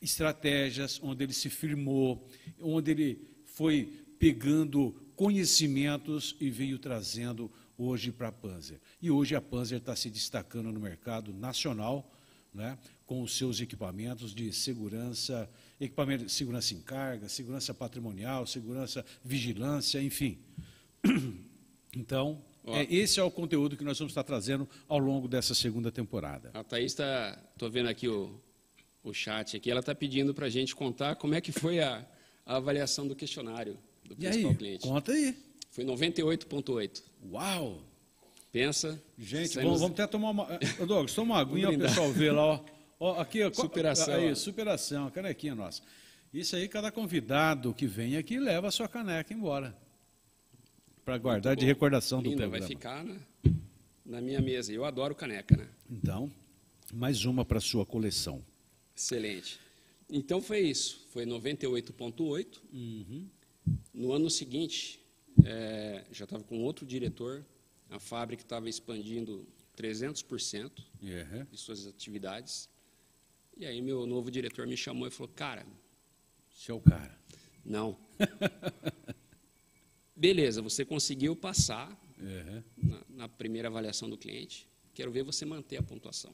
estratégias, 0.00 1.00
onde 1.02 1.24
ele 1.24 1.32
se 1.32 1.48
firmou, 1.48 2.28
onde 2.60 2.90
ele 2.90 3.26
foi 3.44 4.04
pegando 4.18 4.92
conhecimentos 5.16 6.36
e 6.40 6.50
veio 6.50 6.78
trazendo 6.78 7.50
hoje 7.76 8.12
para 8.12 8.28
a 8.28 8.32
Panzer. 8.32 8.80
E 9.00 9.10
hoje 9.10 9.34
a 9.34 9.40
Panzer 9.40 9.78
está 9.78 9.94
se 9.96 10.10
destacando 10.10 10.70
no 10.72 10.80
mercado 10.80 11.32
nacional, 11.32 12.10
né, 12.52 12.78
com 13.04 13.20
os 13.20 13.36
seus 13.36 13.60
equipamentos 13.60 14.34
de 14.34 14.52
segurança, 14.52 15.50
equipamento 15.80 16.24
de 16.24 16.32
segurança 16.32 16.72
em 16.72 16.80
carga, 16.80 17.28
segurança 17.28 17.74
patrimonial, 17.74 18.46
segurança 18.46 19.04
vigilância, 19.24 20.02
enfim. 20.02 20.38
Então, 21.96 22.42
é, 22.66 22.94
esse 22.94 23.20
é 23.20 23.22
o 23.22 23.30
conteúdo 23.30 23.76
que 23.76 23.84
nós 23.84 23.98
vamos 23.98 24.12
estar 24.12 24.22
trazendo 24.22 24.68
ao 24.88 24.98
longo 24.98 25.28
dessa 25.28 25.54
segunda 25.54 25.92
temporada. 25.92 26.50
A 26.54 26.64
Thaís 26.64 26.92
está, 26.92 27.38
estou 27.52 27.70
vendo 27.70 27.88
aqui 27.88 28.08
o, 28.08 28.40
o 29.02 29.12
chat 29.12 29.56
aqui, 29.56 29.70
ela 29.70 29.80
está 29.80 29.94
pedindo 29.94 30.32
para 30.32 30.46
a 30.46 30.50
gente 30.50 30.74
contar 30.74 31.16
como 31.16 31.34
é 31.34 31.40
que 31.40 31.52
foi 31.52 31.80
a, 31.80 32.06
a 32.46 32.56
avaliação 32.56 33.06
do 33.06 33.14
questionário 33.14 33.76
do 34.04 34.16
principal 34.16 34.50
aí, 34.50 34.56
cliente. 34.56 34.82
Conta 34.86 35.12
aí. 35.12 35.36
Foi 35.70 35.84
98,8. 35.84 37.02
Uau! 37.30 37.82
Pensa. 38.52 39.02
Gente, 39.18 39.56
vamos, 39.56 39.80
vamos 39.80 39.98
até 39.98 40.06
tomar 40.06 40.30
uma. 40.30 40.44
Ô, 40.80 40.86
Douglas, 40.86 41.12
toma 41.12 41.34
uma 41.34 41.40
aguinha, 41.40 41.70
o 41.70 41.78
pessoal 41.78 42.12
vê 42.12 42.30
lá, 42.30 42.44
ó. 42.44 42.64
ó 43.00 43.20
aqui, 43.20 43.40
superação. 43.52 44.14
Aí, 44.14 44.36
superação, 44.36 45.08
a 45.08 45.10
canequinha 45.10 45.54
nossa. 45.54 45.82
Isso 46.32 46.54
aí, 46.54 46.68
cada 46.68 46.92
convidado 46.92 47.74
que 47.74 47.86
vem 47.86 48.16
aqui 48.16 48.38
leva 48.38 48.68
a 48.68 48.70
sua 48.70 48.88
caneca 48.88 49.34
embora. 49.34 49.76
Para 51.04 51.18
guardar 51.18 51.54
de 51.56 51.64
recordação 51.66 52.22
do 52.22 52.30
Linda, 52.30 52.42
programa. 52.48 52.66
vai 52.66 52.68
ficar 52.68 53.04
na, 53.04 53.16
na 54.06 54.20
minha 54.20 54.40
mesa. 54.40 54.72
Eu 54.72 54.84
adoro 54.84 55.14
caneca, 55.14 55.56
né? 55.56 55.68
Então, 55.90 56.32
mais 56.92 57.24
uma 57.24 57.44
para 57.44 57.60
sua 57.60 57.84
coleção. 57.84 58.42
Excelente. 58.96 59.60
Então 60.08 60.40
foi 60.40 60.60
isso. 60.60 61.06
Foi 61.10 61.26
98,8. 61.26 62.60
Uhum. 62.72 63.28
No 63.92 64.12
ano 64.12 64.30
seguinte, 64.30 65.00
é, 65.44 66.04
já 66.10 66.24
estava 66.24 66.42
com 66.44 66.62
outro 66.62 66.86
diretor. 66.86 67.44
A 67.90 67.98
fábrica 67.98 68.42
estava 68.42 68.68
expandindo 68.68 69.46
300% 69.76 70.70
Uhum. 71.02 71.46
de 71.50 71.58
suas 71.58 71.86
atividades. 71.86 72.68
E 73.58 73.66
aí 73.66 73.82
meu 73.82 74.06
novo 74.06 74.30
diretor 74.30 74.66
me 74.66 74.76
chamou 74.76 75.06
e 75.06 75.10
falou: 75.10 75.30
Cara, 75.34 75.66
Esse 76.56 76.70
é 76.70 76.74
o 76.74 76.80
cara. 76.80 77.18
não. 77.64 77.96
Beleza, 80.16 80.62
você 80.62 80.84
conseguiu 80.84 81.34
passar 81.36 81.90
Uhum. 82.18 82.62
na, 82.76 83.00
na 83.10 83.28
primeira 83.28 83.68
avaliação 83.68 84.08
do 84.08 84.16
cliente. 84.16 84.66
Quero 84.94 85.10
ver 85.10 85.22
você 85.24 85.44
manter 85.44 85.76
a 85.78 85.82
pontuação. 85.82 86.32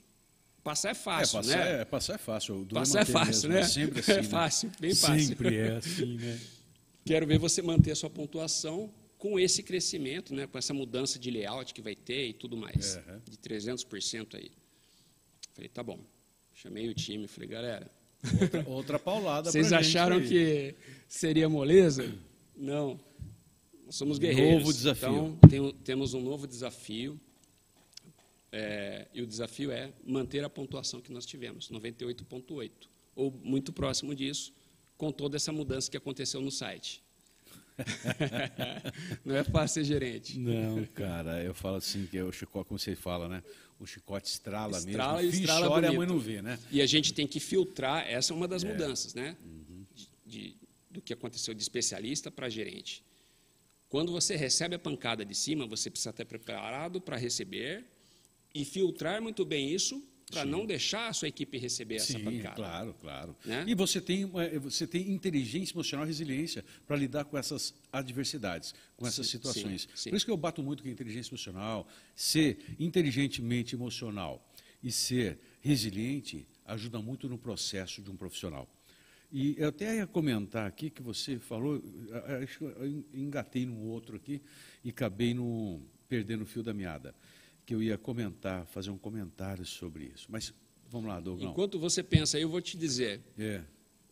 Passar 0.62 0.91
é 0.91 0.95
fácil, 0.95 1.39
é, 1.39 1.43
passar, 1.43 1.57
né? 1.57 1.81
é, 1.81 1.85
passar 1.87 2.14
é 2.14 2.18
fácil. 2.18 2.66
Passar 2.66 3.01
é 3.01 3.05
fácil, 3.07 3.49
mesmo, 3.49 3.53
né? 3.55 3.61
É 3.61 3.64
sempre 3.64 4.01
assim. 4.01 4.12
É 4.12 4.16
né? 4.16 4.22
fácil, 4.22 4.72
bem 4.78 4.95
fácil. 4.95 5.26
Sempre 5.26 5.57
é 5.57 5.76
assim, 5.76 6.16
né? 6.18 6.41
Quero 7.07 7.26
ver 7.26 7.39
você 7.39 7.62
manter 7.62 7.93
a 7.93 7.95
sua 7.97 8.11
pontuação 8.11 8.93
com 9.16 9.41
esse 9.41 9.62
crescimento, 9.62 10.35
né, 10.35 10.47
com 10.47 10.57
essa 10.59 10.72
mudança 10.74 11.18
de 11.18 11.31
layout 11.31 11.72
que 11.74 11.81
vai 11.83 11.95
ter 11.97 12.28
e 12.28 12.33
tudo 12.35 12.57
mais, 12.57 12.97
Uhum. 12.97 13.20
de 13.28 13.37
300% 13.39 14.35
aí. 14.37 14.51
Falei, 15.55 15.68
tá 15.68 15.83
bom. 15.83 15.99
Chamei 16.55 16.89
o 16.89 16.95
time, 16.95 17.26
falei, 17.26 17.49
galera, 17.49 17.91
Outra, 18.41 18.64
outra 18.68 18.99
paulada 18.99 19.51
vocês 19.53 19.72
acharam 19.72 20.20
que 20.20 20.74
seria 21.09 21.49
moleza? 21.49 22.14
Não. 22.55 23.01
Nós 23.91 23.97
somos 23.97 24.18
guerreiros. 24.20 24.61
Novo 24.61 24.72
desafio. 24.72 25.09
Então, 25.09 25.49
tem- 25.49 25.72
temos 25.82 26.14
um 26.14 26.20
novo 26.22 26.47
desafio. 26.47 27.20
é, 28.53 29.07
e 29.14 29.20
o 29.22 29.26
desafio 29.26 29.70
é 29.72 29.93
manter 30.05 30.43
a 30.45 30.49
pontuação 30.51 31.01
que 31.01 31.12
nós 31.12 31.24
tivemos, 31.26 31.68
98,8. 31.70 32.88
Ou 33.16 33.30
muito 33.45 33.72
próximo 33.72 34.12
disso, 34.14 34.53
com 34.97 35.11
toda 35.12 35.36
essa 35.36 35.53
mudança 35.53 35.88
que 35.91 35.97
aconteceu 35.97 36.41
no 36.41 36.51
site. 36.51 37.01
Não 39.24 39.36
é 39.36 39.45
fácil 39.45 39.82
ser 39.82 39.84
gerente. 39.84 40.38
Não, 40.38 40.84
cara, 40.86 41.43
eu 41.43 41.55
falo 41.55 41.76
assim, 41.76 42.07
que 42.07 42.16
é 42.18 42.24
o 42.24 42.30
chicote, 42.32 42.66
como 42.68 42.78
você 42.78 42.95
fala, 42.97 43.28
né? 43.28 43.43
O 43.78 43.86
chicote 43.86 44.28
estrala, 44.28 44.78
Estrala 44.78 45.22
mesmo. 45.22 45.36
e 45.36 45.41
estrala 45.41 45.64
e 45.64 45.66
a 45.66 45.70
bonito. 45.80 45.97
mãe 45.97 46.07
não 46.07 46.18
vê, 46.18 46.43
né? 46.43 46.59
E 46.70 46.80
a 46.82 46.86
gente 46.86 47.12
tem 47.14 47.26
que 47.26 47.38
filtrar, 47.41 48.05
essa 48.09 48.32
é 48.32 48.36
uma 48.36 48.47
das 48.49 48.62
mudanças, 48.64 49.14
né? 49.14 49.36
De- 49.95 50.09
de- 50.26 50.57
do 50.91 51.01
que 51.01 51.12
aconteceu 51.12 51.55
de 51.55 51.62
especialista 51.62 52.30
para 52.32 52.49
gerente. 52.49 53.03
Quando 53.91 54.12
você 54.12 54.36
recebe 54.36 54.76
a 54.76 54.78
pancada 54.78 55.24
de 55.24 55.34
cima, 55.34 55.66
você 55.66 55.91
precisa 55.91 56.11
estar 56.11 56.24
preparado 56.24 57.01
para 57.01 57.16
receber 57.16 57.84
e 58.55 58.64
filtrar 58.64 59.20
muito 59.20 59.45
bem 59.45 59.74
isso 59.74 60.01
para 60.30 60.45
não 60.45 60.64
deixar 60.64 61.09
a 61.09 61.12
sua 61.12 61.26
equipe 61.26 61.59
receber 61.59 61.97
essa 61.97 62.16
Sim, 62.16 62.24
pancada. 62.24 62.55
claro, 62.55 62.95
claro. 62.95 63.36
Né? 63.45 63.64
E 63.66 63.74
você 63.74 64.01
tem, 64.01 64.30
eh, 64.36 64.61
você 64.61 64.86
tem 64.86 65.11
inteligência 65.11 65.74
emocional 65.74 66.07
e 66.07 66.09
resiliência 66.09 66.64
para 66.86 66.97
lidar 66.97 67.24
com 67.24 67.36
essas 67.36 67.74
adversidades, 67.93 68.72
com 68.97 69.09
essas 69.09 69.26
Sim, 69.26 69.32
situações. 69.32 69.82
sim, 69.82 69.88
sim. 69.97 70.11
Por 70.11 70.16
isso 70.16 70.24
que 70.24 70.30
eu 70.30 70.36
bato 70.36 70.62
muito 70.62 70.84
com 70.84 70.88
a 70.88 70.93
inteligência 70.93 71.32
emocional. 71.32 71.88
Ser 72.14 72.59
inteligentemente 72.78 73.74
emocional 73.74 74.49
e 74.80 74.93
ser 74.93 75.41
resiliente 75.61 76.47
ajuda 76.64 77.03
muito 77.03 77.28
no 77.28 77.36
processo 77.36 78.01
de 78.01 78.09
um 78.09 78.16
profissional. 78.16 78.68
E 79.33 79.55
eu 79.59 79.68
até 79.68 79.97
ia 79.97 80.07
comentar 80.07 80.66
aqui 80.66 80.91
que 80.91 81.03
você 81.03 81.39
falou, 81.39 81.81
acho 82.43 82.59
que 82.59 82.64
eu 82.64 83.05
engatei 83.14 83.64
num 83.64 83.87
outro 83.87 84.16
aqui 84.16 84.43
e 84.85 84.91
acabei 84.91 85.33
no, 85.33 85.81
perdendo 86.09 86.43
o 86.43 86.47
fio 86.47 86.62
da 86.62 86.74
meada. 86.74 87.14
Que 87.64 87.74
eu 87.74 87.83
ia 87.83 87.97
comentar, 87.97 88.66
fazer 88.66 88.91
um 88.91 88.99
comentário 88.99 89.64
sobre 89.64 90.11
isso. 90.12 90.26
Mas 90.28 90.53
vamos 90.89 91.09
lá, 91.09 91.20
Douglas. 91.20 91.49
Enquanto 91.49 91.78
você 91.78 92.03
pensa, 92.03 92.37
aí, 92.37 92.43
eu 92.43 92.49
vou 92.49 92.61
te 92.61 92.76
dizer, 92.76 93.20
É. 93.39 93.62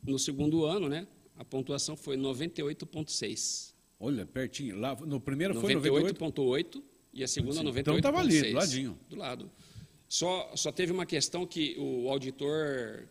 no 0.03 0.19
segundo 0.19 0.65
ano, 0.65 0.89
né, 0.89 1.09
a 1.37 1.45
pontuação 1.45 1.97
foi 1.97 2.17
98,6. 2.17 3.75
Olha, 3.99 4.25
pertinho. 4.25 4.79
Lá, 4.79 4.95
no 4.95 5.21
primeiro 5.21 5.55
foi 5.55 5.75
98. 5.75 6.15
98,8 6.15 6.83
e 7.13 7.25
a 7.25 7.29
segunda 7.29 7.55
Sim. 7.55 7.65
98,6. 7.65 7.81
Então 7.81 8.01
tava 8.01 8.21
ali, 8.21 8.43
do 8.43 8.57
ladinho. 8.57 8.99
Do 9.09 9.17
lado. 9.17 9.51
Só, 10.09 10.53
só 10.55 10.71
teve 10.71 10.93
uma 10.93 11.05
questão 11.05 11.45
que 11.45 11.75
o 11.79 12.09
auditor 12.09 13.09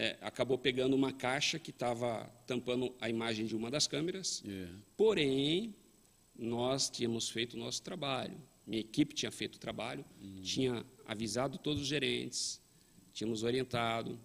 é, 0.00 0.16
acabou 0.20 0.56
pegando 0.56 0.94
uma 0.94 1.12
caixa 1.12 1.58
que 1.58 1.70
estava 1.70 2.24
tampando 2.46 2.94
a 3.00 3.10
imagem 3.10 3.44
de 3.46 3.56
uma 3.56 3.68
das 3.68 3.88
câmeras, 3.88 4.44
É. 4.46 4.68
porém, 4.96 5.74
nós 6.38 6.88
tínhamos 6.88 7.28
feito 7.28 7.54
o 7.54 7.58
nosso 7.58 7.82
trabalho, 7.82 8.36
minha 8.64 8.80
equipe 8.80 9.12
tinha 9.12 9.30
feito 9.32 9.56
o 9.56 9.58
trabalho, 9.58 10.04
Hum. 10.22 10.40
tinha 10.40 10.86
avisado 11.04 11.58
todos 11.58 11.82
os 11.82 11.88
gerentes, 11.88 12.60
tínhamos 13.12 13.42
orientado, 13.42 14.16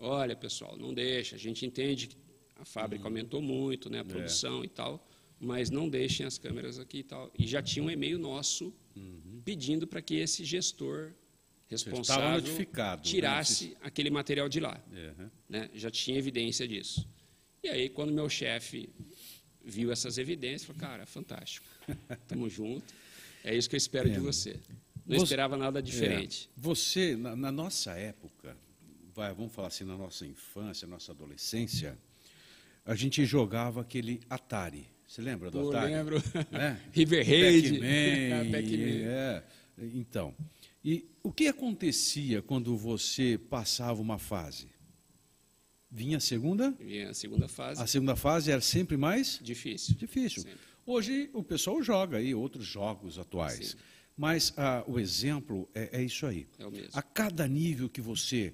olha 0.00 0.34
pessoal, 0.34 0.76
não 0.76 0.92
deixa, 0.92 1.36
a 1.36 1.38
gente 1.38 1.64
entende 1.64 2.08
que 2.08 2.16
a 2.56 2.64
fábrica 2.64 3.04
Hum. 3.04 3.06
aumentou 3.06 3.40
muito, 3.40 3.86
É. 3.88 3.92
né, 3.92 3.98
a 4.00 4.04
produção 4.04 4.64
e 4.64 4.68
tal, 4.68 5.06
mas 5.38 5.70
não 5.70 5.88
deixem 5.88 6.26
as 6.26 6.38
câmeras 6.38 6.76
aqui 6.80 6.98
e 6.98 7.02
tal. 7.04 7.30
E 7.38 7.46
já 7.46 7.62
tinha 7.62 7.84
um 7.84 7.90
e-mail 7.90 8.18
nosso 8.18 8.74
pedindo 9.44 9.86
para 9.86 10.02
que 10.02 10.16
esse 10.16 10.44
gestor 10.44 11.12
responsável 11.70 12.42
né? 12.52 12.98
tirasse 13.02 13.76
aquele 13.80 14.10
material 14.10 14.48
de 14.48 14.58
lá 14.60 14.78
É, 14.92 15.12
né? 15.16 15.30
né, 15.48 15.70
já 15.74 15.90
tinha 15.90 16.18
evidência 16.18 16.66
disso. 16.66 17.06
E 17.62 17.68
aí, 17.68 17.88
quando 17.88 18.12
meu 18.12 18.28
chefe 18.28 18.88
viu 19.64 19.92
essas 19.92 20.18
evidências, 20.18 20.64
falou, 20.64 20.80
cara, 20.80 21.06
fantástico, 21.06 21.66
estamos 22.10 22.52
juntos, 22.52 22.92
é 23.44 23.54
isso 23.56 23.68
que 23.68 23.76
eu 23.76 23.78
espero 23.78 24.10
de 24.10 24.18
você. 24.18 24.56
Não 25.06 25.16
Você- 25.18 25.24
esperava 25.24 25.56
nada 25.56 25.82
diferente. 25.82 26.48
É. 26.56 26.60
Você, 26.60 27.16
na, 27.16 27.34
na 27.36 27.52
nossa 27.52 27.92
época, 27.92 28.56
vai, 29.14 29.32
vamos 29.34 29.52
falar 29.52 29.68
assim, 29.68 29.84
na 29.84 29.96
nossa 29.96 30.26
infância, 30.26 30.86
nossa 30.88 31.12
adolescência, 31.12 31.98
a 32.84 32.94
gente 32.94 33.24
jogava 33.24 33.80
aquele 33.80 34.20
Atari. 34.28 34.86
Você 35.06 35.20
lembra 35.20 35.50
do 35.50 35.60
Pô, 35.60 35.70
Atari? 35.70 35.92
lembro. 35.92 36.22
Né? 36.50 36.80
River 36.92 37.26
Raid. 37.26 37.70
Pac-Man, 37.72 38.50
Pac-Man. 38.52 39.10
é. 39.10 39.42
Então, 39.94 40.34
e 40.84 41.06
o 41.22 41.30
que 41.32 41.46
acontecia 41.48 42.40
quando 42.42 42.76
você 42.76 43.38
passava 43.38 44.00
uma 44.00 44.18
fase? 44.18 44.68
Vinha 45.90 46.18
a 46.18 46.20
segunda? 46.20 46.74
E 46.80 47.02
a 47.02 47.12
segunda 47.12 47.48
fase, 47.48 47.82
A 47.82 47.86
segunda 47.86 48.14
fase 48.16 48.50
era 48.50 48.60
sempre 48.60 48.96
mais 48.96 49.40
difícil. 49.42 49.94
difícil. 49.96 50.42
Sempre. 50.42 50.58
Hoje 50.86 51.28
o 51.32 51.42
pessoal 51.42 51.82
joga 51.82 52.18
aí 52.18 52.34
outros 52.34 52.64
jogos 52.64 53.18
atuais. 53.18 53.70
Sim. 53.70 53.76
Mas 54.16 54.52
ah, 54.56 54.84
o 54.86 54.98
exemplo 55.00 55.68
é, 55.74 56.00
é 56.00 56.02
isso 56.02 56.26
aí. 56.26 56.46
É 56.58 56.66
o 56.66 56.70
mesmo. 56.70 56.90
A 56.92 57.02
cada 57.02 57.46
nível 57.48 57.88
que 57.88 58.00
você 58.00 58.52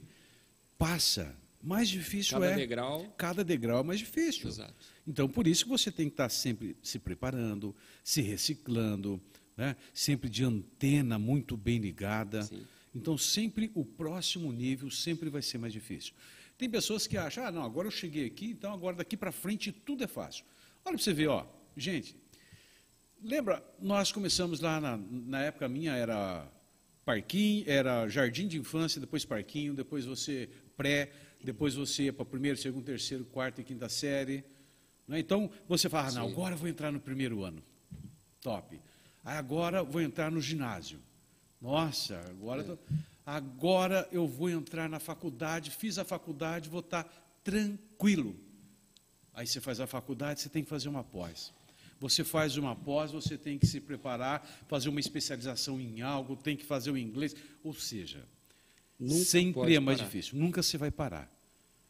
passa, 0.78 1.36
mais 1.62 1.88
difícil 1.88 2.38
Cada 2.38 2.52
é. 2.52 2.54
degrau, 2.54 3.14
Cada 3.16 3.44
degrau 3.44 3.80
é 3.80 3.82
mais 3.82 3.98
difícil. 4.00 4.48
exato. 4.48 4.74
Então, 5.06 5.28
por 5.28 5.46
isso 5.46 5.64
que 5.64 5.70
você 5.70 5.90
tem 5.90 6.06
que 6.08 6.14
estar 6.14 6.28
sempre 6.28 6.76
se 6.82 6.98
preparando, 6.98 7.74
se 8.02 8.20
reciclando, 8.22 9.20
né? 9.56 9.76
sempre 9.92 10.28
de 10.28 10.44
antena 10.44 11.18
muito 11.18 11.56
bem 11.56 11.78
ligada. 11.78 12.42
Sim. 12.42 12.66
Então, 12.94 13.16
sempre 13.18 13.70
o 13.74 13.84
próximo 13.84 14.52
nível 14.52 14.90
sempre 14.90 15.28
vai 15.28 15.42
ser 15.42 15.58
mais 15.58 15.72
difícil. 15.72 16.14
Tem 16.56 16.68
pessoas 16.68 17.06
que 17.06 17.16
acham, 17.18 17.44
ah, 17.44 17.50
não, 17.50 17.62
agora 17.62 17.86
eu 17.86 17.90
cheguei 17.90 18.26
aqui, 18.26 18.46
então 18.46 18.72
agora 18.72 18.96
daqui 18.96 19.16
para 19.16 19.30
frente 19.30 19.70
tudo 19.70 20.04
é 20.04 20.06
fácil. 20.06 20.44
Olha 20.84 20.94
para 20.94 21.02
você 21.02 21.12
ver, 21.12 21.28
ó, 21.28 21.46
gente, 21.76 22.16
lembra, 23.22 23.62
nós 23.80 24.10
começamos 24.10 24.60
lá, 24.60 24.80
na, 24.80 24.96
na 24.96 25.42
época 25.42 25.68
minha 25.68 25.94
era 25.94 26.50
parquinho, 27.04 27.64
era 27.66 28.08
jardim 28.08 28.48
de 28.48 28.58
infância, 28.58 29.00
depois 29.00 29.24
parquinho, 29.24 29.74
depois 29.74 30.06
você 30.06 30.48
pré, 30.76 31.12
depois 31.44 31.74
você 31.74 32.04
ia 32.04 32.12
para 32.12 32.24
primeiro, 32.24 32.56
segundo, 32.56 32.84
terceiro, 32.84 33.24
quarto 33.26 33.60
e 33.60 33.64
quinta 33.64 33.88
série. 33.88 34.42
Né? 35.06 35.20
Então, 35.20 35.50
você 35.68 35.88
fala, 35.88 36.08
ah, 36.08 36.12
não, 36.12 36.26
Sim. 36.26 36.32
agora 36.32 36.54
eu 36.54 36.58
vou 36.58 36.68
entrar 36.68 36.90
no 36.90 36.98
primeiro 36.98 37.44
ano. 37.44 37.62
Top. 38.40 38.80
Agora 39.26 39.82
vou 39.82 40.00
entrar 40.00 40.30
no 40.30 40.40
ginásio. 40.40 41.00
Nossa, 41.60 42.16
agora, 42.30 42.62
tô- 42.62 42.78
agora 43.26 44.08
eu 44.12 44.26
vou 44.26 44.48
entrar 44.48 44.88
na 44.88 45.00
faculdade, 45.00 45.70
fiz 45.72 45.98
a 45.98 46.04
faculdade, 46.04 46.68
vou 46.68 46.78
estar 46.80 47.04
tranquilo. 47.42 48.36
Aí 49.34 49.46
você 49.46 49.60
faz 49.60 49.80
a 49.80 49.86
faculdade, 49.86 50.40
você 50.40 50.48
tem 50.48 50.62
que 50.62 50.70
fazer 50.70 50.88
uma 50.88 51.02
pós. 51.02 51.52
Você 51.98 52.22
faz 52.22 52.56
uma 52.56 52.76
pós, 52.76 53.10
você 53.10 53.36
tem 53.36 53.58
que 53.58 53.66
se 53.66 53.80
preparar, 53.80 54.46
fazer 54.68 54.88
uma 54.90 55.00
especialização 55.00 55.80
em 55.80 56.02
algo, 56.02 56.36
tem 56.36 56.56
que 56.56 56.64
fazer 56.64 56.90
o 56.90 56.96
inglês. 56.96 57.34
Ou 57.64 57.74
seja, 57.74 58.22
Nunca 59.00 59.24
sempre 59.24 59.74
é 59.74 59.80
mais 59.80 59.98
parar. 59.98 60.08
difícil. 60.08 60.38
Nunca 60.38 60.62
você 60.62 60.78
vai 60.78 60.90
parar. 60.90 61.28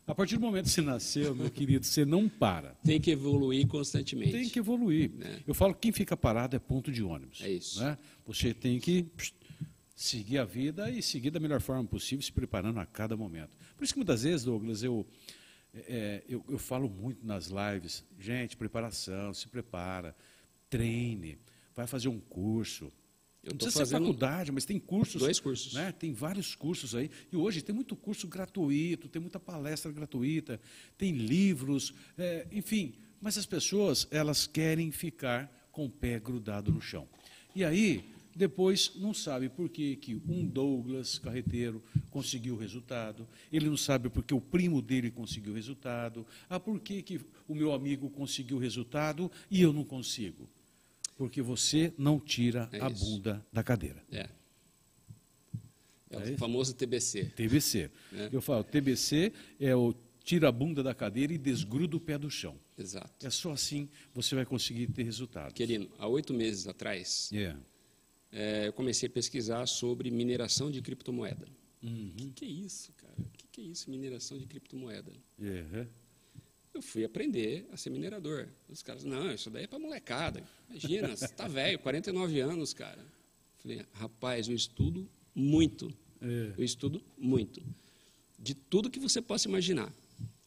A 0.07 0.15
partir 0.15 0.37
do 0.37 0.41
momento 0.41 0.67
que 0.67 0.71
você 0.71 0.83
nasceu, 0.83 1.35
meu 1.35 1.51
querido, 1.51 1.85
você 1.85 2.05
não 2.05 2.29
para. 2.29 2.77
Tem 2.85 3.01
que 3.01 3.11
evoluir 3.11 3.67
constantemente. 3.67 4.33
Tem 4.33 4.49
que 4.49 4.59
evoluir. 4.61 5.11
Né? 5.11 5.43
Eu 5.47 5.53
falo 5.53 5.75
que 5.75 5.81
quem 5.81 5.93
fica 5.93 6.17
parado 6.17 6.55
é 6.55 6.59
ponto 6.61 6.93
de 6.93 7.03
ônibus. 7.03 7.41
É 7.43 7.51
isso. 7.51 7.81
né? 7.83 7.99
Você 8.25 8.55
tem 8.55 8.79
que 8.79 9.03
pss, 9.03 9.35
seguir 9.97 10.39
a 10.39 10.45
vida 10.45 10.89
e 10.91 11.03
seguir 11.03 11.31
da 11.31 11.41
melhor 11.41 11.61
forma 11.61 11.83
possível, 11.85 12.23
se 12.23 12.31
preparando 12.31 12.79
a 12.79 12.87
cada 12.87 13.17
momento. 13.17 13.51
Por 13.77 13.83
isso 13.83 13.95
que 13.95 13.99
muitas 13.99 14.23
vezes, 14.23 14.45
Douglas, 14.45 14.85
eu, 14.85 15.05
é, 15.75 16.23
eu, 16.29 16.45
eu 16.49 16.59
falo 16.59 16.89
muito 16.89 17.27
nas 17.27 17.49
lives, 17.49 18.05
gente, 18.19 18.57
preparação, 18.57 19.35
se 19.35 19.49
prepara, 19.49 20.15
treine, 20.71 21.37
vai 21.75 21.87
fazer 21.87 22.09
um 22.09 22.21
curso. 22.21 22.93
Eu 23.47 23.53
Não 23.53 23.59
precisa 23.59 23.71
ser 23.71 23.79
fazendo 23.79 24.07
faculdade, 24.07 24.51
mas 24.51 24.65
tem 24.65 24.79
cursos. 24.79 25.23
dois 25.23 25.39
cursos. 25.39 25.73
Né? 25.73 25.93
Tem 25.93 26.13
vários 26.13 26.57
cursos 26.57 26.97
aí. 26.97 27.09
E 27.33 27.37
hoje 27.37 27.63
tem 27.63 27.73
muito 27.73 27.95
curso 27.95 28.27
gratuito, 28.27 29.09
tem 29.09 29.23
muita 29.23 29.39
palestra 29.39 29.93
gratuita, 29.93 30.61
tem 30.99 31.13
livros, 31.13 31.95
é, 32.19 32.47
enfim. 32.51 32.95
Mas 33.21 33.39
as 33.39 33.47
pessoas, 33.47 34.09
elas 34.11 34.49
querem 34.49 34.91
ficar 34.91 35.51
com 35.71 35.87
o 35.87 35.91
pé 35.91 36.19
grudado 36.19 36.73
no 36.73 36.81
chão. 36.81 37.09
E 37.55 37.65
aí, 37.65 38.05
depois, 38.35 38.93
não 38.97 39.15
sabe 39.15 39.49
por 39.49 39.69
que, 39.69 39.95
que 39.95 40.21
um 40.29 40.45
Douglas 40.45 41.17
carreteiro 41.17 41.81
conseguiu 42.11 42.55
o 42.55 42.59
resultado, 42.59 43.29
ele 43.53 43.69
não 43.69 43.77
sabe 43.77 44.11
porque 44.11 44.35
o 44.35 44.41
primo 44.41 44.83
dele 44.83 45.11
conseguiu 45.11 45.53
o 45.53 45.57
resultado, 45.57 46.27
ah, 46.51 46.59
por 46.59 46.81
que, 46.81 47.01
que 47.01 47.21
o 47.47 47.55
meu 47.55 47.73
amigo 47.73 48.11
conseguiu 48.11 48.57
o 48.57 48.61
resultado 48.61 49.31
e 49.49 49.63
eu 49.63 49.73
não 49.73 49.85
consigo? 49.85 50.49
Porque 51.17 51.41
você 51.41 51.93
não 51.97 52.21
tira 52.21 52.69
É 52.73 52.81
a 52.81 52.89
isso. 52.89 53.05
bunda 53.05 53.45
da 53.53 53.63
cadeira. 53.63 54.03
É. 54.13 54.19
É, 54.19 54.29
É 56.11 56.19
o 56.19 56.23
isso? 56.29 56.39
famoso 56.39 56.75
TBC. 56.75 57.25
TBC. 57.37 57.91
É. 58.13 58.29
Eu 58.33 58.41
falo, 58.41 58.63
TBC 58.63 59.33
é 59.59 59.75
o 59.75 59.95
tira 60.23 60.49
a 60.49 60.53
bunda 60.53 60.83
da 60.83 60.93
cadeira 60.95 61.33
e 61.33 61.39
desgruda 61.39 61.97
o 61.97 62.01
pé 62.01 62.19
do 62.19 62.29
chão. 62.31 62.59
Exato. 62.77 63.25
É 63.25 63.31
só 63.31 63.53
assim 63.53 63.89
você 64.13 64.35
vai 64.35 64.45
conseguir 64.45 64.89
ter 64.89 65.05
resultado. 65.05 65.55
Querido, 65.55 65.89
há 65.99 66.07
oito 66.09 66.35
meses 66.35 66.67
atrás, 66.67 67.31
É. 67.33 67.57
é, 68.33 68.67
eu 68.69 68.73
comecei 68.73 69.09
a 69.09 69.11
pesquisar 69.11 69.65
sobre 69.67 70.11
mineração 70.11 70.71
de 70.71 70.83
criptomoeda. 70.83 71.47
O 71.83 71.87
Uhum. 71.87 72.13
que, 72.17 72.31
que 72.33 72.45
é 72.45 72.49
isso, 72.49 72.93
cara? 72.95 73.15
O 73.19 73.31
que, 73.31 73.47
que 73.53 73.61
é 73.61 73.65
isso, 73.65 73.89
mineração 73.89 74.37
de 74.37 74.47
criptomoeda? 74.47 75.13
É. 75.41 75.87
Eu 76.77 76.83
fui 76.83 77.05
aprender 77.05 77.67
a 77.73 77.77
ser 77.77 77.89
minerador. 77.91 78.49
Os 78.69 78.83
caras, 78.83 79.03
não, 79.03 79.33
isso 79.33 79.49
daí 79.49 79.65
é 79.65 79.67
para 79.67 79.79
molecada. 79.79 80.43
Imagina, 80.69 81.17
você 81.17 81.27
tá 81.29 81.49
velho, 81.49 81.79
49 81.79 82.39
anos, 82.41 82.75
cara. 82.75 83.03
Falei, 83.59 83.81
rapaz, 83.95 84.47
eu 84.49 84.55
estudo 84.55 85.09
muito. 85.35 85.91
É. 86.21 86.53
Eu 86.59 86.63
estudo 86.63 87.03
muito. 87.17 87.63
De 88.39 88.55
tudo 88.55 88.91
que 88.91 89.01
você 89.01 89.23
possa 89.23 89.49
imaginar. 89.49 89.91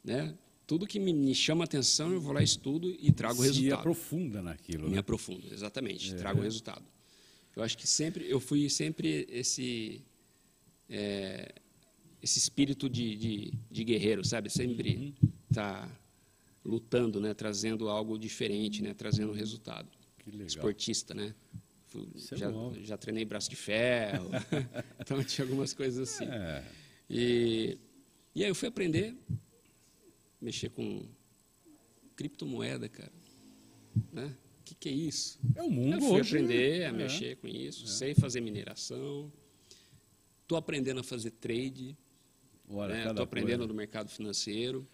Né? 0.04 0.38
Tudo 0.68 0.86
que 0.86 1.00
me, 1.00 1.12
me 1.12 1.34
chama 1.34 1.64
atenção, 1.64 2.12
eu 2.14 2.22
vou 2.22 2.32
lá, 2.32 2.44
estudo 2.44 2.96
e 3.00 3.12
trago 3.12 3.40
o 3.40 3.44
Se 3.44 3.48
resultado. 3.50 3.80
aprofunda 3.80 4.42
naquilo. 4.44 4.84
Me 4.88 4.94
Né? 4.94 5.00
aprofundo, 5.00 5.52
exatamente. 5.52 6.14
É. 6.14 6.16
Trago 6.16 6.40
o 6.42 6.44
resultado. 6.44 6.86
Eu 7.56 7.64
acho 7.64 7.76
que 7.76 7.88
sempre, 7.88 8.30
eu 8.30 8.40
fui 8.40 8.70
sempre 8.70 9.28
esse, 9.32 10.00
é, 10.88 11.54
esse 12.22 12.38
espírito 12.38 12.88
de, 12.88 13.16
de, 13.18 13.54
de 13.72 13.84
guerreiro, 13.84 14.24
sabe? 14.24 14.48
Sempre 14.52 14.96
Uhum. 15.24 15.30
Lutando, 16.64 17.20
né? 17.20 17.34
Trazendo 17.34 17.90
algo 17.90 18.18
diferente, 18.18 18.82
né? 18.82 18.94
Trazendo 18.94 19.32
resultado. 19.32 19.90
Que 20.20 20.32
legal. 20.32 20.48
Esportista, 20.48 21.14
né? 21.14 21.34
É 22.32 22.36
já, 22.36 22.52
já 22.82 22.98
treinei 22.98 23.26
braço 23.26 23.50
de 23.50 23.56
ferro, 23.56 24.30
então 25.00 25.24
tinha 25.24 25.44
algumas 25.44 25.74
coisas 25.74 26.08
assim. 26.08 26.26
É. 26.26 26.64
E, 27.10 27.80
e 28.36 28.44
aí 28.44 28.50
eu 28.50 28.54
fui 28.54 28.68
aprender 28.68 29.16
mexer 30.40 30.70
com 30.70 31.04
criptomoeda, 32.16 32.88
cara. 32.88 33.12
Né? 34.12 34.36
O 34.62 34.64
que, 34.64 34.76
que 34.76 34.90
é 34.90 34.92
isso? 34.92 35.40
É 35.56 35.64
o 35.64 35.70
mundo 35.70 35.96
Eu 35.96 36.02
fui 36.02 36.20
hoje. 36.20 36.38
aprender 36.38 36.80
né? 36.80 36.86
a 36.86 36.90
É. 36.90 36.92
mexer 36.92 37.38
com 37.38 37.48
isso, 37.48 37.88
sei 37.88 38.14
fazer 38.14 38.40
mineração, 38.42 39.32
estou 40.44 40.58
aprendendo 40.58 41.00
a 41.00 41.04
fazer 41.04 41.32
trade, 41.32 41.98
estou 42.68 42.88
cada 42.88 43.24
aprendendo 43.24 43.60
coisa. 43.60 43.68
no 43.68 43.74
mercado 43.74 44.10
financeiro. 44.10 44.88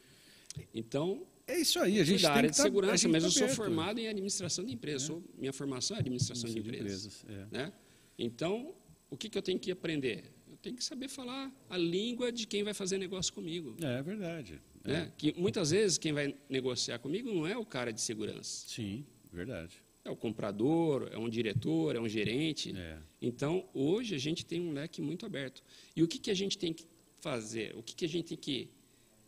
Então, 0.73 1.27
É 1.47 1.59
isso 1.59 1.79
aí, 1.79 1.99
a 1.99 2.03
gente 2.03 2.21
da 2.23 2.29
tem 2.29 2.37
área 2.37 2.49
de 2.49 2.57
tá- 2.57 2.63
segurança, 2.63 2.97
gente 2.97 3.11
mas 3.11 3.21
tá 3.23 3.27
eu 3.27 3.31
sou 3.31 3.47
formado 3.49 3.99
em 3.99 4.07
administração 4.07 4.65
de 4.65 4.73
empresas. 4.73 5.03
Sou- 5.03 5.23
minha 5.37 5.53
formação 5.53 5.95
é 5.95 5.99
administração 5.99 6.49
de 6.49 6.57
empresas. 6.59 7.23
é. 7.29 7.45
né? 7.51 7.73
Então, 8.17 8.73
o 9.09 9.17
que, 9.17 9.29
que 9.29 9.37
eu 9.37 9.41
tenho 9.41 9.59
que 9.59 9.69
aprender? 9.71 10.23
Eu 10.49 10.57
tenho 10.57 10.75
que 10.75 10.83
saber 10.83 11.07
falar 11.07 11.51
a 11.69 11.77
língua 11.77 12.31
de 12.31 12.47
quem 12.47 12.63
vai 12.63 12.73
fazer 12.73 12.97
negócio 12.97 13.31
comigo. 13.33 13.75
É 13.81 14.01
verdade. 14.01 14.59
É. 14.83 14.91
Né? 14.91 15.11
Que 15.17 15.33
muitas 15.37 15.69
vezes 15.71 15.97
quem 15.97 16.13
vai 16.13 16.35
negociar 16.49 16.97
comigo 16.99 17.31
não 17.31 17.45
é 17.45 17.55
o 17.57 17.65
cara 17.65 17.91
de 17.91 18.01
segurança, 18.01 18.65
Sim, 18.67 19.05
verdade. 19.31 19.75
é 20.03 20.09
o 20.09 20.15
comprador, 20.15 21.09
é 21.11 21.17
um 21.17 21.29
diretor, 21.29 21.95
é 21.95 21.99
um 21.99 22.07
gerente. 22.09 22.75
É. 22.75 22.97
Então, 23.21 23.67
hoje 23.73 24.15
a 24.15 24.19
gente 24.19 24.43
tem 24.45 24.61
um 24.61 24.71
leque 24.71 25.01
muito 25.01 25.25
aberto. 25.25 25.61
E 25.95 26.01
o 26.01 26.07
que, 26.07 26.17
que 26.17 26.31
a 26.31 26.35
gente 26.35 26.57
tem 26.57 26.73
que 26.73 26.85
fazer? 27.19 27.75
O 27.75 27.83
que, 27.83 27.93
que 27.95 28.05
a 28.05 28.09
gente 28.09 28.29
tem 28.29 28.37
que 28.37 28.69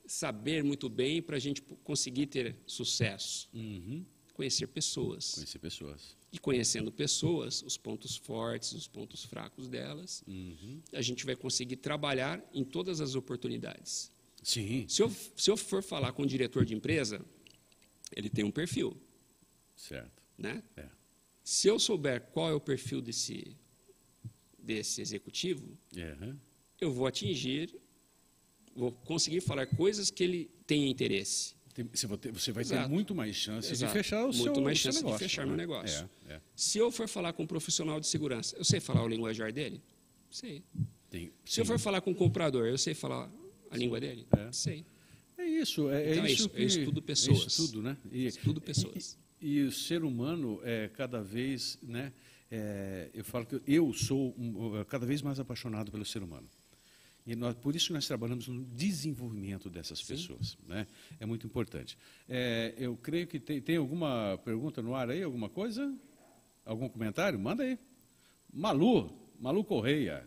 saber 0.07 0.63
muito 0.63 0.89
bem 0.89 1.21
para 1.21 1.35
a 1.35 1.39
gente 1.39 1.61
conseguir 1.61 2.27
ter 2.27 2.55
sucesso? 2.65 3.49
Uhum. 3.53 4.05
Conhecer 4.33 4.67
pessoas. 4.67 5.33
Conhecer 5.35 5.59
pessoas. 5.59 6.17
E 6.31 6.37
conhecendo 6.39 6.91
pessoas, 6.91 7.61
os 7.63 7.77
pontos 7.77 8.15
fortes, 8.17 8.73
os 8.73 8.87
pontos 8.87 9.23
fracos 9.23 9.67
delas, 9.67 10.23
Uhum. 10.27 10.81
a 10.93 11.01
gente 11.01 11.25
vai 11.25 11.35
conseguir 11.35 11.77
trabalhar 11.77 12.43
em 12.53 12.63
todas 12.63 13.01
as 13.01 13.15
oportunidades. 13.15 14.11
Sim, 14.43 14.85
Se 14.87 15.01
eu, 15.01 15.09
se 15.35 15.49
eu 15.49 15.57
for 15.57 15.81
falar 15.83 16.11
com 16.13 16.23
o 16.23 16.25
diretor 16.25 16.63
de 16.63 16.73
empresa, 16.75 17.25
ele 18.15 18.29
tem 18.29 18.45
um 18.45 18.51
perfil, 18.51 18.95
certo. 19.75 20.21
né? 20.37 20.63
É. 20.75 20.87
Se 21.43 21.67
eu 21.67 21.79
souber 21.79 22.21
qual 22.31 22.49
é 22.49 22.53
o 22.53 22.59
perfil 22.59 23.01
desse, 23.01 23.55
desse 24.59 25.01
executivo, 25.01 25.77
hã? 25.97 26.37
eu 26.79 26.91
vou 26.93 27.07
atingir, 27.07 27.73
vou 28.77 28.91
conseguir 28.91 29.41
falar 29.41 29.65
coisas 29.67 30.09
que 30.11 30.23
ele 30.23 30.49
tenha 30.65 30.87
interesse. 30.89 31.55
Tem- 31.73 31.87
Você 31.93 32.07
vai 32.51 32.63
ter, 32.63 32.73
Exato. 32.73 32.89
muito 32.89 33.13
mais 33.13 33.35
chance 33.35 33.71
Exato. 33.71 33.91
de 33.93 33.97
fechar 33.99 34.21
o 34.21 34.33
Muito 34.33 34.53
seu 34.53 34.61
mais 34.61 34.77
chance 34.77 34.97
de 34.99 35.03
negócio, 35.03 35.27
fechar 35.27 35.41
né? 35.43 35.47
meu 35.49 35.57
negócio. 35.57 36.09
É, 36.27 36.33
é. 36.33 36.41
Se 36.55 36.77
eu 36.77 36.91
for 36.91 37.07
falar 37.07 37.33
com 37.33 37.43
um 37.43 37.47
profissional 37.47 37.99
de 37.99 38.07
segurança, 38.07 38.55
eu 38.57 38.63
sei 38.65 38.79
falar 38.79 39.03
o 39.03 39.07
linguajar 39.07 39.51
dele? 39.51 39.81
Sei. 40.29 40.63
Tem- 41.09 41.31
Se 41.45 41.61
eu 41.61 41.65
for 41.65 41.77
falar 41.79 42.01
com 42.01 42.11
um 42.11 42.15
comprador, 42.15 42.65
eu 42.67 42.77
sei 42.77 42.93
falar 42.93 43.31
a 43.69 43.77
língua 43.77 43.99
dele? 43.99 44.25
É. 44.35 44.51
Sei. 44.51 44.85
É 45.37 45.45
isso, 45.45 45.89
é, 45.89 46.03
é 46.03 46.11
Então 46.13 46.25
é 46.25 46.31
isso 46.31 46.49
que... 46.49 46.61
eu 46.61 46.65
estudo 46.67 47.01
pessoas. 47.01 47.43
É 47.43 47.47
estudo, 47.47 47.81
né? 47.83 47.97
E, 48.11 48.25
Estudo 48.25 48.59
pessoas. 48.59 49.17
E, 49.39 49.57
e 49.57 49.61
o 49.63 49.71
ser 49.71 50.03
humano 50.03 50.59
é 50.63 50.87
cada 50.89 51.21
vez, 51.21 51.77
né? 51.83 52.11
é, 52.49 53.09
eu 53.13 53.23
falo 53.23 53.45
que 53.45 53.61
eu 53.67 53.93
sou 53.93 54.33
um, 54.37 54.83
cada 54.85 55.05
vez 55.05 55.21
mais 55.21 55.39
apaixonado 55.39 55.91
pelo 55.91 56.03
ser 56.05 56.23
humano. 56.23 56.49
E 57.27 57.35
nós, 57.35 57.53
por 57.55 57.75
isso 57.75 57.87
que 57.87 57.93
nós 57.93 58.07
trabalhamos 58.07 58.47
no 58.47 58.63
desenvolvimento 58.63 59.69
dessas 59.69 60.01
pessoas, 60.01 60.57
né? 60.65 60.87
É 61.19 61.25
muito 61.25 61.45
importante. 61.45 61.97
É, 62.27 62.73
eu 62.77 62.95
creio 62.95 63.27
que 63.27 63.37
tem, 63.37 63.59
tem 63.59 63.75
alguma 63.75 64.39
pergunta 64.45 64.81
no 64.81 64.95
ar 64.95 65.09
aí, 65.09 65.21
alguma 65.21 65.49
coisa? 65.49 65.93
Algum 66.65 66.87
comentário? 66.87 67.37
Manda 67.37 67.63
aí. 67.63 67.77
Malu, 68.53 69.11
Malu 69.41 69.61
Correia. 69.65 70.25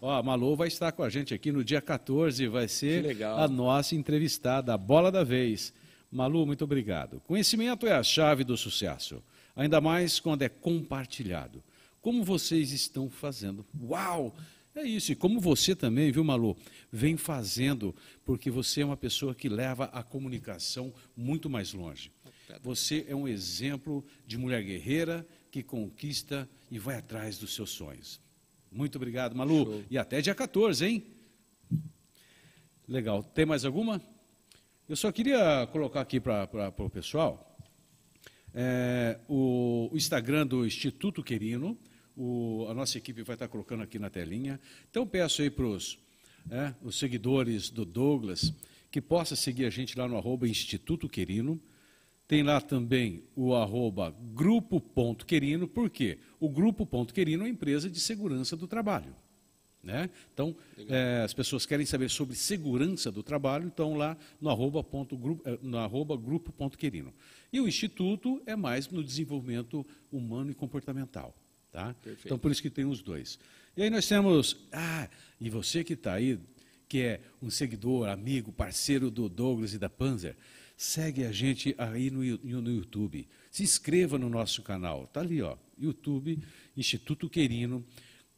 Ó, 0.00 0.10
a 0.10 0.20
Malu 0.20 0.56
vai 0.56 0.66
estar 0.66 0.90
com 0.90 1.04
a 1.04 1.08
gente 1.08 1.32
aqui 1.32 1.52
no 1.52 1.62
dia 1.62 1.80
14, 1.80 2.48
vai 2.48 2.66
ser 2.66 3.22
a 3.22 3.46
nossa 3.46 3.94
entrevistada, 3.94 4.74
a 4.74 4.78
bola 4.78 5.12
da 5.12 5.22
vez. 5.22 5.72
Malu, 6.10 6.44
muito 6.44 6.64
obrigado. 6.64 7.20
Conhecimento 7.20 7.86
é 7.86 7.92
a 7.92 8.02
chave 8.02 8.42
do 8.42 8.56
sucesso, 8.56 9.22
ainda 9.54 9.80
mais 9.80 10.18
quando 10.18 10.42
é 10.42 10.48
compartilhado. 10.48 11.62
Como 12.00 12.24
vocês 12.24 12.72
estão 12.72 13.08
fazendo? 13.08 13.64
Uau! 13.80 14.34
É 14.74 14.82
isso, 14.82 15.12
e 15.12 15.14
como 15.14 15.38
você 15.38 15.76
também, 15.76 16.10
viu, 16.10 16.24
Malu, 16.24 16.56
vem 16.90 17.16
fazendo, 17.16 17.94
porque 18.24 18.50
você 18.50 18.80
é 18.80 18.84
uma 18.84 18.96
pessoa 18.96 19.34
que 19.34 19.48
leva 19.48 19.84
a 19.86 20.02
comunicação 20.02 20.92
muito 21.16 21.50
mais 21.50 21.72
longe. 21.74 22.10
Você 22.62 23.04
é 23.08 23.14
um 23.14 23.26
exemplo 23.28 24.04
de 24.26 24.36
mulher 24.36 24.62
guerreira 24.62 25.26
que 25.50 25.62
conquista 25.62 26.48
e 26.70 26.78
vai 26.78 26.96
atrás 26.96 27.38
dos 27.38 27.54
seus 27.54 27.70
sonhos. 27.70 28.20
Muito 28.70 28.96
obrigado, 28.96 29.34
Malu. 29.34 29.64
Show. 29.64 29.84
E 29.90 29.98
até 29.98 30.20
dia 30.20 30.34
14, 30.34 30.84
hein? 30.84 31.04
Legal. 32.88 33.22
Tem 33.22 33.44
mais 33.44 33.64
alguma? 33.64 34.00
Eu 34.88 34.96
só 34.96 35.12
queria 35.12 35.66
colocar 35.70 36.00
aqui 36.00 36.18
para 36.18 36.72
o 36.78 36.90
pessoal 36.90 37.56
é, 38.54 39.18
o, 39.28 39.88
o 39.92 39.96
Instagram 39.96 40.46
do 40.46 40.66
Instituto 40.66 41.22
Querino. 41.22 41.78
O- 42.16 42.66
a 42.68 42.74
nossa 42.74 42.98
equipe 42.98 43.22
vai 43.22 43.34
estar 43.34 43.48
colocando 43.48 43.82
aqui 43.82 43.98
na 43.98 44.10
telinha. 44.10 44.60
Então 44.90 45.06
peço 45.06 45.42
aí 45.42 45.50
para 45.50 45.66
os 45.66 45.98
os 46.82 46.98
seguidores 46.98 47.70
do 47.70 47.84
Douglas 47.84 48.52
que 48.90 49.00
possa 49.00 49.36
seguir 49.36 49.64
a 49.64 49.70
gente 49.70 49.96
lá 49.96 50.08
no 50.08 50.16
arroba 50.16 50.48
Instituto 50.48 51.08
Querino. 51.08 51.60
Tem 52.26 52.42
lá 52.42 52.60
também 52.60 53.22
o 53.36 53.54
arroba 53.54 54.14
grupo.querino, 54.34 55.68
por 55.68 55.88
quê? 55.88 56.18
O 56.40 56.48
grupo.querino 56.48 57.42
é 57.42 57.46
uma 57.46 57.50
empresa 57.50 57.88
de 57.88 58.00
segurança 58.00 58.56
do 58.56 58.66
trabalho. 58.66 59.14
Né? 59.82 60.10
Então, 60.32 60.54
eh, 60.76 61.22
as 61.24 61.34
pessoas 61.34 61.66
querem 61.66 61.84
saber 61.84 62.08
sobre 62.08 62.36
segurança 62.36 63.10
do 63.10 63.20
trabalho, 63.22 63.66
então 63.66 63.94
lá 63.94 64.16
no 64.40 64.48
arroba, 64.48 64.82
ponto, 64.82 65.16
grupo, 65.16 65.42
eh, 65.44 65.58
no 65.60 65.76
arroba 65.78 66.16
grupo.querino. 66.16 67.12
E 67.52 67.60
o 67.60 67.66
Instituto 67.66 68.40
é 68.46 68.54
mais 68.54 68.88
no 68.88 69.02
desenvolvimento 69.02 69.84
humano 70.10 70.52
e 70.52 70.54
comportamental. 70.54 71.34
Tá? 71.72 71.94
Perfeito. 71.94 72.26
Então, 72.26 72.38
por 72.38 72.52
isso 72.52 72.62
que 72.62 72.70
tem 72.70 72.84
os 72.84 73.02
dois. 73.02 73.38
E 73.76 73.82
aí 73.82 73.90
nós 73.90 74.06
temos, 74.06 74.56
ah, 74.70 75.08
e 75.40 75.48
você 75.48 75.82
que 75.82 75.94
está 75.94 76.12
aí, 76.12 76.38
que 76.86 77.00
é 77.00 77.20
um 77.40 77.48
seguidor, 77.48 78.08
amigo, 78.08 78.52
parceiro 78.52 79.10
do 79.10 79.26
Douglas 79.26 79.72
e 79.72 79.78
da 79.78 79.88
Panzer, 79.88 80.36
segue 80.76 81.24
a 81.24 81.32
gente 81.32 81.74
aí 81.78 82.10
no, 82.10 82.20
no 82.20 82.70
YouTube. 82.70 83.26
Se 83.50 83.62
inscreva 83.62 84.18
no 84.18 84.28
nosso 84.28 84.62
canal. 84.62 85.04
Está 85.04 85.20
ali, 85.20 85.40
ó, 85.40 85.56
YouTube, 85.78 86.38
Instituto 86.76 87.30
Querino. 87.30 87.82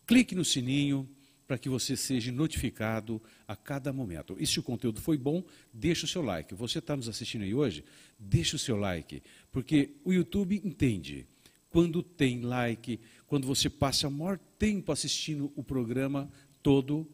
Clique 0.07 0.37
no 0.37 0.45
sininho 0.45 1.09
para 1.47 1.59
que 1.59 1.69
você 1.69 1.97
seja 1.97 2.31
notificado 2.33 3.21
a 3.47 3.57
cada 3.57 3.93
momento. 3.93 4.37
E 4.39 4.47
se 4.47 4.59
o 4.59 4.63
conteúdo 4.63 5.01
foi 5.01 5.19
bom, 5.19 5.45
deixa 5.73 6.07
o 6.07 6.09
seu 6.09 6.23
like. 6.23 6.55
Você 6.55 6.79
está 6.79 6.97
nos 6.97 7.09
assistindo 7.09 7.43
aí 7.43 7.55
hoje? 7.55 7.85
Deixa 8.19 8.57
o 8.57 8.59
seu 8.59 8.77
like, 8.77 9.23
porque 9.51 9.97
o 10.05 10.13
YouTube 10.13 10.61
entende. 10.65 11.27
Quando 11.69 12.03
tem 12.03 12.41
like, 12.41 13.01
quando 13.27 13.47
você 13.47 13.69
passa 13.71 14.09
o 14.09 14.11
maior 14.11 14.39
tempo 14.59 14.93
assistindo 14.93 15.53
o 15.57 15.63
programa 15.63 16.31
todo, 16.63 17.09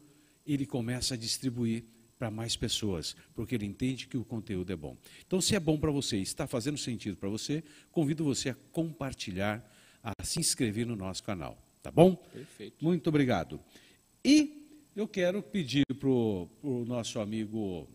ele 0.45 0.65
começa 0.65 1.13
a 1.13 1.17
distribuir 1.17 1.83
para 2.17 2.29
mais 2.29 2.55
pessoas, 2.55 3.15
porque 3.33 3.55
ele 3.55 3.65
entende 3.65 4.07
que 4.07 4.15
o 4.15 4.23
conteúdo 4.23 4.71
é 4.71 4.75
bom. 4.75 4.95
Então, 5.25 5.41
se 5.41 5.55
é 5.55 5.59
bom 5.59 5.79
para 5.79 5.89
você, 5.89 6.17
está 6.17 6.45
fazendo 6.45 6.77
sentido 6.77 7.17
para 7.17 7.27
você, 7.27 7.63
convido 7.91 8.23
você 8.23 8.49
a 8.49 8.55
compartilhar, 8.71 9.67
a 10.03 10.13
se 10.23 10.39
inscrever 10.39 10.85
no 10.85 10.95
nosso 10.95 11.23
canal. 11.23 11.57
Tá 11.81 11.89
bom? 11.89 12.15
Perfeito. 12.15 12.83
Muito 12.83 13.07
obrigado. 13.07 13.59
E 14.23 14.79
eu 14.95 15.07
quero 15.07 15.41
pedir 15.41 15.83
para 15.97 16.09
o 16.09 16.85
nosso 16.85 17.19
amigo 17.19 17.87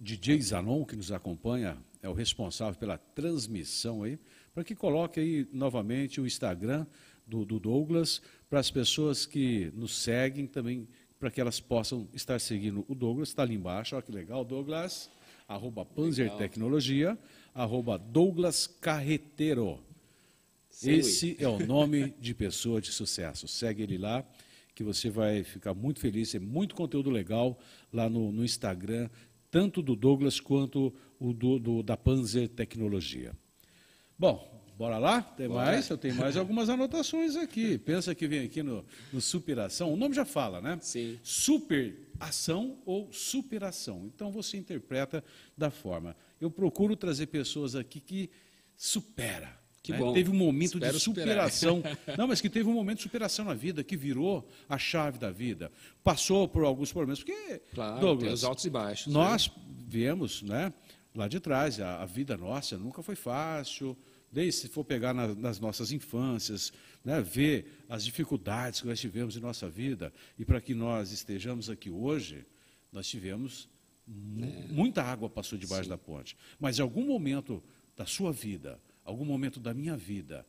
DJ 0.00 0.40
Zanon, 0.40 0.84
que 0.84 0.94
nos 0.94 1.10
acompanha, 1.10 1.76
é 2.00 2.08
o 2.08 2.12
responsável 2.12 2.78
pela 2.78 2.96
transmissão 2.96 4.04
aí, 4.04 4.18
para 4.56 4.64
que 4.64 4.74
coloque 4.74 5.20
aí 5.20 5.46
novamente 5.52 6.18
o 6.18 6.26
Instagram 6.26 6.86
do, 7.26 7.44
do 7.44 7.60
Douglas, 7.60 8.22
para 8.48 8.58
as 8.58 8.70
pessoas 8.70 9.26
que 9.26 9.70
nos 9.74 9.94
seguem 9.94 10.46
também, 10.46 10.88
para 11.20 11.30
que 11.30 11.38
elas 11.38 11.60
possam 11.60 12.08
estar 12.14 12.40
seguindo 12.40 12.82
o 12.88 12.94
Douglas. 12.94 13.28
Está 13.28 13.42
ali 13.42 13.54
embaixo, 13.54 13.94
olha 13.94 14.02
que 14.02 14.10
legal, 14.10 14.46
Douglas, 14.46 15.10
arroba 15.46 15.84
Panzer 15.84 16.24
legal. 16.24 16.38
Tecnologia, 16.38 17.18
arroba 17.54 17.98
Douglas 17.98 18.66
Carreteiro. 18.66 19.78
Sim, 20.70 20.92
Esse 20.92 21.36
é 21.38 21.46
o 21.46 21.58
nome 21.58 22.14
de 22.18 22.32
pessoa 22.32 22.80
de 22.80 22.90
sucesso. 22.92 23.46
Segue 23.46 23.82
ele 23.82 23.98
lá, 23.98 24.24
que 24.74 24.82
você 24.82 25.10
vai 25.10 25.44
ficar 25.44 25.74
muito 25.74 26.00
feliz. 26.00 26.34
É 26.34 26.38
muito 26.38 26.74
conteúdo 26.74 27.10
legal 27.10 27.58
lá 27.92 28.08
no, 28.08 28.32
no 28.32 28.42
Instagram, 28.42 29.10
tanto 29.50 29.82
do 29.82 29.94
Douglas 29.94 30.40
quanto 30.40 30.94
o 31.20 31.34
do, 31.34 31.58
do, 31.58 31.82
da 31.82 31.94
Panzer 31.94 32.48
Tecnologia. 32.48 33.34
Bom, 34.18 34.56
Bora 34.76 34.98
lá? 34.98 35.22
Tem 35.22 35.48
Bora. 35.48 35.66
mais? 35.70 35.88
Eu 35.88 35.96
tenho 35.96 36.14
mais 36.14 36.36
algumas 36.36 36.68
anotações 36.68 37.34
aqui. 37.34 37.78
Pensa 37.78 38.14
que 38.14 38.28
vem 38.28 38.44
aqui 38.44 38.62
no, 38.62 38.84
no 39.10 39.22
superação. 39.22 39.92
O 39.92 39.96
nome 39.96 40.14
já 40.14 40.24
fala, 40.24 40.60
né? 40.60 40.78
Sim. 40.82 41.18
Superação 41.22 42.76
ou 42.84 43.10
superação. 43.10 44.02
Então 44.14 44.30
você 44.30 44.58
interpreta 44.58 45.24
da 45.56 45.70
forma. 45.70 46.14
Eu 46.38 46.50
procuro 46.50 46.94
trazer 46.94 47.28
pessoas 47.28 47.74
aqui 47.74 48.00
que 48.00 48.30
supera. 48.76 49.58
Que 49.82 49.92
né? 49.92 49.98
bom. 49.98 50.12
Teve 50.12 50.30
um 50.30 50.34
momento 50.34 50.74
Espero 50.74 50.92
de 50.92 51.00
superação. 51.00 51.82
Não, 52.18 52.28
mas 52.28 52.42
que 52.42 52.50
teve 52.50 52.68
um 52.68 52.74
momento 52.74 52.98
de 52.98 53.04
superação 53.04 53.46
na 53.46 53.54
vida, 53.54 53.82
que 53.82 53.96
virou 53.96 54.46
a 54.68 54.76
chave 54.76 55.18
da 55.18 55.30
vida. 55.30 55.72
Passou 56.04 56.46
por 56.46 56.64
alguns 56.64 56.92
problemas. 56.92 57.20
Porque, 57.20 57.62
claro, 57.72 58.00
Douglas, 58.00 58.24
tem 58.24 58.34
os 58.34 58.44
altos 58.44 58.64
e 58.66 58.70
baixos. 58.70 59.10
Nós 59.10 59.48
né? 59.48 59.54
viemos 59.86 60.42
né, 60.42 60.70
lá 61.16 61.28
de 61.28 61.40
trás. 61.40 61.80
A, 61.80 62.02
a 62.02 62.06
vida 62.06 62.36
nossa 62.36 62.78
nunca 62.78 63.02
foi 63.02 63.16
fácil 63.16 63.96
desde 64.30 64.60
se 64.62 64.68
for 64.68 64.84
pegar 64.84 65.14
na, 65.14 65.34
nas 65.34 65.58
nossas 65.58 65.92
infâncias, 65.92 66.72
né, 67.04 67.20
ver 67.22 67.84
as 67.88 68.04
dificuldades 68.04 68.80
que 68.80 68.86
nós 68.86 69.00
tivemos 69.00 69.36
em 69.36 69.40
nossa 69.40 69.68
vida, 69.68 70.12
e 70.38 70.44
para 70.44 70.60
que 70.60 70.74
nós 70.74 71.12
estejamos 71.12 71.70
aqui 71.70 71.90
hoje, 71.90 72.44
nós 72.92 73.06
tivemos 73.06 73.68
é. 74.08 74.72
muita 74.72 75.02
água 75.02 75.28
passou 75.28 75.58
debaixo 75.58 75.84
Sim. 75.84 75.90
da 75.90 75.98
ponte. 75.98 76.36
Mas 76.60 76.78
em 76.78 76.82
algum 76.82 77.06
momento 77.06 77.62
da 77.96 78.06
sua 78.06 78.32
vida, 78.32 78.80
algum 79.04 79.24
momento 79.24 79.58
da 79.58 79.72
minha 79.72 79.96
vida, 79.96 80.46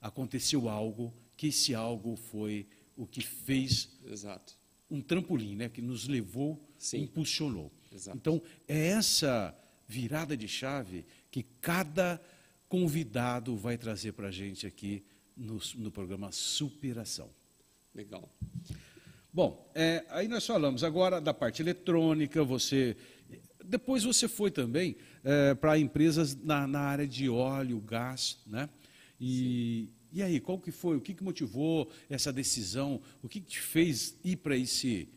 aconteceu 0.00 0.68
algo 0.68 1.14
que 1.36 1.48
esse 1.48 1.74
algo 1.74 2.16
foi 2.16 2.66
o 2.96 3.06
que 3.06 3.22
fez 3.22 3.98
Exato. 4.04 4.54
um 4.90 5.00
trampolim, 5.00 5.56
né, 5.56 5.68
que 5.68 5.80
nos 5.80 6.06
levou, 6.06 6.62
Sim. 6.76 7.04
impulsionou. 7.04 7.72
Exato. 7.90 8.16
Então, 8.16 8.42
é 8.68 8.88
essa 8.88 9.56
virada 9.90 10.36
de 10.36 10.46
chave 10.46 11.04
que 11.32 11.42
cada 11.60 12.20
convidado 12.68 13.56
vai 13.56 13.76
trazer 13.76 14.12
para 14.12 14.28
a 14.28 14.30
gente 14.30 14.64
aqui 14.64 15.04
no, 15.36 15.60
no, 15.74 15.90
programa 15.90 16.30
Superação. 16.30 17.28
Legal. 17.92 18.32
Bom, 19.32 19.68
é, 19.74 20.04
aí 20.10 20.28
nós 20.28 20.46
falamos 20.46 20.84
agora 20.84 21.20
da 21.20 21.34
parte 21.34 21.60
eletrônica, 21.60 22.44
você. 22.44 22.96
Depois 23.64 24.04
você 24.04 24.28
foi 24.28 24.52
também 24.52 24.96
é, 25.24 25.54
para 25.54 25.76
empresas 25.76 26.36
na, 26.36 26.68
na, 26.68 26.80
área 26.80 27.06
de 27.06 27.28
óleo, 27.28 27.80
gás, 27.80 28.38
né? 28.46 28.68
E, 29.20 29.90
e 30.12 30.22
aí, 30.22 30.38
qual 30.38 30.58
que 30.60 30.70
foi? 30.70 30.96
O 30.96 31.00
que, 31.00 31.14
que 31.14 31.24
motivou 31.24 31.90
essa 32.08 32.32
decisão? 32.32 33.02
O 33.22 33.28
que, 33.28 33.40
que 33.40 33.46
te 33.46 33.60
fez 33.60 34.16
ir 34.22 34.36
para 34.36 34.56
esse, 34.56 35.08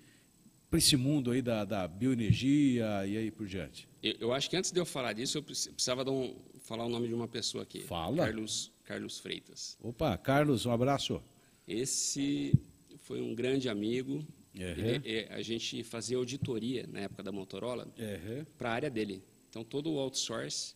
esse 0.74 0.98
mundo 0.98 1.30
aí 1.30 1.44
da, 1.44 1.64
da 1.64 1.88
bioenergia 1.88 3.06
e 3.06 3.18
aí 3.18 3.30
por 3.30 3.46
diante? 3.46 3.93
Eu, 4.04 4.16
eu, 4.20 4.34
acho 4.34 4.50
que 4.50 4.58
antes 4.58 4.70
de 4.70 4.78
eu 4.78 4.86
falar 4.86 5.14
disso, 5.14 5.38
eu 5.38 5.44
precisava 5.44 6.10
um, 6.12 6.36
falar 6.60 6.86
o 6.86 6.90
nome 6.90 7.08
de 7.08 7.14
uma 7.14 7.28
pessoa 7.28 7.64
aqui. 7.64 7.80
Fala. 7.80 8.18
Carlos, 8.18 8.70
Carlos 8.84 9.18
Freitas. 9.18 9.78
Opa, 9.82 10.18
Carlos, 10.18 10.66
um 10.66 10.72
abraço. 10.72 11.24
Esse 11.66 12.54
foi 12.98 13.22
um 13.22 13.34
grande 13.34 13.70
amigo. 13.70 14.16
Uhum. 14.16 14.62
Ele, 14.62 15.02
é, 15.10 15.34
a 15.34 15.42
gente 15.42 15.82
fazia 15.84 16.18
auditoria 16.18 16.86
na 16.86 17.00
época 17.00 17.24
da 17.24 17.32
Motorola 17.32 17.86
uhum. 17.98 18.46
para 18.58 18.72
a 18.72 18.74
área 18.74 18.90
dele. 18.90 19.24
Então, 19.50 19.64
todo 19.64 19.90
o 19.90 19.98
outsource 19.98 20.76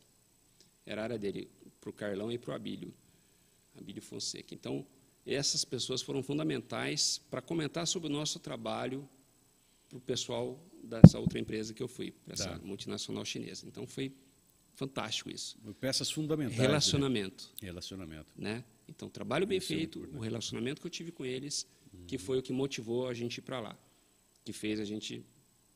era 0.85 1.01
a 1.01 1.03
área 1.03 1.19
dele, 1.19 1.51
para 1.81 1.89
o 1.89 1.93
Carlão 1.93 2.31
e 2.31 2.37
para 2.37 2.51
o 2.51 2.55
Abílio, 2.55 2.93
Abílio 3.77 4.01
Fonseca. 4.01 4.55
Então, 4.55 4.87
essas 5.25 5.65
pessoas 5.65 6.01
foram 6.01 6.23
fundamentais 6.23 7.21
para 7.29 7.41
comentar 7.41 7.85
sobre 7.85 8.07
o 8.07 8.11
nosso 8.11 8.39
trabalho 8.39 9.07
para 9.89 9.97
o 9.97 10.01
pessoal 10.01 10.57
dessa 10.83 11.19
outra 11.19 11.39
empresa 11.39 11.73
que 11.73 11.81
eu 11.81 11.87
fui, 11.87 12.11
para 12.25 12.35
tá. 12.35 12.43
essa 12.43 12.65
multinacional 12.65 13.25
chinesa. 13.25 13.67
Então, 13.67 13.87
foi 13.87 14.13
fantástico 14.75 15.29
isso. 15.29 15.57
Peças 15.79 16.11
fundamentais. 16.11 16.59
Relacionamento. 16.59 17.51
Né? 17.61 17.67
Relacionamento. 17.67 18.33
Né? 18.35 18.63
Então, 18.87 19.09
trabalho 19.09 19.45
bem 19.45 19.57
isso 19.57 19.67
feito, 19.67 20.07
é 20.13 20.17
o 20.17 20.19
relacionamento 20.19 20.79
que 20.79 20.87
eu 20.87 20.91
tive 20.91 21.11
com 21.11 21.25
eles, 21.25 21.67
uhum. 21.93 22.05
que 22.05 22.17
foi 22.17 22.37
o 22.37 22.41
que 22.41 22.53
motivou 22.53 23.07
a 23.07 23.13
gente 23.13 23.39
ir 23.39 23.41
para 23.41 23.59
lá, 23.59 23.77
que 24.45 24.53
fez 24.53 24.79
a 24.79 24.85
gente 24.85 25.25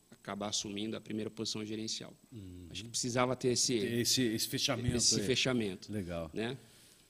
acabar 0.10 0.50
assumindo 0.50 0.96
a 0.96 1.02
primeira 1.02 1.30
posição 1.30 1.66
gerencial. 1.66 2.14
Uhum. 2.32 2.68
Acho 2.70 2.84
que 2.84 2.90
precisava 2.90 3.36
ter 3.36 3.50
esse 3.50 3.74
esse, 3.74 4.22
esse 4.22 4.48
fechamento. 4.48 4.96
Esse 4.96 5.20
é. 5.20 5.24
fechamento. 5.24 5.92
Legal. 5.92 6.30
Né? 6.34 6.58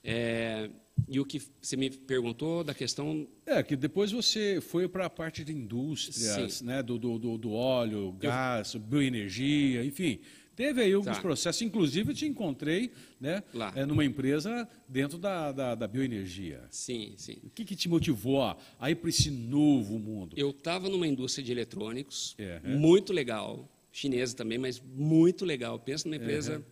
É, 0.02 0.70
e 1.08 1.20
o 1.20 1.24
que 1.24 1.42
você 1.60 1.76
me 1.76 1.90
perguntou 1.90 2.64
da 2.64 2.74
questão. 2.74 3.26
É, 3.46 3.62
que 3.62 3.76
depois 3.76 4.12
você 4.12 4.60
foi 4.60 4.88
para 4.88 5.06
a 5.06 5.10
parte 5.10 5.44
de 5.44 5.52
indústrias, 5.52 6.62
né? 6.62 6.82
do, 6.82 6.98
do, 6.98 7.38
do 7.38 7.52
óleo, 7.52 8.12
gás, 8.12 8.74
eu... 8.74 8.80
bioenergia, 8.80 9.84
enfim. 9.84 10.20
Teve 10.54 10.82
aí 10.82 10.92
alguns 10.92 11.16
tá. 11.16 11.22
processos, 11.22 11.62
inclusive 11.62 12.10
eu 12.10 12.14
te 12.14 12.26
encontrei 12.26 12.92
né, 13.18 13.42
Lá. 13.54 13.72
É, 13.74 13.86
numa 13.86 14.04
empresa 14.04 14.68
dentro 14.86 15.16
da, 15.18 15.50
da, 15.50 15.74
da 15.74 15.88
bioenergia. 15.88 16.62
Sim, 16.70 17.14
sim. 17.16 17.38
O 17.42 17.50
que, 17.50 17.64
que 17.64 17.74
te 17.74 17.88
motivou 17.88 18.42
a, 18.42 18.56
a 18.78 18.90
ir 18.90 18.96
para 18.96 19.08
esse 19.08 19.30
novo 19.30 19.98
mundo? 19.98 20.34
Eu 20.36 20.50
estava 20.50 20.88
numa 20.90 21.06
indústria 21.06 21.42
de 21.42 21.50
eletrônicos, 21.52 22.34
é, 22.38 22.60
é. 22.62 22.76
muito 22.76 23.14
legal, 23.14 23.66
chinesa 23.90 24.36
também, 24.36 24.58
mas 24.58 24.80
muito 24.80 25.44
legal. 25.44 25.78
Pensa 25.78 26.06
numa 26.06 26.16
empresa 26.16 26.62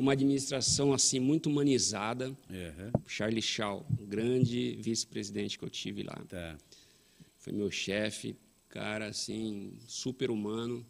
com 0.00 0.04
uma 0.04 0.12
administração 0.12 0.94
assim 0.94 1.20
muito 1.20 1.50
humanizada. 1.50 2.34
Charlie 3.06 3.42
Shaw, 3.42 3.84
grande 4.00 4.78
vice-presidente 4.80 5.58
que 5.58 5.64
eu 5.66 5.68
tive 5.68 6.02
lá. 6.02 6.18
Tá. 6.26 6.56
Foi 7.36 7.52
meu 7.52 7.70
chefe, 7.70 8.34
cara 8.70 9.08
assim, 9.08 9.74
super 9.86 10.30
humano 10.30 10.86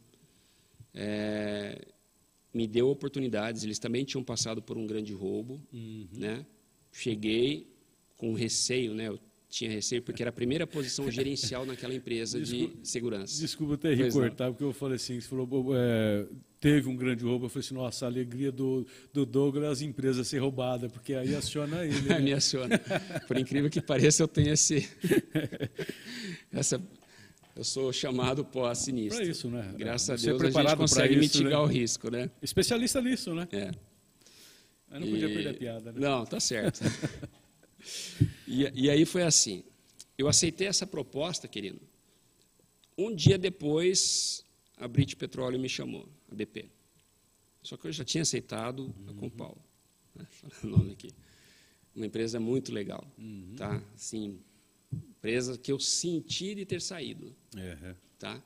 é, 0.94 1.88
me 2.54 2.68
deu 2.68 2.88
oportunidades. 2.88 3.64
Eles 3.64 3.80
também 3.80 4.04
tinham 4.04 4.22
passado 4.22 4.62
por 4.62 4.78
um 4.78 4.86
grande 4.86 5.12
roubo, 5.12 5.60
uhum. 5.72 6.06
né? 6.12 6.46
Cheguei 6.92 7.66
com 8.16 8.32
receio, 8.32 8.94
né? 8.94 9.08
Eu 9.08 9.18
tinha 9.50 9.70
receio 9.70 10.00
porque 10.00 10.22
era 10.22 10.30
a 10.30 10.32
primeira 10.32 10.66
posição 10.66 11.10
gerencial 11.12 11.66
naquela 11.66 11.92
empresa 11.92 12.38
desculpa, 12.38 12.76
de 12.80 12.88
segurança. 12.88 13.40
Desculpa 13.40 13.74
até 13.74 13.92
recortar, 13.92 14.50
porque 14.50 14.64
eu 14.64 14.72
falei 14.72 14.96
assim, 14.96 15.20
você 15.20 15.28
falou, 15.28 15.76
é, 15.76 16.24
teve 16.60 16.88
um 16.88 16.96
grande 16.96 17.24
roubo, 17.24 17.46
eu 17.46 17.48
falei 17.50 17.66
assim, 17.66 17.74
nossa, 17.74 18.06
a 18.06 18.08
alegria 18.08 18.52
do, 18.52 18.86
do 19.12 19.26
Douglas, 19.26 19.72
as 19.72 19.82
empresas 19.82 20.28
ser 20.28 20.38
roubada, 20.38 20.88
porque 20.88 21.14
aí 21.14 21.34
aciona 21.34 21.84
ele. 21.84 22.00
Né? 22.10 22.18
Me 22.20 22.32
aciona. 22.32 22.78
Por 23.26 23.36
incrível 23.36 23.68
que 23.68 23.80
pareça, 23.80 24.22
eu 24.22 24.28
tenho 24.28 24.52
esse, 24.52 24.88
essa 26.50 26.80
eu 27.54 27.64
sou 27.64 27.92
chamado 27.92 28.44
pós-sinistro. 28.44 29.20
Para 29.20 29.30
isso, 29.30 29.50
né? 29.50 29.74
Graças 29.76 30.08
a 30.08 30.26
Deus 30.26 30.40
a 30.40 30.62
gente 30.62 30.76
consegue 30.76 31.14
isso, 31.14 31.20
mitigar 31.20 31.58
né? 31.58 31.58
o 31.58 31.66
risco, 31.66 32.10
né? 32.10 32.30
Especialista 32.40 33.02
nisso, 33.02 33.34
né? 33.34 33.46
É. 33.52 33.70
Eu 34.92 35.00
não 35.00 35.06
e... 35.06 35.10
podia 35.10 35.28
perder 35.28 35.48
a 35.50 35.54
piada, 35.54 35.92
né? 35.92 36.00
Não, 36.00 36.24
tá 36.24 36.40
certo. 36.40 36.80
E, 38.46 38.70
e 38.84 38.90
aí 38.90 39.04
foi 39.04 39.22
assim. 39.22 39.64
Eu 40.18 40.28
aceitei 40.28 40.66
essa 40.66 40.86
proposta, 40.86 41.48
querido. 41.48 41.80
Um 42.96 43.14
dia 43.14 43.38
depois, 43.38 44.44
a 44.76 44.86
British 44.86 45.14
Petróleo 45.14 45.58
me 45.58 45.68
chamou, 45.68 46.06
a 46.30 46.34
BP. 46.34 46.68
Só 47.62 47.76
que 47.76 47.86
eu 47.86 47.92
já 47.92 48.04
tinha 48.04 48.22
aceitado 48.22 48.94
a 49.08 49.12
Compal, 49.14 49.56
né, 50.14 50.26
o 50.62 50.66
nome 50.66 50.92
aqui. 50.92 51.10
Uma 51.94 52.06
empresa 52.06 52.38
muito 52.38 52.72
legal, 52.72 53.06
Uhum. 53.18 53.54
tá? 53.56 53.82
Assim, 53.94 54.38
empresa 54.92 55.56
que 55.58 55.72
eu 55.72 55.78
senti 55.80 56.54
de 56.54 56.64
ter 56.64 56.80
saído, 56.80 57.34
É, 57.56 57.94
tá? 58.18 58.42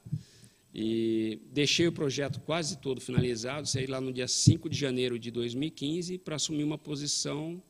E 0.76 1.38
deixei 1.52 1.86
o 1.86 1.92
projeto 1.92 2.40
quase 2.40 2.78
todo 2.78 3.00
finalizado, 3.00 3.66
saí 3.68 3.86
lá 3.86 4.00
no 4.00 4.12
dia 4.12 4.26
5 4.26 4.68
de 4.68 4.76
janeiro 4.76 5.18
de 5.18 5.30
2015 5.30 6.18
para 6.18 6.34
assumir 6.36 6.64
uma 6.64 6.76
posição 6.78 7.62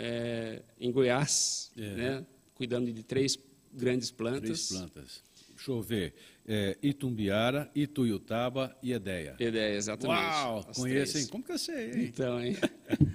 é, 0.00 0.62
em 0.80 0.90
Goiás, 0.90 1.70
É. 1.76 1.80
né? 1.94 2.26
cuidando 2.54 2.90
de 2.92 3.02
três 3.02 3.38
grandes 3.72 4.10
plantas. 4.10 4.68
Três 4.68 4.68
plantas. 4.68 5.22
Deixa 5.54 5.70
eu 5.70 5.82
ver. 5.82 6.14
É, 6.46 6.76
Itumbiara, 6.82 7.70
Ituiutaba 7.74 8.74
e 8.82 8.92
Edeia. 8.92 9.36
Ideia, 9.38 9.76
exatamente. 9.76 10.18
Uau, 10.18 10.58
hein? 10.86 11.26
Como 11.30 11.44
que 11.44 11.52
eu 11.52 11.58
sei, 11.58 11.92
hein? 11.92 12.04
Então, 12.04 12.40
hein? 12.40 12.56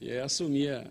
E 0.00 0.10
eu 0.10 0.22
assumi 0.22 0.68
a, 0.68 0.88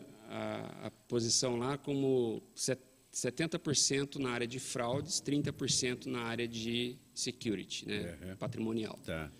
a, 0.83 0.91
posição 1.07 1.55
lá 1.55 1.77
como 1.77 2.43
set- 2.53 2.81
70% 3.13 4.17
na 4.17 4.31
área 4.31 4.45
de 4.45 4.59
fraudes, 4.59 5.21
30% 5.21 6.07
na 6.07 6.23
área 6.23 6.45
de 6.45 6.97
security, 7.13 7.87
né? 7.87 8.17
Uhum. 8.21 8.35
patrimonial. 8.35 8.99
Tá, 9.05 9.31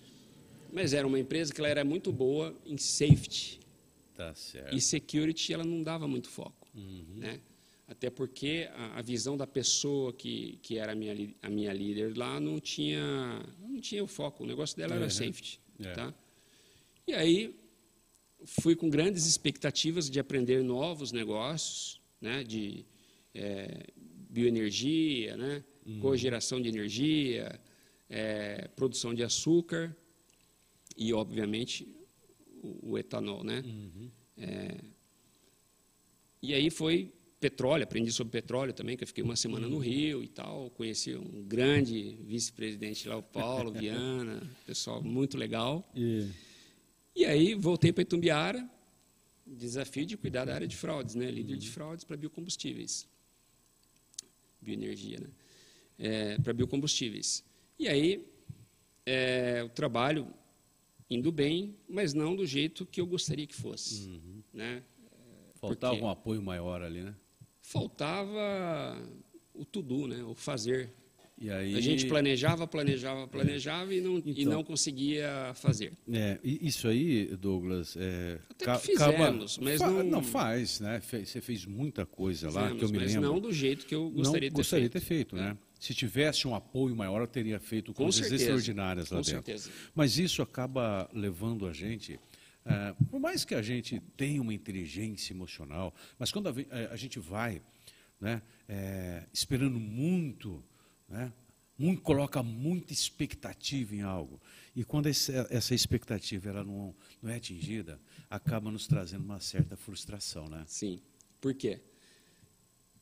Mas 0.72 0.94
era 0.94 1.06
uma 1.06 1.20
empresa 1.20 1.54
que 1.54 1.60
ela 1.60 1.68
era 1.68 1.84
muito 1.84 2.14
boa 2.14 2.56
em 2.66 2.78
safety 2.78 3.60
tá 4.18 4.34
e 4.72 4.82
security 4.82 5.54
ela 5.54 5.64
não 5.64 5.82
dava 5.84 6.08
muito 6.08 6.28
foco, 6.30 6.68
Uhum. 6.76 7.06
né? 7.18 7.40
Até 7.88 8.10
porque 8.10 8.68
a, 8.74 9.00
a 9.00 9.02
visão 9.02 9.38
da 9.38 9.48
pessoa 9.48 10.12
que, 10.12 10.60
que 10.62 10.78
era 10.78 10.92
a 10.92 10.96
minha, 10.96 11.34
a 11.42 11.50
minha 11.50 11.72
líder 11.72 12.18
lá 12.18 12.38
não 12.40 12.60
tinha, 12.60 13.02
não 13.62 13.80
tinha 13.80 14.04
o 14.04 14.08
foco, 14.08 14.44
o 14.44 14.48
negócio 14.48 14.76
dela 14.76 14.94
Uhum. 14.96 15.02
era 15.04 15.10
safety. 15.10 15.60
É. 15.80 15.94
Tá? 15.94 16.14
E 17.08 17.14
aí 17.14 17.56
fui 18.44 18.76
com 18.76 18.90
grandes 18.90 19.26
expectativas 19.26 20.10
de 20.10 20.20
aprender 20.20 20.62
novos 20.64 21.12
negócios, 21.14 22.02
né? 22.20 22.44
de 22.44 22.86
eh, 23.34 23.86
bioenergia, 24.30 25.38
né? 25.38 25.64
cogeração 26.02 26.62
de 26.62 26.68
energia, 26.68 27.58
eh, 28.10 28.68
produção 28.76 29.14
de 29.14 29.24
açúcar 29.24 29.96
e, 30.98 31.14
obviamente, 31.14 31.88
o, 32.68 32.92
o 32.92 32.98
etanol. 32.98 33.44
Né? 33.44 33.64
Eh, 34.38 34.78
e 36.42 36.54
aí 36.54 36.70
foi 36.70 37.14
petróleo, 37.40 37.84
aprendi 37.84 38.12
sobre 38.12 38.32
petróleo 38.32 38.74
também, 38.74 38.98
que 38.98 39.04
eu 39.04 39.08
fiquei 39.08 39.24
uma 39.24 39.36
semana 39.36 39.68
no 39.68 39.78
Rio 39.78 40.24
e 40.24 40.28
tal, 40.28 40.70
conheci 40.72 41.16
um 41.16 41.44
grande 41.44 42.18
vice-presidente 42.24 43.08
lá, 43.08 43.18
o 43.18 43.24
Paulo 43.24 43.72
Viana, 43.72 44.42
pessoal 44.66 45.04
muito 45.04 45.38
legal. 45.38 45.90
E, 45.96 46.30
E 47.16 47.26
aí 47.26 47.54
voltei 47.54 47.92
para 47.92 48.04
Itumbiara, 48.04 48.68
desafio 49.46 50.06
de 50.06 50.18
cuidar 50.18 50.46
da 50.46 50.54
área 50.54 50.68
de 50.68 50.76
fraudes, 50.76 51.16
né? 51.16 51.30
líder 51.30 51.58
de 51.58 51.70
fraudes 51.70 52.04
para 52.04 52.18
biocombustíveis, 52.18 53.08
bioenergia, 54.62 55.20
né? 55.20 55.30
É, 56.00 56.38
para 56.38 56.54
biocombustíveis. 56.54 57.44
E 57.80 57.88
aí 57.88 58.24
é, 59.06 59.64
o 59.64 59.70
trabalho 59.70 60.28
indo 61.10 61.32
bem, 61.32 61.76
mas 61.88 62.14
não 62.14 62.36
do 62.36 62.46
jeito 62.46 62.86
que 62.86 63.00
eu 63.00 63.08
gostaria 63.08 63.48
que 63.48 63.56
fosse, 63.56 64.22
né? 64.54 64.84
faltava 65.60 65.96
quê? 65.96 66.02
um 66.02 66.10
apoio 66.10 66.42
maior 66.42 66.82
ali, 66.82 67.02
né? 67.02 67.16
Faltava 67.62 68.40
o 69.54 69.66
tudo, 69.66 70.08
né? 70.08 70.24
O 70.24 70.34
fazer. 70.36 70.94
E 71.40 71.52
aí, 71.52 71.76
A 71.76 71.82
gente 71.82 72.08
planejava, 72.08 72.66
planejava, 72.66 73.28
planejava 73.28 73.94
e, 73.94 74.02
não, 74.02 74.18
e 74.26 74.42
Então. 74.42 74.54
não 74.54 74.64
conseguia 74.64 75.52
fazer. 75.54 75.94
É, 76.12 76.40
e 76.44 76.68
isso 76.68 76.88
aí, 76.88 77.28
Douglas, 77.36 77.96
é, 77.96 78.40
Até 78.50 78.76
fizemos, 78.80 79.60
mas 79.60 79.80
fa- 79.80 80.04
não- 80.04 80.24
faz, 80.24 80.80
né? 80.80 81.00
Você 81.00 81.40
fez 81.40 81.64
muita 81.66 82.08
coisa 82.08 82.48
lá, 82.48 82.64
Fizemos, 82.64 82.80
que 82.80 82.86
eu 82.86 82.90
me 82.90 82.98
mas 82.98 83.14
lembro. 83.14 83.30
não 83.30 83.40
do 83.40 83.54
jeito 83.54 83.86
que 83.86 83.94
eu 83.94 84.06
Não 84.06 84.12
gostaria 84.14 84.50
de 84.50 84.56
ter 84.56 84.60
gostaria 84.60 84.84
feito. 84.90 84.94
de 84.94 85.00
ter 85.00 85.06
feito, 85.06 85.36
né? 85.36 85.56
Se 85.80 85.94
tivesse 85.94 86.48
um 86.48 86.56
apoio 86.56 86.96
maior, 86.96 87.22
eu 87.22 87.28
teria 87.28 87.60
feito 87.60 87.94
Com 87.94 88.06
coisas 88.06 88.22
certeza. 88.22 88.42
extraordinárias 88.42 89.12
lá 89.12 89.18
Com 89.20 89.22
dentro. 89.24 89.46
certeza. 89.46 89.70
Mas 89.94 90.18
isso 90.18 90.42
acaba 90.42 91.08
levando 91.14 91.68
a 91.68 91.72
gente, 91.72 92.20
eh, 92.66 92.96
por 93.12 93.20
mais 93.20 93.46
que 93.46 93.54
a 93.54 93.62
gente 93.62 94.02
tenha 94.18 94.42
uma 94.42 94.56
inteligência 94.56 95.34
emocional, 95.34 95.94
mas 96.18 96.32
quando 96.32 96.50
a, 96.50 96.54
eh, 96.72 96.90
a 96.92 96.96
gente 96.96 97.20
vai 97.20 97.62
né, 98.20 98.42
eh, 98.68 99.24
esperando 99.32 99.80
muito, 99.80 100.64
né, 101.08 101.32
muito, 101.78 102.02
coloca 102.02 102.42
muita 102.42 102.92
expectativa 102.92 103.96
em 103.96 104.02
algo, 104.02 104.42
e 104.76 104.84
quando 104.84 105.08
esse- 105.08 105.32
essa 105.50 105.74
expectativa 105.76 106.50
ela 106.50 106.64
não, 106.64 106.96
não 107.22 107.30
é 107.32 107.36
atingida, 107.36 108.00
acaba 108.30 108.72
nos 108.72 108.88
trazendo 108.88 109.24
uma 109.24 109.40
certa 109.40 109.76
frustração. 109.78 110.48
Né? 110.50 110.64
Sim. 110.68 111.00
Por 111.40 111.54
quê? 111.54 111.80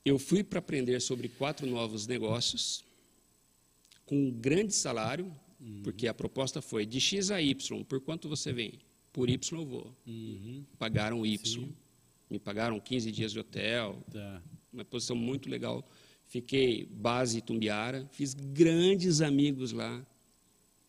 Eu 0.03 0.19
fui 0.19 0.43
para 0.43 0.59
aprender 0.59 0.99
sobre 1.01 1.29
quatro 1.29 1.65
novos 1.65 2.05
negócios 2.05 2.83
com 4.05 4.15
um 4.27 4.31
grande 4.31 4.73
salário, 4.73 5.33
Uhum. 5.59 5.81
porque 5.83 6.05
a 6.07 6.13
proposta 6.13 6.61
foi 6.61 6.85
de 6.85 6.99
X 6.99 7.31
a 7.31 7.41
Y, 7.41 7.83
por 7.85 8.01
quanto 8.01 8.27
você 8.29 8.51
vem? 8.51 8.77
Por 9.13 9.29
Y 9.29 9.57
eu 9.61 9.65
vou. 9.65 9.95
Pagaram 10.77 11.25
Y. 11.25 11.39
Sim. 11.65 11.75
Me 12.29 12.37
pagaram 12.37 12.79
15 12.79 13.09
dias 13.11 13.31
de 13.31 13.39
hotel, 13.39 14.03
Tá. 14.11 14.43
uma 14.73 14.83
posição 14.83 15.15
muito 15.15 15.49
legal. 15.49 15.89
Fiquei 16.27 16.85
base 16.91 17.41
Tumbiara, 17.41 18.07
fiz 18.11 18.33
grandes 18.33 19.21
amigos 19.21 19.71
lá. 19.71 20.05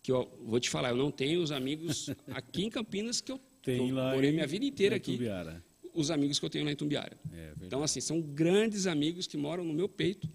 Que 0.03 0.13
eu 0.13 0.29
vou 0.45 0.59
te 0.61 0.71
falar, 0.71 0.91
eu 0.91 0.97
não 0.97 1.11
tenho 1.11 1.43
os 1.43 1.51
amigos 1.51 2.11
aqui 2.33 2.65
em 2.65 2.71
Campinas 2.71 3.21
que 3.21 3.33
eu, 3.33 3.41
Tem 3.63 3.89
eu 3.89 3.95
lá 3.95 4.15
morei 4.15 4.31
em- 4.31 4.35
minha 4.35 4.47
vida 4.47 4.65
inteira 4.65 4.97
aqui. 4.97 5.13
Itumbiara. 5.13 5.65
Os 5.95 6.11
amigos 6.11 6.39
que 6.39 6.45
eu 6.45 6.51
tenho 6.51 6.65
lá 6.65 6.71
em 6.73 6.77
Tumbiara. 6.77 7.17
É 7.33 7.37
verdade. 7.37 7.67
Então, 7.67 7.83
assim, 7.83 8.01
são 8.01 8.21
grandes 8.21 8.87
amigos 8.87 9.27
que 9.27 9.37
moram 9.37 9.65
no 9.65 9.73
meu 9.73 9.89
peito, 9.89 10.29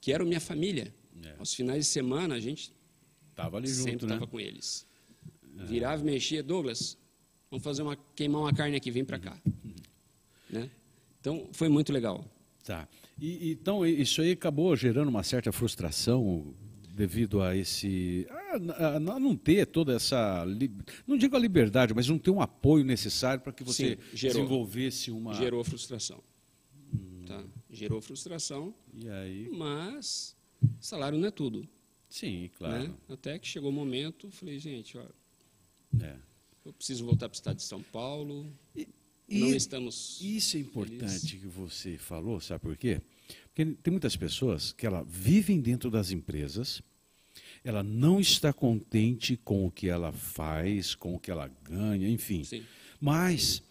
que 0.00 0.12
eram 0.12 0.24
minha 0.26 0.40
família. 0.40 0.94
É. 1.22 1.34
Aos 1.38 1.54
finais 1.54 1.84
de 1.86 1.90
semana, 1.90 2.34
a 2.34 2.40
gente 2.40 2.72
Tava 3.34 3.56
ali 3.56 3.68
sempre 3.68 3.92
junto, 3.92 4.06
né? 4.06 4.14
estava 4.14 4.30
com 4.30 4.38
eles. 4.38 4.86
Virava 5.66 6.02
e 6.02 6.04
mexia, 6.04 6.42
Douglas, 6.42 6.96
vamos 7.50 7.64
fazer 7.64 7.82
uma, 7.82 7.96
queimar 8.14 8.42
uma 8.42 8.52
carne 8.52 8.76
aqui, 8.76 8.90
vem 8.90 9.04
para 9.04 9.18
cá. 9.18 9.40
Né? 10.50 10.70
Então, 11.20 11.48
foi 11.52 11.68
muito 11.68 11.92
legal. 11.92 12.24
Tá. 12.64 12.88
E, 13.20 13.52
então, 13.52 13.86
isso 13.86 14.20
aí 14.20 14.32
acabou 14.32 14.74
gerando 14.76 15.08
uma 15.08 15.22
certa 15.22 15.52
frustração 15.52 16.54
devido 16.94 17.40
a 17.42 17.56
esse. 17.56 18.26
A, 18.30 18.56
a- 18.84 18.96
a 18.96 19.00
não 19.00 19.36
ter 19.36 19.66
toda 19.66 19.94
essa. 19.94 20.44
Não 21.06 21.16
digo 21.16 21.36
a 21.36 21.38
liberdade, 21.38 21.94
mas 21.94 22.08
não 22.08 22.18
ter 22.18 22.30
um 22.30 22.40
apoio 22.40 22.84
necessário 22.84 23.42
para 23.42 23.52
que 23.52 23.62
você 23.64 23.96
Sim, 23.96 24.16
gerou. 24.16 24.34
desenvolvesse 24.42 25.10
uma. 25.10 25.34
Gerou 25.34 25.62
frustração. 25.64 26.22
Tá? 27.26 27.42
Gerou 27.70 28.00
frustração, 28.02 28.74
E 28.92 29.08
aí. 29.08 29.48
mas 29.50 30.36
salário 30.78 31.18
não 31.18 31.26
é 31.28 31.30
tudo. 31.30 31.66
Sim, 32.08 32.50
claro. 32.58 32.88
Né? 32.88 32.94
Até 33.08 33.38
que 33.38 33.48
chegou 33.48 33.70
o 33.70 33.72
momento, 33.72 34.30
falei, 34.30 34.58
gente, 34.58 34.96
ó, 34.98 35.04
É. 36.00 36.16
eu 36.64 36.72
preciso 36.72 37.04
voltar 37.04 37.28
para 37.28 37.34
o 37.34 37.38
estado 37.38 37.56
de 37.56 37.62
São 37.62 37.82
Paulo, 37.82 38.52
E- 38.76 38.86
não 39.28 39.48
e- 39.48 39.56
estamos... 39.56 40.20
Isso 40.22 40.56
é 40.56 40.60
importante 40.60 41.36
que 41.38 41.46
você 41.46 41.96
falou, 41.98 42.40
sabe 42.40 42.60
por 42.60 42.76
quê? 42.76 43.00
Porque 43.46 43.64
tem 43.82 43.90
muitas 43.92 44.16
pessoas 44.16 44.72
que 44.72 44.86
ela 44.86 45.04
vivem 45.04 45.60
dentro 45.60 45.90
das 45.90 46.10
empresas, 46.10 46.82
ela 47.62 47.82
não 47.82 48.20
está 48.20 48.52
contente 48.52 49.36
com 49.36 49.64
o 49.66 49.70
que 49.70 49.88
ela 49.88 50.12
faz, 50.12 50.94
com 50.94 51.14
o 51.14 51.18
que 51.18 51.30
ela 51.30 51.48
ganha, 51.62 52.08
enfim. 52.08 52.44
Sim. 52.44 52.62
Mas 53.00 53.62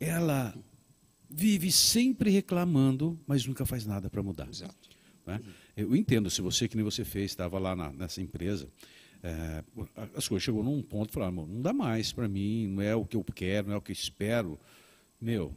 ela 0.00 0.56
vive 1.28 1.70
sempre 1.72 2.30
reclamando, 2.30 3.18
mas 3.26 3.44
nunca 3.46 3.66
faz 3.66 3.84
nada 3.84 4.08
para 4.08 4.22
mudar. 4.22 4.48
Exato. 4.48 4.88
né? 5.26 5.40
Eu 5.76 5.96
entendo, 5.96 6.30
se 6.30 6.40
você, 6.40 6.68
que 6.68 6.76
nem 6.76 6.84
você 6.84 7.04
fez, 7.04 7.30
estava 7.32 7.58
lá 7.58 7.74
na- 7.74 7.92
nessa 7.92 8.20
empresa, 8.22 8.68
é, 9.22 9.64
as 10.14 10.28
coisas 10.28 10.44
chegou 10.44 10.62
num 10.62 10.80
ponto 10.82 11.10
e 11.10 11.12
falaram, 11.14 11.32
"Amor, 11.32 11.48
não 11.48 11.60
dá 11.62 11.72
mais 11.72 12.12
para 12.12 12.28
mim, 12.28 12.68
não 12.68 12.82
é 12.82 12.94
o 12.94 13.04
que 13.04 13.16
eu 13.16 13.24
quero, 13.24 13.68
não 13.68 13.74
é 13.74 13.78
o 13.78 13.82
que 13.82 13.90
eu 13.90 13.94
espero. 13.94 14.60
Meu, 15.24 15.54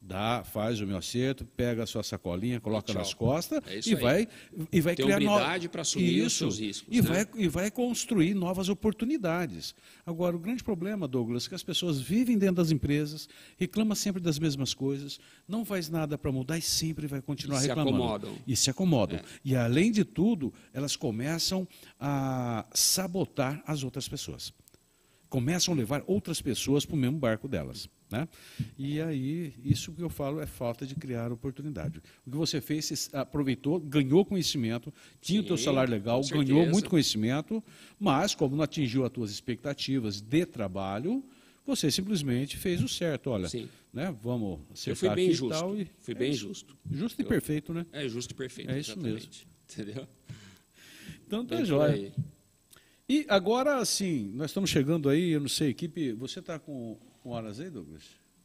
dá, 0.00 0.44
faz 0.44 0.80
o 0.80 0.86
meu 0.86 0.98
acerto, 0.98 1.44
pega 1.44 1.82
a 1.82 1.86
sua 1.86 2.04
sacolinha, 2.04 2.60
coloca 2.60 2.92
tchau. 2.92 2.94
nas 3.00 3.12
costas 3.12 3.60
É 3.66 3.80
e 3.84 3.94
aí. 3.94 4.00
vai 4.00 4.28
e 4.70 4.80
vai 4.80 4.94
Ter 4.94 5.02
criar 5.02 5.18
no- 5.18 5.26
humildade 5.26 5.68
para 5.68 5.82
assumir 5.82 6.20
os 6.20 6.26
Isso. 6.28 6.36
seus 6.38 6.60
riscos, 6.60 6.88
E 6.96 7.02
né? 7.02 7.08
vai 7.08 7.26
e 7.36 7.48
vai 7.48 7.70
construir 7.72 8.34
novas 8.34 8.68
oportunidades. 8.68 9.74
Agora, 10.06 10.36
o 10.36 10.38
grande 10.38 10.62
problema, 10.62 11.08
Douglas, 11.08 11.46
é 11.46 11.48
que 11.48 11.54
as 11.56 11.62
pessoas 11.64 12.00
vivem 12.00 12.38
dentro 12.38 12.54
das 12.56 12.70
empresas, 12.70 13.28
reclamam 13.56 13.96
sempre 13.96 14.22
das 14.22 14.38
mesmas 14.38 14.72
coisas, 14.74 15.18
não 15.48 15.64
faz 15.64 15.88
nada 15.88 16.16
para 16.16 16.30
mudar 16.30 16.56
e 16.56 16.62
sempre 16.62 17.08
vai 17.08 17.20
continuar 17.20 17.58
E 17.58 17.62
se 17.62 17.66
reclamando. 17.66 17.96
acomodam. 17.96 18.38
E 18.46 18.54
se 18.54 18.70
acomodam. 18.70 19.18
É. 19.18 19.22
E, 19.44 19.56
além 19.56 19.90
de 19.90 20.04
tudo, 20.04 20.54
elas 20.72 20.94
começam 20.94 21.66
a 21.98 22.64
sabotar 22.72 23.60
as 23.66 23.82
outras 23.82 24.08
pessoas. 24.08 24.52
Começam 25.28 25.74
a 25.74 25.76
levar 25.76 26.04
outras 26.06 26.40
pessoas 26.40 26.86
para 26.86 26.94
o 26.94 26.98
mesmo 26.98 27.18
barco 27.18 27.48
delas. 27.48 27.88
Né? 28.14 28.28
E 28.78 29.00
aí, 29.00 29.52
isso 29.64 29.92
que 29.92 30.00
eu 30.00 30.08
falo 30.08 30.40
é 30.40 30.46
falta 30.46 30.86
de 30.86 30.94
criar 30.94 31.32
oportunidade. 31.32 32.00
O 32.24 32.30
que 32.30 32.36
você 32.36 32.60
fez, 32.60 32.84
você 32.84 33.16
aproveitou, 33.16 33.80
ganhou 33.80 34.24
conhecimento, 34.24 34.94
tinha 35.20 35.40
Sim, 35.40 35.44
o 35.44 35.48
teu 35.48 35.58
salário 35.58 35.90
legal, 35.90 36.20
ganhou 36.22 36.64
muito 36.66 36.88
conhecimento, 36.88 37.62
mas 37.98 38.32
como 38.32 38.54
não 38.54 38.62
atingiu 38.62 39.04
as 39.04 39.10
tuas 39.10 39.32
expectativas 39.32 40.20
de 40.20 40.46
trabalho, 40.46 41.24
você 41.66 41.90
simplesmente 41.90 42.56
fez 42.56 42.80
o 42.82 42.88
certo. 42.88 43.30
Olha, 43.30 43.48
Sim. 43.48 43.68
né, 43.92 44.14
vamos 44.22 44.60
acertar 44.72 44.92
eu 44.92 44.96
fui 44.96 45.08
bem 45.10 45.26
aqui 45.26 45.34
justo. 45.34 45.56
e 45.56 45.58
tal. 45.58 45.76
E 45.76 45.90
fui 45.98 46.14
bem 46.14 46.30
é 46.30 46.34
justo. 46.34 46.76
Justo 46.88 47.20
eu, 47.20 47.26
e 47.26 47.28
perfeito, 47.28 47.74
né? 47.74 47.84
É 47.90 48.08
justo 48.08 48.30
e 48.30 48.34
perfeito. 48.34 48.70
É 48.70 48.78
isso 48.78 48.92
exatamente. 48.92 49.46
mesmo. 49.74 49.90
Entendeu? 49.92 50.08
Então 51.26 51.44
tá 51.44 51.64
jóia. 51.64 52.12
E 53.08 53.26
agora, 53.28 53.78
assim, 53.78 54.30
nós 54.34 54.50
estamos 54.50 54.70
chegando 54.70 55.08
aí, 55.08 55.30
eu 55.30 55.40
não 55.40 55.48
sei, 55.48 55.70
equipe. 55.70 56.12
Você 56.12 56.38
está 56.38 56.60
com, 56.60 56.96
com 57.24 57.30
horas 57.30 57.58
aí, 57.58 57.70
Douglas? 57.70 58.02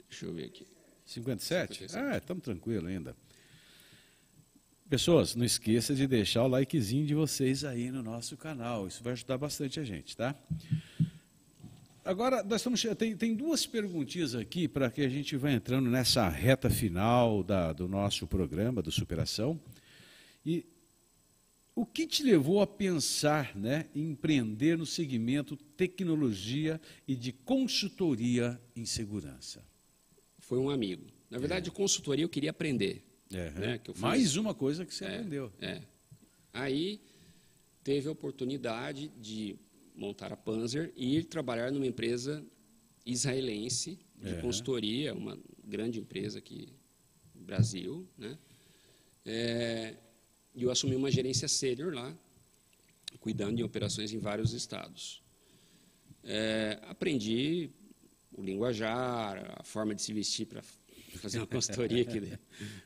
Deixa 0.10 0.26
eu 0.26 0.34
ver 0.34 0.46
aqui. 0.46 0.66
57? 1.06 1.80
57. 1.80 1.98
Ah, 1.98 2.18
estamos 2.18 2.42
tranquilo 2.42 2.88
ainda. 2.88 3.14
Pessoas, 4.90 5.36
não 5.36 5.44
esqueça 5.44 5.94
de 5.94 6.08
deixar 6.08 6.44
o 6.44 6.48
likezinho 6.48 7.06
de 7.06 7.14
vocês 7.14 7.66
aí 7.66 7.92
no 7.92 8.02
nosso 8.02 8.38
canal. 8.38 8.88
Isso 8.88 9.04
vai 9.04 9.12
ajudar 9.14 9.38
bastante 9.38 9.82
a 9.82 9.84
gente, 9.84 10.16
tá? 10.16 10.34
Agora, 12.06 12.42
nós 12.42 12.62
estamos, 12.62 12.82
tem, 12.98 13.18
tem 13.18 13.36
duas 13.36 13.66
perguntinhas 13.66 14.34
aqui 14.34 14.66
para 14.66 14.90
que 14.90 15.02
a 15.02 15.10
gente 15.10 15.36
vá 15.36 15.52
entrando 15.52 15.90
nessa 15.90 16.30
reta 16.30 16.70
final 16.70 17.44
da, 17.44 17.74
do 17.74 17.86
nosso 17.86 18.26
programa, 18.28 18.82
do 18.82 18.92
Superação. 18.92 19.60
E 20.46 20.66
o 21.80 21.86
que 21.86 22.06
te 22.06 22.24
levou 22.24 22.62
a 22.62 22.68
pensar 22.68 23.56
né, 23.56 23.86
em 23.96 24.10
empreender 24.10 24.78
no 24.78 24.86
segmento 24.86 25.56
tecnologia 25.56 26.80
e 27.08 27.16
de 27.16 27.32
consultoria 27.32 28.62
em 28.76 28.86
segurança? 28.86 29.64
Foi 30.40 30.60
um 30.60 30.70
amigo. 30.70 31.06
Na 31.30 31.38
verdade, 31.38 31.70
é. 31.70 31.72
consultoria 31.72 32.26
eu 32.26 32.30
queria 32.30 32.50
aprender. 32.50 33.02
É, 33.32 33.52
né, 33.52 33.82
Mais 33.96 34.36
uma 34.36 34.54
coisa 34.54 34.86
que 34.86 34.94
você 34.94 35.06
é, 35.06 35.16
aprendeu. 35.16 35.54
É. 35.62 35.82
Aí 36.52 37.00
teve 37.82 38.10
a 38.10 38.12
oportunidade 38.12 39.08
de 39.18 39.56
montar 39.96 40.34
a 40.34 40.36
Panzer 40.36 40.92
e 40.98 41.16
ir 41.20 41.24
trabalhar 41.24 41.72
numa 41.72 41.88
empresa 41.88 42.46
israelense 43.06 43.98
de 44.22 44.34
é. 44.34 44.42
consultoria, 44.42 45.14
uma 45.14 45.40
grande 45.64 45.98
empresa 45.98 46.40
aqui 46.40 46.74
no 47.34 47.42
Brasil, 47.42 48.06
né? 48.18 48.38
É, 49.26 49.96
e 50.56 50.64
eu 50.64 50.72
assumi 50.72 50.96
uma 50.96 51.12
gerência 51.12 51.48
sênior 51.48 51.94
lá, 51.94 52.16
cuidando 53.20 53.58
de 53.58 53.64
operações 53.64 54.14
em 54.14 54.20
vários 54.20 54.54
estados. 54.54 55.22
É, 56.24 56.80
aprendi 56.84 57.70
o 58.34 58.42
linguajar, 58.42 59.56
a 59.58 59.64
forma 59.64 59.96
de 59.96 60.02
se 60.02 60.14
vestir 60.14 60.46
para 60.46 60.62
fazer 61.18 61.40
uma 61.40 61.48
consultoria 61.48 62.04
aqui. 62.04 62.38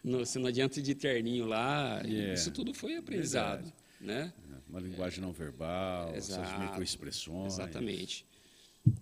No, 0.04 0.20
você 0.20 0.40
não 0.40 0.48
adianta 0.48 0.82
de 0.82 0.96
terninho 0.96 1.46
lá, 1.46 2.02
yeah. 2.06 2.34
isso 2.34 2.52
tudo 2.52 2.74
foi 2.74 2.96
aprendizado. 2.96 3.72
Né? 4.00 4.34
Uma 4.68 4.80
linguagem 4.80 5.22
não 5.22 5.32
verbal, 5.32 6.16
Exato, 6.16 6.44
essas 6.44 6.60
microexpressões. 6.60 7.54
Exatamente. 7.54 8.26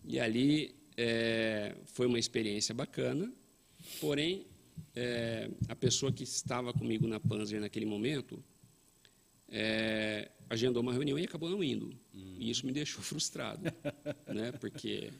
E 0.05 0.19
ali 0.19 0.75
é, 0.97 1.75
foi 1.85 2.05
uma 2.07 2.19
experiência 2.19 2.73
bacana, 2.73 3.31
porém, 3.99 4.45
é, 4.95 5.49
a 5.67 5.75
pessoa 5.75 6.11
que 6.11 6.23
estava 6.23 6.73
comigo 6.73 7.07
na 7.07 7.19
Panzer 7.19 7.61
naquele 7.61 7.85
momento 7.85 8.43
é, 9.51 10.31
agendou 10.49 10.81
uma 10.81 10.93
reunião 10.93 11.19
e 11.19 11.25
acabou 11.25 11.49
não 11.49 11.63
indo. 11.63 11.87
Hum. 12.15 12.35
E 12.39 12.49
isso 12.49 12.65
me 12.65 12.71
deixou 12.71 13.03
frustrado, 13.03 13.63
né? 14.27 14.51
porque 14.53 15.11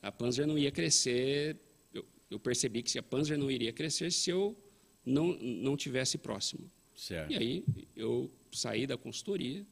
a 0.00 0.12
Panzer 0.12 0.46
não 0.46 0.56
ia 0.56 0.70
crescer. 0.70 1.56
Eu, 1.92 2.04
eu, 2.30 2.38
percebi 2.38 2.82
que 2.82 2.98
a 2.98 3.02
Panzer 3.02 3.36
não 3.36 3.50
iria 3.50 3.72
crescer 3.72 4.12
se 4.12 4.30
eu 4.30 4.56
não, 5.04 5.36
não 5.38 5.76
tivesse 5.76 6.16
próximo. 6.16 6.70
Certo. 6.94 7.32
E 7.32 7.36
aí 7.36 7.64
eu 7.94 8.30
saí 8.52 8.86
da 8.86 8.96
consultoria 8.96 9.66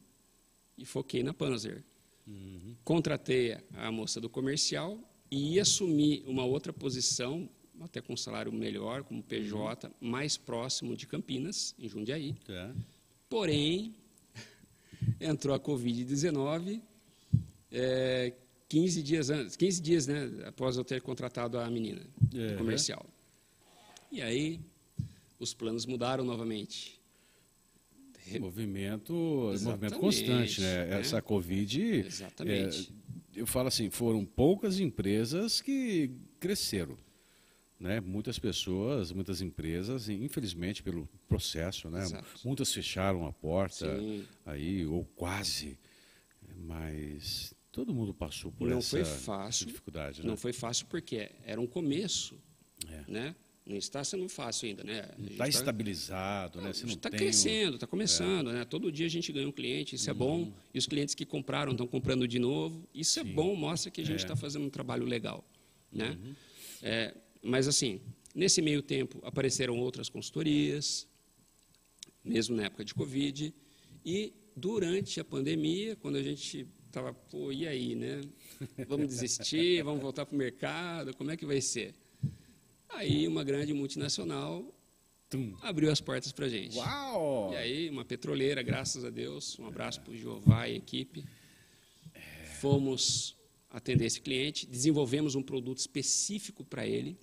e 0.77 0.85
foquei 0.85 1.23
na 1.23 1.33
Panzer. 1.33 1.83
Uhum. 2.25 2.75
Contratei 2.83 3.57
a 3.73 3.91
moça 3.91 4.19
do 4.19 4.29
comercial 4.29 4.99
e 5.31 5.59
assumi 5.59 6.23
uma 6.25 6.43
outra 6.45 6.73
posição, 6.73 7.49
até 7.81 8.01
com 8.01 8.13
um 8.13 8.17
salário 8.17 8.51
melhor, 8.51 9.03
como 9.03 9.23
PJ, 9.23 9.87
uhum. 9.87 10.09
mais 10.09 10.37
próximo 10.37 10.95
de 10.95 11.07
Campinas, 11.07 11.73
em 11.79 11.87
Jundiaí. 11.87 12.33
Tá. 12.45 12.73
Porém, 13.29 13.93
entrou 15.19 15.55
a 15.55 15.59
Covid-19, 15.59 16.81
é, 17.71 18.33
15 18.69 19.03
dias 19.03 19.29
antes, 19.29 19.55
15 19.55 19.81
dias 19.81 20.07
né, 20.07 20.29
após 20.45 20.77
eu 20.77 20.83
ter 20.83 21.01
contratado 21.01 21.59
a 21.59 21.69
menina 21.69 22.01
uhum. 22.33 22.57
comercial. 22.57 23.05
E 24.11 24.21
aí, 24.21 24.59
os 25.39 25.53
planos 25.53 25.85
mudaram 25.85 26.23
novamente. 26.23 26.97
Movimento, 28.39 29.13
movimento 29.13 29.99
constante, 29.99 30.59
né? 30.59 30.85
né? 30.85 30.99
Essa 30.99 31.21
Covid. 31.21 31.81
Exatamente. 32.05 32.93
É, 33.35 33.39
eu 33.39 33.47
falo 33.47 33.69
assim, 33.69 33.89
foram 33.89 34.25
poucas 34.25 34.79
empresas 34.79 35.61
que 35.61 36.11
cresceram. 36.39 36.97
Né? 37.79 38.01
Muitas 38.01 38.39
pessoas, 38.39 39.11
muitas 39.11 39.39
empresas, 39.39 40.09
infelizmente 40.09 40.81
pelo 40.81 41.07
processo, 41.27 41.89
né? 41.89 42.05
muitas 42.43 42.73
fecharam 42.73 43.27
a 43.27 43.31
porta 43.31 43.99
Sim. 43.99 44.25
aí 44.45 44.83
ou 44.85 45.05
quase, 45.15 45.77
mas 46.55 47.53
todo 47.71 47.93
mundo 47.93 48.15
passou 48.15 48.51
por 48.51 48.67
não 48.67 48.79
essa, 48.79 49.05
fácil, 49.05 49.67
dificuldade. 49.67 50.23
Né? 50.23 50.27
Não 50.27 50.35
foi 50.35 50.53
fácil 50.53 50.87
porque 50.87 51.29
era 51.45 51.61
um 51.61 51.67
começo, 51.67 52.35
é. 52.89 53.11
né? 53.11 53.35
Não 53.63 53.75
está 53.75 54.01
sendo 54.01 54.27
fácil 54.29 54.69
ainda, 54.69 54.83
né? 54.83 55.09
Está 55.19 55.43
tá, 55.43 55.49
estabilizado, 55.49 56.61
né? 56.61 56.71
Está 56.71 57.09
crescendo, 57.09 57.75
está 57.75 57.85
começando, 57.85 58.49
é. 58.49 58.53
né? 58.53 58.65
Todo 58.65 58.89
dia 58.89 59.05
a 59.05 59.09
gente 59.09 59.31
ganha 59.31 59.47
um 59.47 59.51
cliente, 59.51 59.93
isso 59.93 60.09
é 60.09 60.13
uhum. 60.13 60.19
bom. 60.19 60.53
E 60.73 60.79
os 60.79 60.87
clientes 60.87 61.13
que 61.13 61.25
compraram 61.25 61.73
estão 61.73 61.85
comprando 61.85 62.25
de 62.27 62.39
novo. 62.39 62.87
Isso 62.95 63.19
é 63.19 63.23
Sim. 63.23 63.29
é 63.29 63.33
bom, 63.33 63.53
mostra 63.55 63.91
que 63.91 63.99
a 63.99 64.05
gente 64.05 64.19
está 64.19 64.33
é. 64.33 64.37
fazendo 64.37 64.65
um 64.65 64.69
trabalho 64.69 65.05
legal, 65.05 65.43
né? 65.91 66.17
Uhum. 66.17 66.35
É, 66.81 67.13
mas 67.47 67.67
assim, 67.67 68.01
nesse 68.35 68.61
meio 68.61 68.81
tempo 68.81 69.19
apareceram 69.23 69.79
outras 69.79 70.09
consultorias, 70.09 71.07
mesmo 72.23 72.57
na 72.57 72.65
época 72.65 72.83
de 72.83 72.93
Covid, 72.93 73.53
e 74.05 74.33
durante 74.55 75.19
a 75.19 75.23
pandemia, 75.23 75.95
quando 75.95 76.17
a 76.17 76.21
gente 76.21 76.67
estava, 76.85 77.13
pô, 77.13 77.51
e 77.51 77.65
aí, 77.65 77.95
né? 77.95 78.21
Vamos 78.87 79.07
desistir, 79.07 79.81
vamos 79.83 80.01
voltar 80.01 80.25
para 80.25 80.35
o 80.35 80.37
mercado, 80.37 81.15
como 81.15 81.31
é 81.31 81.37
que 81.37 81.45
vai 81.45 81.61
ser? 81.61 81.95
Aí 82.89 83.27
uma 83.27 83.43
grande 83.43 83.73
multinacional 83.73 84.73
Tum. 85.29 85.55
abriu 85.61 85.89
as 85.89 86.01
portas 86.01 86.33
para 86.33 86.47
a 86.47 86.49
gente. 86.49 86.77
Uau! 86.77 87.53
E 87.53 87.55
aí 87.55 87.89
uma 87.89 88.03
petroleira, 88.03 88.61
graças 88.61 89.05
a 89.05 89.09
Deus, 89.09 89.57
um 89.57 89.67
abraço 89.67 90.01
para 90.01 90.11
o 90.11 90.17
Jeová 90.17 90.67
e 90.67 90.75
equipe. 90.75 91.23
Fomos 92.59 93.37
atender 93.69 94.05
esse 94.05 94.19
cliente, 94.19 94.65
desenvolvemos 94.65 95.35
um 95.35 95.43
produto 95.43 95.77
específico 95.77 96.65
para 96.65 96.85
ele, 96.85 97.17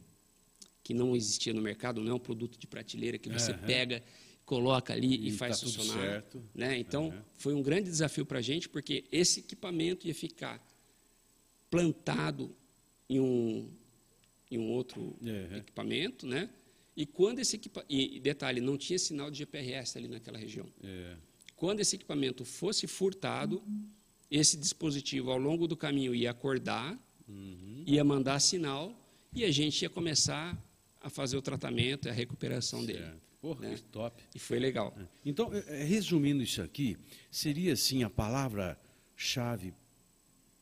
que 0.85 0.93
não 0.93 1.17
existia 1.17 1.55
no 1.55 1.63
mercado, 1.63 2.01
não 2.01 2.13
é 2.13 2.15
um 2.15 2.21
produto 2.21 2.59
de 2.59 2.67
prateleira 2.67 3.19
que 3.19 3.31
você 3.31 3.53
uhum. 3.53 3.59
pega, 3.59 4.05
coloca 4.45 4.93
ali 4.93 5.17
e, 5.17 5.29
e 5.29 5.33
faz 5.33 5.59
tá 5.59 5.67
funcionar. 5.67 6.25
Né? 6.55 6.79
Então, 6.79 7.09
uhum. 7.09 7.23
foi 7.37 7.55
um 7.55 7.63
grande 7.63 7.89
desafio 7.89 8.27
para 8.27 8.39
a 8.39 8.43
gente, 8.43 8.69
porque 8.69 9.05
esse 9.11 9.41
equipamento 9.41 10.07
ia 10.07 10.15
ficar 10.15 10.63
plantado 11.71 12.55
em 13.09 13.19
um 13.19 13.69
em 14.51 14.59
um 14.59 14.71
outro 14.71 15.17
uhum. 15.21 15.57
equipamento, 15.57 16.27
né? 16.27 16.49
E 16.97 17.05
quando 17.05 17.41
esse 17.41 17.57
equipamento, 17.57 17.93
e 17.93 18.21
detalhe, 18.21 18.61
não 18.61 18.77
tinha 18.79 18.99
sinal 18.99 19.29
de 19.29 19.39
GPRS 19.39 19.97
ali 19.99 20.07
naquela 20.07 20.39
região. 20.39 20.67
É. 20.81 21.17
Quando 21.57 21.81
esse 21.81 21.97
equipamento 21.97 22.45
fosse 22.45 22.87
furtado, 22.87 23.65
esse 24.31 24.57
dispositivo 24.57 25.33
ao 25.33 25.39
longo 25.39 25.67
do 25.67 25.77
caminho 25.77 26.15
ia 26.15 26.31
acordar, 26.31 26.97
uhum. 27.27 27.83
ia 27.85 28.05
mandar 28.05 28.39
sinal 28.39 28.95
e 29.35 29.45
a 29.45 29.51
gente 29.51 29.83
ia 29.83 29.91
começar 29.91 30.57
a 31.05 31.11
fazer 31.11 31.37
o 31.37 31.43
tratamento 31.43 32.09
e 32.09 32.11
a 32.11 32.13
recuperação 32.13 32.83
certo. 32.83 32.99
dele. 32.99 33.21
Porra, 33.41 33.69
né? 33.69 33.75
que 33.75 33.83
top. 33.83 34.23
E 34.35 34.39
foi 34.39 34.59
legal. 34.59 34.97
É. 34.99 35.05
Então, 35.23 35.53
é, 35.53 35.85
resumindo 35.85 36.43
isso 36.43 36.63
aqui, 36.63 36.97
seria 37.31 37.75
assim 37.75 38.03
a 38.03 38.09
palavra-chave 38.09 39.75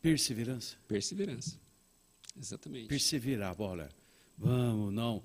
perseverança? 0.02 0.76
Perseverança. 0.88 1.60
Exatamente. 2.36 2.88
Perseverar, 2.88 3.54
bola. 3.54 3.88
Vamos, 4.36 4.92
não. 4.92 5.22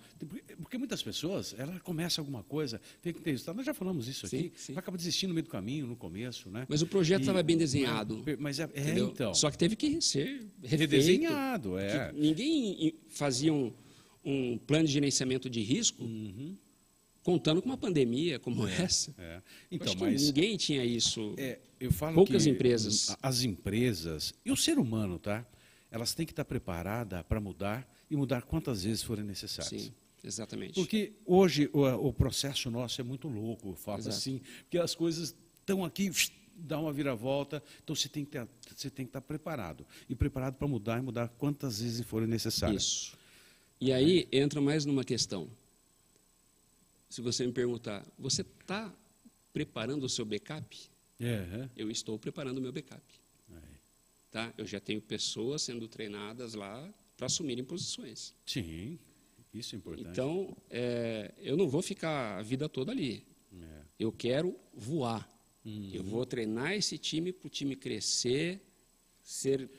Porque 0.62 0.78
muitas 0.78 1.02
pessoas, 1.02 1.56
ela 1.58 1.80
começa 1.80 2.22
alguma 2.22 2.44
coisa, 2.44 2.80
tem 3.02 3.12
que 3.12 3.22
ter 3.22 3.32
resultado. 3.32 3.56
Nós 3.56 3.66
já 3.66 3.74
falamos 3.74 4.08
isso 4.08 4.28
aqui, 4.28 4.52
sim, 4.56 4.74
sim. 4.74 4.78
acaba 4.78 4.96
desistindo 4.96 5.30
no 5.30 5.34
meio 5.34 5.46
do 5.46 5.50
caminho, 5.50 5.88
no 5.88 5.96
começo, 5.96 6.52
né? 6.52 6.68
Mas 6.70 6.84
o 6.84 6.88
projeto 6.88 7.22
estava 7.22 7.42
bem 7.42 7.58
desenhado. 7.58 8.24
Mas 8.38 8.60
é, 8.60 8.70
é 8.76 9.00
então. 9.00 9.34
Só 9.34 9.50
que 9.50 9.58
teve 9.58 9.76
que 9.76 10.00
ser 10.00 10.46
refeito. 10.62 10.82
Redesenhado, 10.82 11.80
é. 11.80 12.12
Ninguém 12.14 12.94
fazia 13.10 13.52
um, 13.52 13.74
um, 14.30 14.58
plano 14.58 14.86
de 14.86 14.94
gerenciamento 14.94 15.50
de 15.50 15.62
risco 15.62 16.04
uhum. 16.04 16.58
contando 17.24 17.62
com 17.62 17.70
uma 17.70 17.78
pandemia 17.78 18.40
como 18.40 18.68
é, 18.68 18.82
essa. 18.82 19.14
É. 19.18 19.42
Então, 19.72 19.94
mas 20.00 20.24
ninguém 20.24 20.58
tinha 20.58 20.84
isso. 20.84 21.34
É, 21.38 21.60
eu 21.80 21.92
falo 21.92 22.16
Poucas 22.16 22.46
empresas. 22.46 23.16
As 23.22 23.44
empresas 23.44 24.34
e 24.46 24.52
o 24.52 24.58
ser 24.58 24.78
humano, 24.78 25.18
tá? 25.18 25.46
elas 25.92 26.14
têm 26.14 26.26
que 26.26 26.32
estar 26.32 26.46
preparadas 26.46 27.24
para 27.24 27.40
mudar 27.40 27.88
e 28.10 28.16
mudar 28.16 28.44
quantas 28.44 28.84
vezes 28.84 29.04
forem 29.04 29.24
necessárias. 29.24 29.84
Sim, 29.84 29.94
exatamente. 30.24 30.74
Porque 30.74 31.14
hoje 31.26 31.70
o, 31.74 31.84
o 31.84 32.14
processo 32.14 32.70
nosso 32.70 33.00
é 33.02 33.04
muito 33.04 33.28
louco, 33.28 33.70
eu 33.70 33.76
falo 33.76 34.00
Exato. 34.00 34.16
assim, 34.16 34.42
porque 34.62 34.78
as 34.78 34.96
coisas 34.96 35.36
estão 35.60 35.84
aqui, 35.84 36.10
dá 36.56 36.80
uma 36.80 36.92
viravolta, 36.92 37.64
então 37.84 37.96
você 37.96 38.10
tem 38.10 38.26
que, 38.26 38.32
ter, 38.32 38.48
você 38.76 38.90
tem 38.90 39.06
que 39.06 39.10
estar 39.10 39.22
preparado. 39.22 39.86
E 40.10 40.16
preparado 40.16 40.56
para 40.56 40.68
mudar 40.68 40.98
e 40.98 41.02
mudar 41.02 41.30
quantas 41.30 41.82
vezes 41.82 42.06
forem 42.06 42.28
necessárias. 42.28 42.84
Isso. 42.84 43.18
E 43.80 43.92
aí 43.92 44.28
entra 44.32 44.60
mais 44.60 44.86
numa 44.86 45.04
questão. 45.04 45.50
Se 47.10 47.22
você 47.22 47.46
me 47.46 47.54
perguntar, 47.54 48.06
você 48.18 48.42
está 48.42 48.94
preparando 49.54 50.04
o 50.04 50.10
seu 50.10 50.26
backup? 50.26 50.78
Eu 51.76 51.90
estou 51.90 52.18
preparando 52.20 52.58
o 52.58 52.62
meu 52.62 52.72
backup. 52.72 53.02
Tá? 54.30 54.54
Eu 54.58 54.68
já 54.68 54.80
tenho 54.80 55.02
pessoas 55.02 55.62
sendo 55.62 55.88
treinadas 55.88 56.54
lá 56.54 56.94
para 57.16 57.26
assumirem 57.28 57.64
posições. 57.64 58.36
Sim, 58.46 59.00
isso 59.54 59.76
é 59.76 59.78
importante. 59.78 60.10
Então, 60.10 60.56
é, 60.70 61.34
eu 61.40 61.56
não 61.56 61.68
vou 61.68 61.82
ficar 61.82 62.38
a 62.38 62.42
vida 62.42 62.68
toda 62.68 62.92
ali. 62.92 63.26
É. 63.54 63.82
Eu 63.98 64.12
quero 64.12 64.56
voar. 64.74 65.28
Uhum. 65.66 65.92
Eu 65.94 66.04
vou 66.04 66.26
treinar 66.26 66.74
esse 66.74 66.98
time 66.98 67.32
para 67.32 67.48
o 67.48 67.50
time 67.50 67.76
crescer, 67.76 68.62
ser 69.24 69.70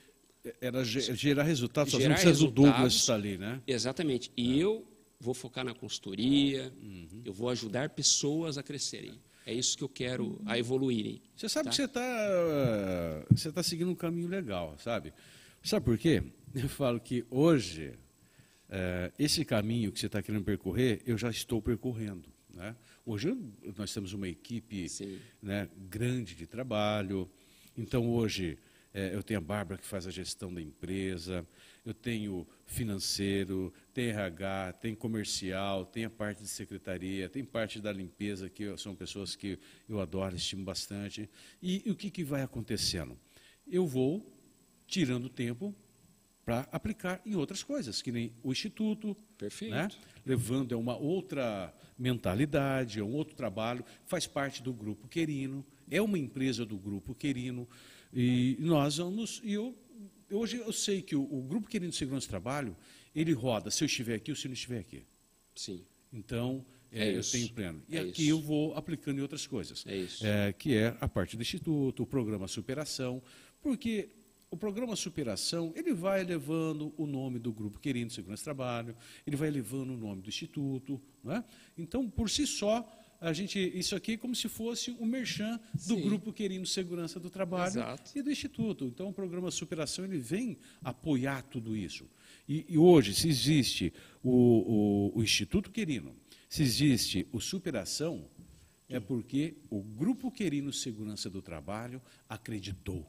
Era 0.61 0.85
ge- 0.85 1.15
gerar 1.15 1.43
resultados, 1.45 1.93
só 1.93 1.99
Gerar 1.99 2.15
não 2.15 2.21
precisa 2.23 2.45
do 2.47 2.51
Douglas 2.51 2.95
estar 2.95 3.15
ali, 3.15 3.37
né? 3.39 3.61
Exatamente. 3.67 4.31
E 4.37 4.59
eu 4.61 4.87
vou 5.21 5.35
focar 5.35 5.65
na 5.65 5.75
consultoria, 5.75 6.73
Uhum. 6.83 7.23
eu 7.25 7.33
vou 7.33 7.49
ajudar 7.51 7.91
pessoas 7.91 8.57
a 8.59 8.63
crescerem. 8.63 9.19
É 9.47 9.53
isso 9.55 9.77
que 9.79 9.83
eu 9.85 9.89
quero, 9.89 10.41
a 10.47 10.59
evoluírem. 10.59 11.21
Você 11.35 11.49
sabe 11.49 11.65
Tá. 11.65 11.71
que 11.71 11.77
você 11.77 11.85
está 11.85 13.25
você 13.31 13.53
tá 13.53 13.63
seguindo 13.63 13.91
um 13.91 13.95
caminho 13.95 14.29
legal, 14.29 14.77
sabe? 14.79 15.13
Sabe 15.63 15.85
por 15.85 15.99
quê? 15.99 16.23
Eu 16.55 16.69
falo 16.69 17.01
que 17.01 17.25
hoje, 17.31 17.93
eh, 18.71 19.11
esse 19.19 19.45
caminho 19.45 19.91
que 19.93 19.99
você 19.99 20.07
está 20.07 20.23
querendo 20.23 20.45
percorrer, 20.45 21.01
eu 21.07 21.17
já 21.19 21.31
estou 21.31 21.61
percorrendo. 21.61 22.29
Né? 22.55 22.75
Hoje 23.07 23.37
nós 23.77 23.93
temos 23.93 24.13
uma 24.13 24.29
equipe 24.29 24.87
né, 25.43 25.69
grande 25.89 26.35
de 26.35 26.47
trabalho. 26.47 27.29
Então, 27.77 28.09
hoje, 28.11 28.59
eh, 28.93 29.15
eu 29.15 29.23
tenho 29.23 29.39
a 29.39 29.43
Bárbara 29.43 29.81
que 29.81 29.87
faz 29.87 30.07
a 30.07 30.11
gestão 30.11 30.53
da 30.53 30.61
empresa, 30.61 31.47
eu 31.85 31.95
tenho 31.95 32.47
financeiro, 32.67 33.73
tem 33.95 34.09
RH, 34.09 34.75
tem 34.75 34.95
comercial, 34.95 35.85
tem 35.87 36.05
a 36.05 36.11
parte 36.11 36.43
de 36.43 36.49
secretaria, 36.49 37.29
tem 37.29 37.45
parte 37.45 37.81
da 37.81 37.93
limpeza, 37.93 38.49
que 38.49 38.77
são 38.77 38.95
pessoas 38.95 39.35
que 39.35 39.59
eu 39.89 40.01
adoro, 40.01 40.37
estimo 40.37 40.65
bastante. 40.65 41.29
E, 41.63 41.83
e 41.87 41.91
o 41.91 41.97
que, 41.97 42.11
que 42.11 42.25
vai 42.25 42.43
acontecendo? 42.43 43.19
Eu 43.67 43.87
vou 43.87 44.27
tirando 44.87 45.29
tempo 45.29 45.75
para 46.45 46.67
aplicar 46.73 47.21
em 47.27 47.35
outras 47.35 47.63
coisas, 47.63 48.01
que 48.01 48.11
nem 48.11 48.33
o 48.43 48.51
Instituto, 48.53 49.15
Perfeito. 49.37 49.75
né? 49.75 49.89
levando 50.25 50.75
a 50.75 50.79
uma 50.79 50.97
outra 50.97 51.75
mentalidade, 51.99 53.01
a 53.01 53.05
um 53.05 53.15
outro 53.15 53.35
trabalho, 53.35 53.85
faz 54.05 54.27
parte 54.27 54.63
do 54.63 54.73
Grupo 54.73 55.09
Querino, 55.09 55.65
é 55.91 56.01
uma 56.03 56.19
empresa 56.19 56.67
do 56.67 56.77
Grupo 56.77 57.15
Querino, 57.15 57.67
e 58.13 58.57
nós 58.61 58.97
vamos, 58.97 59.41
e 59.45 59.53
eu, 59.55 59.77
hoje 60.31 60.57
eu 60.59 60.73
sei 60.73 61.03
que 61.03 61.15
o, 61.17 61.23
o 61.23 61.43
Grupo 61.43 61.69
Querino 61.69 61.91
de 61.91 61.97
Segurança 61.97 62.27
do 62.27 62.31
Trabalho, 62.31 62.77
ele 63.15 63.33
roda 63.33 63.71
se 63.71 63.83
eu 63.83 63.87
estiver 63.87 64.15
aqui 64.17 64.31
ou 64.31 64.37
se 64.37 64.47
eu 64.47 64.51
não 64.51 64.55
estiver 64.55 64.79
aqui. 64.81 65.05
Sim. 65.55 65.85
Então, 66.13 66.65
É 66.91 67.09
é, 67.09 67.17
eu 67.19 67.23
tenho 67.23 67.49
pleno. 67.53 67.83
E 67.89 67.97
É 67.97 68.01
aqui 68.01 68.23
isso. 68.23 68.31
eu 68.31 68.41
vou 68.41 68.75
aplicando 68.75 69.19
em 69.19 69.23
outras 69.23 69.47
coisas. 69.47 69.85
É 69.87 69.97
isso. 69.97 70.27
É, 70.27 70.53
que 70.53 70.75
é 70.75 70.97
a 71.01 71.09
parte 71.09 71.37
do 71.37 71.43
Instituto, 71.43 72.03
o 72.03 72.07
programa 72.07 72.49
Superação, 72.49 73.23
porque 73.61 74.11
o 74.51 74.57
programa 74.57 74.97
Superação, 74.97 75.73
ele 75.77 75.93
vai 75.93 76.23
elevando 76.23 76.95
o 76.97 77.07
nome 77.07 77.39
do 77.39 77.53
Grupo 77.53 77.79
Querendo 77.79 78.11
Segurança 78.11 78.45
Trabalho, 78.45 78.97
ele 79.27 79.37
vai 79.37 79.49
elevando 79.49 79.93
o 79.93 79.97
nome 79.97 80.23
do 80.23 80.29
Instituto. 80.31 80.99
Não 81.23 81.35
é? 81.35 81.45
Então, 81.77 82.09
por 82.09 82.31
si 82.31 82.47
só, 82.47 82.89
a 83.21 83.33
gente, 83.33 83.59
isso 83.59 83.97
aqui 83.97 84.13
é 84.13 84.17
como 84.17 84.35
se 84.35 84.49
fosse 84.49 84.93
um 84.93 85.05
merchan 85.05 85.59
do 85.75 85.97
Sim. 85.97 86.03
Grupo 86.03 86.33
Querendo 86.33 86.67
Segurança 86.67 87.19
do 87.19 87.29
Trabalho 87.29 87.73
Exato. 87.73 88.13
e 88.15 88.23
do 88.23 88.31
Instituto. 88.31 88.85
Então, 88.85 89.09
o 89.09 89.13
programa 89.13 89.51
Superação 89.51 90.05
ele 90.05 90.19
vem 90.19 90.57
apoiar 90.83 91.43
tudo 91.43 91.77
isso. 91.77 92.09
E, 92.49 92.65
e 92.69 92.79
hoje, 92.79 93.15
se 93.15 93.29
existe 93.29 93.93
o, 94.23 95.13
o, 95.15 95.19
o 95.19 95.23
Instituto 95.23 95.71
Querino, 95.71 96.15
se 96.49 96.63
existe 96.63 97.27
o 97.33 97.41
Superação, 97.41 98.25
é 98.89 98.99
porque 98.99 99.57
o 99.69 99.83
Grupo 99.83 100.31
Querino 100.31 100.73
Segurança 100.73 101.29
do 101.29 101.43
Trabalho 101.43 102.01
acreditou. 102.29 103.07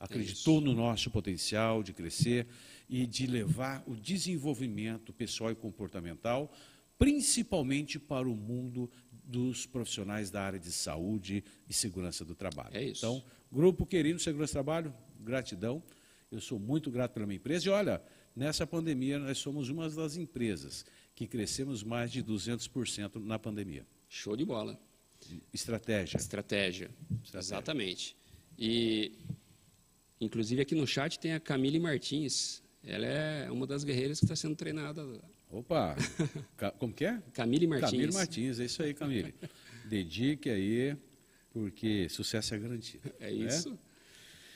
Acreditou 0.00 0.60
no 0.60 0.74
nosso 0.74 1.10
potencial 1.12 1.80
de 1.80 1.92
crescer 1.92 2.48
e 2.88 3.06
de 3.06 3.24
levar 3.26 3.84
o 3.86 3.94
desenvolvimento 3.94 5.12
pessoal 5.12 5.52
e 5.52 5.54
comportamental, 5.54 6.52
principalmente 6.98 8.00
para 8.00 8.28
o 8.28 8.34
mundo 8.34 8.90
dos 9.22 9.66
profissionais 9.66 10.30
da 10.30 10.42
área 10.42 10.58
de 10.58 10.72
saúde 10.72 11.44
e 11.68 11.72
segurança 11.72 12.24
do 12.24 12.34
trabalho. 12.34 12.76
É 12.76 12.84
isso. 12.84 13.04
Então, 13.04 13.22
Grupo 13.50 13.86
Querino 13.86 14.18
Segurança 14.18 14.52
do 14.52 14.54
Trabalho, 14.54 14.94
gratidão. 15.20 15.82
Eu 16.30 16.40
sou 16.40 16.58
muito 16.58 16.90
grato 16.90 17.12
pela 17.12 17.26
minha 17.26 17.36
empresa. 17.36 17.66
E 17.66 17.70
olha, 17.70 18.02
nessa 18.34 18.66
pandemia, 18.66 19.18
nós 19.18 19.38
somos 19.38 19.68
uma 19.68 19.88
das 19.88 20.16
empresas 20.16 20.84
que 21.14 21.26
crescemos 21.26 21.82
mais 21.82 22.10
de 22.10 22.22
200% 22.22 23.22
na 23.22 23.38
pandemia. 23.38 23.86
Show 24.08 24.36
de 24.36 24.44
bola. 24.44 24.80
Estratégia. 25.52 26.16
Estratégia. 26.16 26.90
Exatamente. 27.34 28.16
E, 28.58 29.12
inclusive, 30.20 30.62
aqui 30.62 30.74
no 30.74 30.86
chat 30.86 31.18
tem 31.18 31.34
a 31.34 31.40
Camille 31.40 31.78
Martins. 31.78 32.62
Ela 32.82 33.06
é 33.06 33.50
uma 33.50 33.66
das 33.66 33.84
guerreiras 33.84 34.18
que 34.18 34.24
está 34.24 34.34
sendo 34.34 34.56
treinada. 34.56 35.02
Opa! 35.52 35.94
Como 36.80 36.94
que 36.94 37.04
é? 37.04 37.20
Camille 37.34 37.66
Martins. 37.66 37.90
Camille 37.90 38.12
Martins, 38.14 38.58
é 38.58 38.64
isso 38.64 38.82
aí, 38.82 38.94
Camille. 38.94 39.34
Dedique 39.84 40.48
aí, 40.48 40.96
porque 41.52 42.08
sucesso 42.08 42.54
é 42.54 42.58
garantido. 42.58 43.12
É 43.20 43.30
né? 43.30 43.46
isso. 43.46 43.78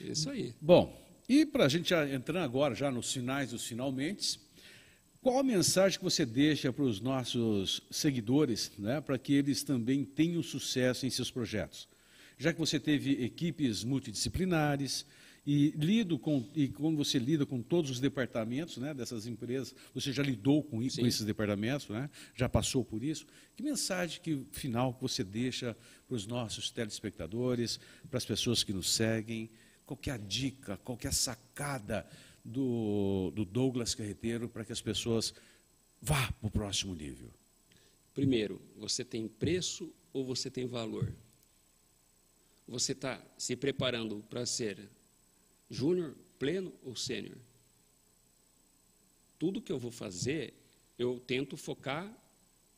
Isso 0.01 0.31
aí. 0.31 0.55
Bom, 0.59 0.99
e 1.29 1.45
para 1.45 1.67
a 1.67 1.69
gente 1.69 1.91
já 1.91 2.09
entrando 2.09 2.43
agora 2.43 2.75
já 2.75 2.91
nos 2.91 3.13
finais 3.13 3.51
dos 3.51 3.67
finalmente, 3.67 4.41
qual 5.21 5.39
a 5.39 5.43
mensagem 5.43 5.99
que 5.99 6.05
você 6.05 6.25
deixa 6.25 6.73
para 6.73 6.85
os 6.85 6.99
nossos 6.99 7.83
seguidores, 7.91 8.73
né, 8.79 9.01
para 9.01 9.19
que 9.19 9.35
eles 9.35 9.63
também 9.63 10.03
tenham 10.03 10.43
sucesso 10.43 11.05
em 11.05 11.11
seus 11.11 11.31
projetos? 11.31 11.89
Já 12.39 12.55
que 12.55 12.59
você 12.59 12.81
teve 12.81 13.23
equipes 13.23 13.85
multidisciplinares 13.85 15.05
e 15.47 15.71
lido 15.77 16.19
com 16.19 16.45
e 16.57 16.67
quando 16.69 16.97
você 16.97 17.19
lida 17.19 17.47
com 17.47 17.63
todos 17.63 17.91
os 17.93 18.01
departamentos, 18.01 18.79
né, 18.79 18.93
dessas 18.93 19.27
empresas, 19.27 19.75
você 19.95 20.13
já 20.13 20.23
lidou 20.23 20.63
com, 20.63 20.83
i- 20.83 20.91
com 20.91 21.07
esses 21.07 21.25
departamentos, 21.25 21.89
né? 21.89 22.11
Já 22.35 22.49
passou 22.49 22.85
por 22.85 23.03
isso. 23.05 23.25
Que 23.55 23.63
mensagem 23.63 24.21
que 24.21 24.45
final 24.51 24.93
que 24.95 25.03
você 25.03 25.23
deixa 25.23 25.77
para 26.09 26.17
os 26.17 26.27
nossos 26.27 26.71
telespectadores, 26.71 27.79
para 28.11 28.19
as 28.19 28.25
pessoas 28.25 28.65
que 28.65 28.73
nos 28.73 28.91
seguem? 28.93 29.49
Qual 29.85 29.97
que 29.97 30.11
é 30.11 30.15
a 30.15 30.19
dica, 30.19 30.77
qual 30.79 30.99
é 31.05 31.07
a 31.07 31.13
sacada 31.13 32.05
do, 32.45 33.31
do 33.33 33.45
Douglas 33.45 33.95
Carreteiro 33.95 34.49
para 34.49 34.65
que 34.65 34.73
as 34.73 34.81
pessoas 34.81 35.33
vá 36.03 36.33
para 36.33 36.49
o 36.49 36.51
próximo 36.51 36.93
nível? 36.93 37.31
Primeiro, 38.13 38.61
você 38.77 39.05
tem 39.05 39.29
preço 39.29 39.93
ou 40.13 40.25
você 40.25 40.51
tem 40.51 40.67
valor? 40.67 41.13
Você 42.67 42.93
está 42.93 43.25
se 43.39 43.55
preparando 43.55 44.25
para 44.29 44.45
ser 44.45 44.89
júnior, 45.71 46.15
pleno 46.39 46.73
ou 46.83 46.95
sênior? 46.95 47.39
Tudo 49.39 49.61
que 49.61 49.73
eu 49.73 49.79
vou 49.79 49.91
fazer, 49.91 50.55
eu 50.99 51.21
tento 51.21 51.57
focar 51.57 52.11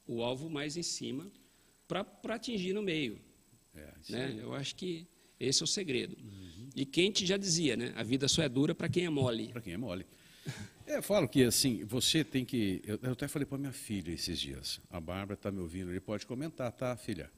o 0.07 0.23
alvo 0.23 0.49
mais 0.51 0.77
em 0.77 0.83
cima 0.83 1.31
para 1.87 2.35
atingir 2.35 2.73
no 2.73 2.83
meio. 2.83 3.21
É, 3.75 3.93
Né? 4.09 4.39
Eu 4.41 4.55
acho 4.55 4.75
que 4.75 5.07
esse 5.39 5.63
é 5.63 5.65
o 5.65 5.67
segredo. 5.67 6.17
E 6.75 6.85
Kant 6.85 7.25
já 7.25 7.37
dizia, 7.37 7.77
né? 7.77 7.93
A 7.97 8.03
vida 8.03 8.27
só 8.29 8.43
é 8.43 8.49
dura 8.49 8.75
para 8.75 8.89
quem 8.89 9.05
é 9.05 9.11
mole. 9.11 9.49
Para 9.49 9.61
quem 9.61 9.73
é 9.73 9.77
mole. 9.77 10.07
É, 10.87 10.97
eu 10.97 11.03
falo 11.03 11.29
que 11.29 11.45
assim, 11.45 11.85
você 11.85 12.25
tem 12.25 12.45
que. 12.45 12.81
Eu, 12.85 12.99
eu 13.03 13.13
até 13.13 13.29
falei 13.29 13.45
para 13.45 13.59
minha 13.59 13.73
filha 13.73 14.11
esses 14.11 14.41
dias. 14.41 14.81
A 14.91 15.01
Bárbara 15.01 15.35
está 15.35 15.51
me 15.51 15.61
ouvindo, 15.61 15.91
ele 15.91 16.01
pode 16.01 16.27
comentar, 16.27 16.73
tá, 16.73 16.97
filha? 16.97 17.31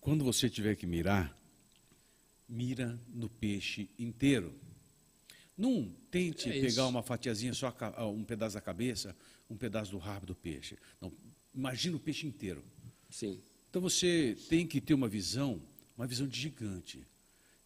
Quando 0.00 0.24
você 0.24 0.50
tiver 0.50 0.76
que 0.76 0.86
mirar, 0.86 1.36
mira 2.52 3.00
no 3.08 3.30
peixe 3.30 3.88
inteiro. 3.98 4.54
Não 5.56 5.90
tente 6.10 6.50
É 6.50 6.60
pegar 6.60 6.86
uma 6.86 7.02
fatiazinha, 7.02 7.54
só 7.54 7.74
um 8.14 8.24
pedaço 8.24 8.54
da 8.54 8.60
cabeça, 8.60 9.16
um 9.48 9.56
pedaço 9.56 9.90
do 9.90 9.98
rabo 9.98 10.26
do 10.26 10.34
peixe. 10.34 10.76
Não, 11.00 11.10
imagina 11.54 11.96
o 11.96 12.00
peixe 12.00 12.26
inteiro. 12.26 12.62
Sim. 13.08 13.40
Então 13.70 13.80
você 13.80 14.36
tem 14.50 14.66
que 14.66 14.80
ter 14.80 14.92
uma 14.92 15.08
visão, 15.08 15.62
uma 15.96 16.06
visão 16.06 16.26
de 16.26 16.38
gigante. 16.38 17.06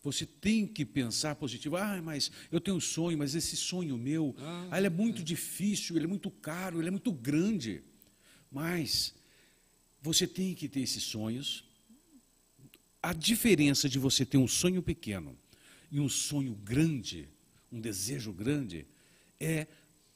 Você 0.03 0.25
tem 0.25 0.69
que 0.69 0.85
pensar 0.85 1.35
positivo. 1.35 1.77
Ah, 1.77 2.01
mas 2.01 2.31
eu 2.53 2.61
tenho 2.61 2.77
um 2.77 2.81
sonho, 2.81 3.19
mas 3.19 3.35
esse 3.35 3.57
sonho 3.57 3.99
meu, 3.99 4.37
Ah, 4.39 4.69
ah, 4.71 4.79
ele 4.79 4.87
é 4.87 4.91
muito 4.91 5.21
difícil, 5.21 5.97
ele 5.97 6.05
é 6.05 6.09
muito 6.09 6.31
caro, 6.31 6.81
ele 6.81 6.89
é 6.89 6.93
muito 6.93 7.11
grande. 7.11 7.83
Mas 8.49 9.15
você 10.01 10.29
tem 10.29 10.55
que 10.55 10.69
ter 10.69 10.81
esses 10.81 11.03
sonhos. 11.03 11.65
A 13.07 13.13
diferença 13.13 13.89
de 13.89 14.01
você 14.01 14.27
ter 14.27 14.37
um 14.37 14.49
sonho 14.49 14.83
pequeno 14.83 15.39
e 15.93 16.01
um 16.01 16.09
sonho 16.09 16.57
grande, 16.57 17.29
um 17.71 17.81
desejo 17.81 18.33
grande, 18.33 18.85
é 19.39 19.69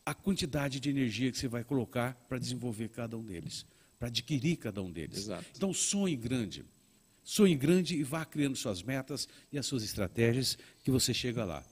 a 0.04 0.12
quantidade 0.12 0.80
de 0.80 0.90
energia 0.90 1.30
que 1.30 1.38
você 1.38 1.46
vai 1.46 1.62
colocar 1.62 2.14
para 2.28 2.36
desenvolver 2.36 2.88
cada 2.88 3.16
um 3.16 3.22
deles, 3.22 3.64
para 3.96 4.08
adquirir 4.08 4.56
cada 4.56 4.82
um 4.82 4.90
deles. 4.90 5.18
Exato. 5.18 5.44
Então, 5.56 5.72
sonhe 5.72 6.16
grande. 6.16 6.64
Sonhe 7.22 7.54
grande 7.54 7.94
e 7.94 8.02
vá 8.02 8.24
criando 8.24 8.56
suas 8.56 8.82
metas 8.82 9.28
e 9.52 9.58
as 9.60 9.66
suas 9.66 9.84
estratégias 9.84 10.58
que 10.82 10.90
você 10.90 11.14
chega 11.14 11.44
lá. 11.44 11.64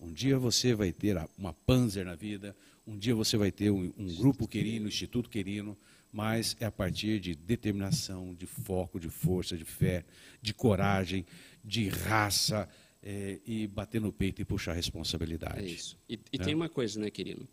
Um 0.00 0.10
dia 0.10 0.38
você 0.38 0.74
vai 0.74 0.90
ter 0.90 1.18
uma 1.36 1.52
Panzer 1.52 2.06
na 2.06 2.14
vida, 2.14 2.56
um 2.86 2.96
dia 2.96 3.14
você 3.14 3.36
vai 3.36 3.52
ter 3.52 3.70
um, 3.70 3.92
um 3.98 4.14
grupo 4.14 4.48
querino, 4.48 4.86
um 4.86 4.88
instituto 4.88 5.28
querino, 5.28 5.76
mas 6.12 6.54
é 6.60 6.66
a 6.66 6.70
partir 6.70 7.18
de 7.18 7.34
determinação, 7.34 8.34
de 8.34 8.44
foco, 8.44 9.00
de 9.00 9.08
força, 9.08 9.56
de 9.56 9.64
fé, 9.64 10.04
de 10.42 10.52
coragem, 10.52 11.24
de 11.64 11.88
raça 11.88 12.68
é, 13.02 13.40
e 13.46 13.66
bater 13.66 13.98
no 13.98 14.12
peito 14.12 14.42
e 14.42 14.44
puxar 14.44 14.72
a 14.72 14.74
responsabilidade. 14.74 15.60
É 15.60 15.64
isso. 15.66 15.98
E, 16.06 16.20
e 16.30 16.36
é. 16.36 16.44
tem 16.44 16.54
uma 16.54 16.68
coisa, 16.68 17.00
né, 17.00 17.10
querido? 17.10 17.48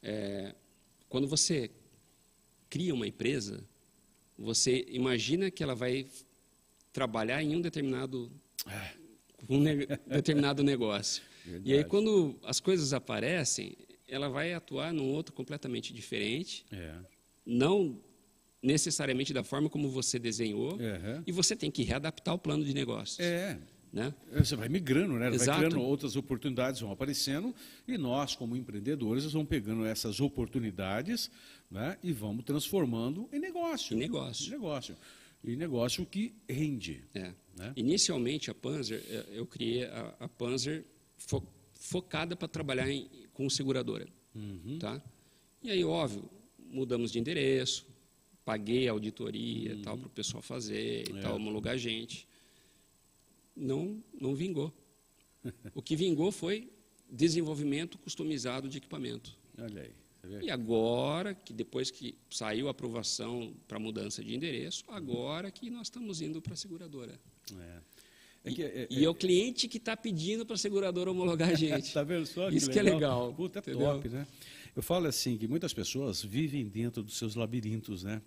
É, 0.00 0.54
quando 1.08 1.26
você 1.26 1.68
cria 2.70 2.94
uma 2.94 3.06
empresa, 3.06 3.64
você 4.38 4.86
imagina 4.88 5.50
que 5.50 5.62
ela 5.62 5.74
vai 5.74 6.06
trabalhar 6.92 7.42
em 7.42 7.56
um 7.56 7.60
determinado 7.60 8.30
é. 8.66 8.92
um 9.48 9.58
ne 9.58 9.86
determinado 10.06 10.62
negócio. 10.62 11.20
Verdade. 11.44 11.68
E 11.68 11.74
aí 11.74 11.84
quando 11.84 12.38
as 12.44 12.60
coisas 12.60 12.92
aparecem, 12.92 13.76
ela 14.06 14.28
vai 14.28 14.54
atuar 14.54 14.92
num 14.92 15.10
outro 15.10 15.34
completamente 15.34 15.92
diferente. 15.92 16.64
É 16.70 16.94
não 17.44 18.00
necessariamente 18.64 19.32
da 19.32 19.44
forma 19.44 19.68
como 19.68 19.90
você 19.90 20.18
desenhou, 20.18 20.72
uhum. 20.72 21.22
e 21.26 21.30
você 21.30 21.54
tem 21.54 21.70
que 21.70 21.82
readaptar 21.82 22.34
o 22.34 22.38
plano 22.38 22.64
de 22.64 22.72
negócios. 22.72 23.20
É. 23.20 23.58
Né? 23.92 24.12
É, 24.32 24.42
você 24.42 24.56
vai 24.56 24.68
migrando, 24.68 25.14
né? 25.14 25.28
Exato. 25.28 25.60
vai 25.60 25.70
criando 25.70 25.80
outras 25.80 26.16
oportunidades, 26.16 26.80
vão 26.80 26.90
aparecendo, 26.90 27.54
e 27.86 27.96
nós, 27.96 28.34
como 28.34 28.56
empreendedores, 28.56 29.30
vamos 29.32 29.46
pegando 29.46 29.86
essas 29.86 30.18
oportunidades 30.18 31.30
né? 31.70 31.96
e 32.02 32.12
vamos 32.12 32.44
transformando 32.44 33.28
em 33.32 33.38
negócio. 33.38 33.94
Em 33.94 34.00
negócio. 34.00 34.48
Em 34.48 34.50
negócio. 34.50 34.96
E 35.44 35.54
negócio 35.54 36.04
que 36.06 36.34
rende. 36.48 37.04
É. 37.14 37.32
Né? 37.56 37.72
Inicialmente, 37.76 38.50
a 38.50 38.54
Panzer, 38.54 39.00
é, 39.08 39.26
eu 39.30 39.46
criei 39.46 39.84
a, 39.84 40.14
a 40.20 40.28
Panzer 40.28 40.84
fo, 41.16 41.46
focada 41.72 42.34
para 42.34 42.48
trabalhar 42.48 42.90
em, 42.90 43.08
com 43.32 43.48
seguradora. 43.48 44.08
Uhum. 44.34 44.78
Tá? 44.80 45.00
E 45.62 45.70
aí, 45.70 45.84
óbvio, 45.84 46.28
mudamos 46.58 47.12
de 47.12 47.20
endereço, 47.20 47.86
paguei 48.44 48.88
a 48.88 48.92
auditoria 48.92 49.74
uhum. 49.74 49.82
tal 49.82 49.98
para 49.98 50.06
o 50.06 50.10
pessoal 50.10 50.42
fazer 50.42 51.08
e 51.08 51.18
é. 51.18 51.20
tal, 51.20 51.36
homologar 51.36 51.74
a 51.74 51.78
gente. 51.78 52.28
Não, 53.56 54.02
não 54.20 54.34
vingou. 54.34 54.72
o 55.74 55.82
que 55.82 55.96
vingou 55.96 56.30
foi 56.30 56.70
desenvolvimento 57.08 57.98
customizado 57.98 58.68
de 58.68 58.78
equipamento. 58.78 59.36
Olha 59.58 59.82
aí. 59.82 59.92
E 60.42 60.50
agora, 60.50 61.34
que 61.34 61.52
depois 61.52 61.90
que 61.90 62.16
saiu 62.30 62.68
a 62.68 62.70
aprovação 62.70 63.54
para 63.68 63.78
mudança 63.78 64.24
de 64.24 64.34
endereço, 64.34 64.82
agora 64.88 65.50
que 65.50 65.68
nós 65.68 65.86
estamos 65.88 66.22
indo 66.22 66.40
para 66.40 66.54
a 66.54 66.56
seguradora. 66.56 67.20
É. 67.58 67.94
É 68.46 68.50
que, 68.50 68.62
é, 68.62 68.86
e, 68.90 69.00
é, 69.00 69.04
é 69.04 69.08
o 69.08 69.14
cliente 69.14 69.66
que 69.66 69.78
está 69.78 69.96
pedindo 69.96 70.44
para 70.44 70.54
a 70.54 70.58
seguradora 70.58 71.10
homologar 71.10 71.48
a 71.48 71.54
gente. 71.56 71.86
Está 71.86 72.02
vendo 72.02 72.26
só? 72.26 72.50
Isso 72.50 72.70
que, 72.70 72.78
é 72.78 72.82
legal. 72.82 73.32
Puta, 73.32 73.58
é 73.58 73.62
top, 73.62 74.08
né? 74.08 74.26
Eu 74.74 74.82
falo 74.82 75.06
assim 75.06 75.36
que 75.36 75.46
muitas 75.46 75.72
pessoas 75.72 76.22
vivem 76.22 76.66
dentro 76.66 77.02
dos 77.02 77.16
seus 77.16 77.34
labirintos, 77.34 78.02
né? 78.02 78.20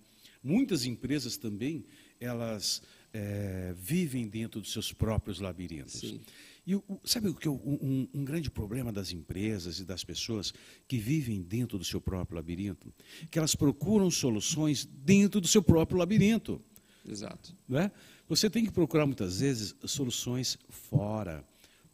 Muitas 0.43 0.85
empresas 0.85 1.37
também 1.37 1.85
elas 2.19 2.81
é, 3.13 3.73
vivem 3.77 4.27
dentro 4.27 4.61
dos 4.61 4.71
seus 4.71 4.93
próprios 4.93 5.39
labirintos. 5.39 5.99
Sim. 5.99 6.21
E 6.65 6.75
o, 6.75 6.83
sabe 7.03 7.29
o 7.29 7.33
que 7.33 7.47
um, 7.47 8.07
um, 8.13 8.25
grande 8.25 8.51
problema 8.51 8.91
das 8.91 9.13
empresas 9.13 9.79
e 9.79 9.85
das 9.85 10.03
pessoas 10.03 10.53
que 10.87 10.97
vivem 10.97 11.41
dentro 11.41 11.77
do 11.77 11.85
seu 11.85 12.01
próprio 12.01 12.35
labirinto, 12.35 12.93
que 13.31 13.39
elas 13.39 13.55
procuram 13.55 14.11
soluções 14.11 14.85
dentro 14.85 15.39
do 15.39 15.47
seu 15.47 15.63
próprio 15.63 15.97
labirinto. 15.97 16.61
Exato. 17.07 17.55
Né? 17.67 17.89
Você 18.27 18.49
tem 18.49 18.65
que 18.65 18.71
procurar 18.71 19.05
muitas 19.05 19.39
vezes 19.39 19.73
soluções 19.85 20.57
fora, 20.69 21.45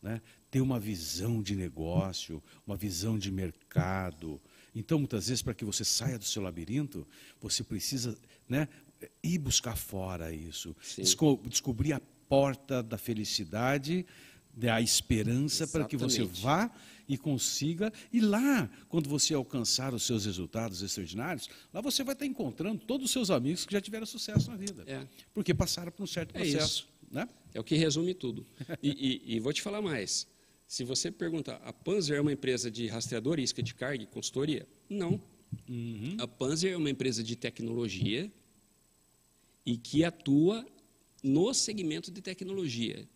né? 0.01 0.21
Ter 0.53 0.61
uma 0.61 0.79
visão 0.79 1.41
de 1.41 1.55
negócio, 1.55 2.41
uma 2.67 2.77
visão 2.77 3.17
de 3.17 3.31
mercado. 3.31 4.39
Então, 4.75 4.99
muitas 4.99 5.27
vezes, 5.27 5.41
para 5.41 5.55
que 5.55 5.65
você 5.65 5.83
saia 5.83 6.19
do 6.19 6.25
seu 6.25 6.43
labirinto, 6.43 7.07
você 7.41 7.63
precisa 7.63 8.15
né, 8.47 8.67
ir 9.23 9.39
buscar 9.39 9.75
fora 9.75 10.31
isso, 10.31 10.75
Desco 10.95 11.41
descobrir 11.49 11.93
a 11.93 11.99
porta 12.29 12.83
da 12.83 12.99
felicidade, 12.99 14.05
da 14.53 14.79
esperança, 14.79 15.63
Exatamente. 15.63 15.71
para 15.71 15.85
que 15.85 15.97
você 15.97 16.23
vá 16.23 16.69
e 17.09 17.17
consiga. 17.17 17.91
E 18.11 18.19
lá, 18.19 18.69
quando 18.89 19.09
você 19.09 19.33
alcançar 19.33 19.91
os 19.91 20.03
seus 20.03 20.25
resultados 20.25 20.83
extraordinários, 20.83 21.49
lá 21.73 21.81
você 21.81 22.03
vai 22.03 22.13
estar 22.13 22.27
encontrando 22.27 22.85
todos 22.85 23.05
os 23.05 23.11
seus 23.11 23.31
amigos 23.31 23.65
que 23.65 23.73
já 23.73 23.81
tiveram 23.81 24.05
sucesso 24.05 24.51
na 24.51 24.55
vida. 24.55 24.83
É. 24.85 25.07
Porque 25.33 25.51
passaram 25.51 25.91
por 25.91 26.03
um 26.03 26.07
certo 26.07 26.35
é 26.35 26.41
processo. 26.41 26.87
É, 27.11 27.15
né? 27.15 27.29
é 27.55 27.59
o 27.59 27.63
que 27.63 27.75
resume 27.75 28.13
tudo. 28.13 28.45
E, 28.83 29.23
e, 29.25 29.35
e 29.35 29.39
vou 29.39 29.51
te 29.51 29.59
falar 29.59 29.81
mais. 29.81 30.31
Se 30.67 30.83
você 30.83 31.11
perguntar, 31.11 31.55
a 31.57 31.71
Panzer 31.71 32.17
é 32.17 32.21
uma 32.21 32.31
empresa 32.31 32.71
de 32.71 32.87
rastreador 32.87 33.39
isca 33.39 33.61
de 33.61 33.73
carga 33.75 34.03
e 34.03 34.07
consultoria? 34.07 34.67
Não. 34.89 35.21
Uhum. 35.69 36.17
A 36.19 36.27
Panzer 36.27 36.73
é 36.73 36.77
uma 36.77 36.89
empresa 36.89 37.23
de 37.23 37.35
tecnologia 37.35 38.31
e 39.65 39.77
que 39.77 40.03
atua 40.03 40.65
no 41.23 41.53
segmento 41.53 42.11
de 42.11 42.21
tecnologia. 42.21 43.07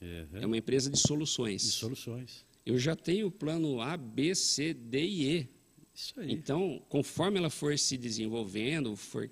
Uhum. 0.00 0.40
É 0.40 0.46
uma 0.46 0.56
empresa 0.56 0.90
de 0.90 0.98
soluções. 0.98 1.62
De 1.62 1.70
soluções. 1.70 2.44
Eu 2.64 2.78
já 2.78 2.94
tenho 2.94 3.28
o 3.28 3.30
plano 3.30 3.80
A, 3.80 3.96
B, 3.96 4.34
C, 4.34 4.74
D 4.74 5.06
e 5.06 5.38
E. 5.38 5.48
Isso 5.94 6.20
aí. 6.20 6.30
Então, 6.30 6.82
conforme 6.88 7.38
ela 7.38 7.50
for 7.50 7.76
se 7.78 7.96
desenvolvendo, 7.96 8.94
for 8.94 9.30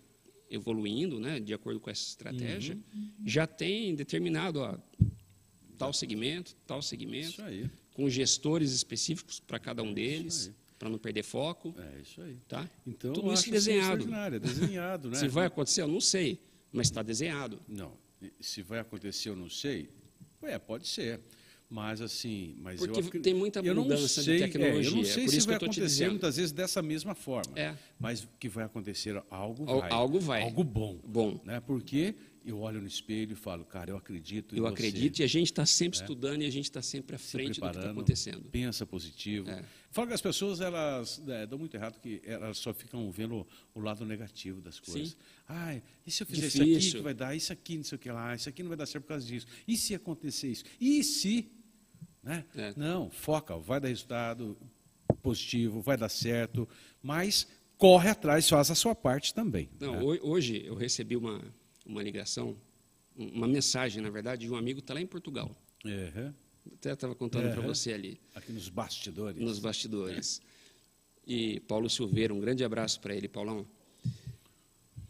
evoluindo, 0.51 1.21
né, 1.21 1.39
de 1.39 1.53
acordo 1.53 1.79
com 1.79 1.91
essa 1.91 2.09
estratégia, 2.09 2.79
uhum. 2.95 3.13
já 3.25 3.47
tem 3.47 3.95
determinado, 3.95 4.61
ó, 4.61 4.79
tal 5.77 5.93
segmento, 5.93 6.55
tal 6.67 6.83
segmento, 6.83 7.43
com 7.95 8.09
gestores 8.09 8.73
específicos 8.73 9.41
para 9.41 9.59
cada 9.59 9.83
um 9.83 9.93
deles, 9.93 10.53
para 10.79 10.89
não 10.89 10.99
perder 10.99 11.23
foco. 11.23 11.75
É 11.79 12.01
isso 12.01 12.21
aí. 12.21 12.37
Tá? 12.49 12.69
Então, 12.87 13.13
Tudo 13.13 13.33
isso 13.33 13.51
desenhado. 13.51 14.07
desenhado 14.41 15.09
né? 15.11 15.19
se 15.19 15.29
vai 15.29 15.47
acontecer, 15.47 15.83
eu 15.83 15.89
não 15.89 16.01
sei, 16.01 16.41
mas 16.73 16.89
está 16.89 17.03
desenhado. 17.03 17.61
Não, 17.67 17.93
se 18.41 18.63
vai 18.63 18.81
acontecer, 18.81 19.31
eu 19.31 19.37
não 19.37 19.49
sei. 19.49 19.89
É, 20.43 20.59
pode 20.59 20.87
ser. 20.87 21.21
Mas 21.69 22.01
assim, 22.01 22.55
mas 22.61 22.79
Porque 22.79 23.19
eu, 23.19 23.23
tem 23.23 23.35
muita 23.35 23.61
mudança 23.61 24.23
sei, 24.23 24.37
de 24.37 24.45
tecnologia. 24.45 24.83
É, 24.83 24.93
eu 24.93 24.97
não 24.97 25.05
sei 25.05 25.25
é 25.25 25.29
se 25.29 25.41
vai 25.41 25.57
acontecer 25.57 26.09
muitas 26.09 26.37
vezes 26.37 26.53
dessa 26.53 26.81
mesma 26.81 27.15
forma. 27.15 27.59
É. 27.59 27.75
Mas 27.99 28.29
que 28.39 28.49
vai 28.49 28.65
acontecer 28.65 29.21
algo 29.29 29.65
vai. 29.65 29.91
Algo 29.91 30.21
vai. 30.21 30.43
Algo 30.43 30.63
bom. 30.63 31.01
Bom. 31.05 31.41
Né? 31.45 31.59
Porque 31.59 32.15
eu 32.47 32.61
olho 32.61 32.81
no 32.81 32.87
espelho 32.87 33.33
e 33.33 33.35
falo, 33.35 33.65
cara, 33.65 33.91
eu 33.91 33.97
acredito 33.97 34.57
Eu 34.57 34.67
acredito 34.67 35.19
e 35.19 35.25
a 35.25 35.27
gente 35.27 35.47
está 35.47 35.67
sempre 35.67 35.99
é. 35.99 36.03
estudando 36.03 36.43
e 36.43 36.47
a 36.47 36.51
gente 36.51 36.65
está 36.65 36.81
sempre 36.81 37.17
à 37.17 37.19
frente 37.19 37.61
do 37.61 37.71
que 37.71 37.77
está 37.77 37.91
acontecendo. 37.91 38.49
Pensa 38.51 38.87
positivo. 38.87 39.51
É. 39.51 39.65
Fala 39.91 40.07
que 40.09 40.15
as 40.15 40.21
pessoas 40.21 40.61
elas 40.61 41.21
é, 41.27 41.47
dão 41.47 41.59
muito 41.59 41.75
errado 41.75 41.99
que 42.01 42.23
elas 42.25 42.59
só 42.59 42.73
ficam 42.73 43.11
vendo 43.11 43.47
o 43.75 43.81
lado 43.81 44.05
negativo 44.05 44.61
das 44.61 44.79
coisas. 44.79 45.11
Sim. 45.11 45.17
Ah, 45.49 45.77
e 46.07 46.11
se 46.11 46.23
eu 46.23 46.27
fizer 46.27 46.47
Difícil. 46.47 46.67
isso 46.67 46.89
aqui 46.89 46.97
que 46.99 47.03
vai 47.03 47.15
dar, 47.15 47.35
isso 47.35 47.53
aqui, 47.53 47.77
não 47.77 47.85
sei 47.85 47.97
o 47.97 47.99
que 47.99 48.11
lá, 48.11 48.35
isso 48.35 48.49
aqui 48.49 48.63
não 48.63 48.69
vai 48.69 48.77
dar 48.77 48.87
certo 48.87 49.05
por 49.05 49.09
causa 49.09 49.27
disso. 49.27 49.47
E 49.67 49.77
se 49.77 49.95
acontecer 49.95 50.49
isso? 50.49 50.65
E 50.81 51.03
se? 51.03 51.51
Né? 52.23 52.45
É. 52.55 52.73
Não, 52.77 53.11
foca, 53.11 53.57
vai 53.59 53.81
dar 53.81 53.89
resultado 53.89 54.57
positivo, 55.23 55.81
vai 55.81 55.97
dar 55.97 56.09
certo, 56.09 56.69
mas 57.03 57.49
corre 57.77 58.09
atrás, 58.09 58.49
faz 58.49 58.71
a 58.71 58.75
sua 58.75 58.95
parte 58.95 59.35
também. 59.35 59.69
Não, 59.81 59.95
né? 59.95 60.21
Hoje 60.23 60.65
eu 60.65 60.75
recebi 60.75 61.17
uma, 61.17 61.43
uma 61.87 62.03
ligação, 62.03 62.57
uma 63.17 63.47
mensagem, 63.47 64.03
na 64.03 64.11
verdade, 64.11 64.47
de 64.47 64.53
um 64.53 64.57
amigo 64.57 64.81
que 64.81 64.85
está 64.85 64.95
lá 64.95 65.01
em 65.01 65.07
Portugal. 65.07 65.55
Uhum. 65.85 66.33
Até 66.75 66.93
estava 66.93 67.15
contando 67.15 67.47
uhum. 67.47 67.53
para 67.53 67.63
você 67.63 67.93
ali. 67.93 68.21
Aqui 68.35 68.53
nos 68.53 68.69
bastidores. 68.69 69.41
Nos 69.41 69.59
bastidores. 69.59 70.43
É. 70.43 71.33
E 71.33 71.61
Paulo 71.61 71.89
Silveira, 71.89 72.35
um 72.35 72.41
grande 72.41 72.65
abraço 72.65 73.01
para 73.01 73.15
ele, 73.15 73.29
Paulão. 73.29 73.67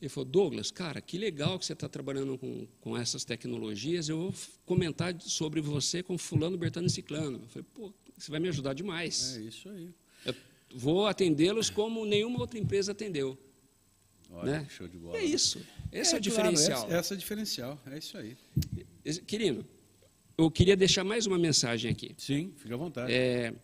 Ele 0.00 0.08
falou, 0.10 0.28
Douglas, 0.28 0.70
cara, 0.70 1.00
que 1.00 1.16
legal 1.16 1.58
que 1.58 1.64
você 1.64 1.72
está 1.72 1.88
trabalhando 1.88 2.36
com, 2.36 2.66
com 2.80 2.96
essas 2.96 3.24
tecnologias. 3.24 4.08
Eu 4.08 4.18
vou 4.18 4.34
comentar 4.66 5.14
sobre 5.20 5.60
você 5.60 6.02
com 6.02 6.18
fulano, 6.18 6.56
Bertano 6.56 6.86
e 6.86 6.90
Ciclano. 6.90 7.38
Eu 7.42 7.48
falei, 7.48 7.66
pô, 7.74 7.92
você 8.16 8.30
vai 8.30 8.38
me 8.38 8.48
ajudar 8.48 8.74
demais. 8.74 9.36
É 9.36 9.40
isso 9.40 9.68
aí. 9.68 9.90
Eu 10.24 10.34
vou 10.74 11.06
atendê-los 11.06 11.70
como 11.70 12.04
nenhuma 12.04 12.40
outra 12.40 12.58
empresa 12.58 12.92
atendeu. 12.92 13.38
Olha, 14.30 14.60
né? 14.60 14.66
show 14.68 14.86
de 14.86 14.98
bola. 14.98 15.18
E 15.18 15.22
é 15.22 15.24
isso. 15.24 15.64
Esse 15.92 16.14
é, 16.14 16.18
é 16.18 16.20
o 16.20 16.22
claro, 16.22 16.22
diferencial. 16.22 16.84
Essa, 16.86 16.96
essa 16.96 17.14
é 17.14 17.16
o 17.16 17.18
diferencial, 17.18 17.80
é 17.86 17.98
isso 17.98 18.18
aí. 18.18 18.36
Querido, 19.26 19.66
eu 20.36 20.50
queria 20.50 20.76
deixar 20.76 21.04
mais 21.04 21.26
uma 21.26 21.38
mensagem 21.38 21.90
aqui. 21.90 22.14
Sim, 22.18 22.52
fica 22.56 22.74
à 22.74 22.76
vontade. 22.76 23.12
É, 23.12 23.54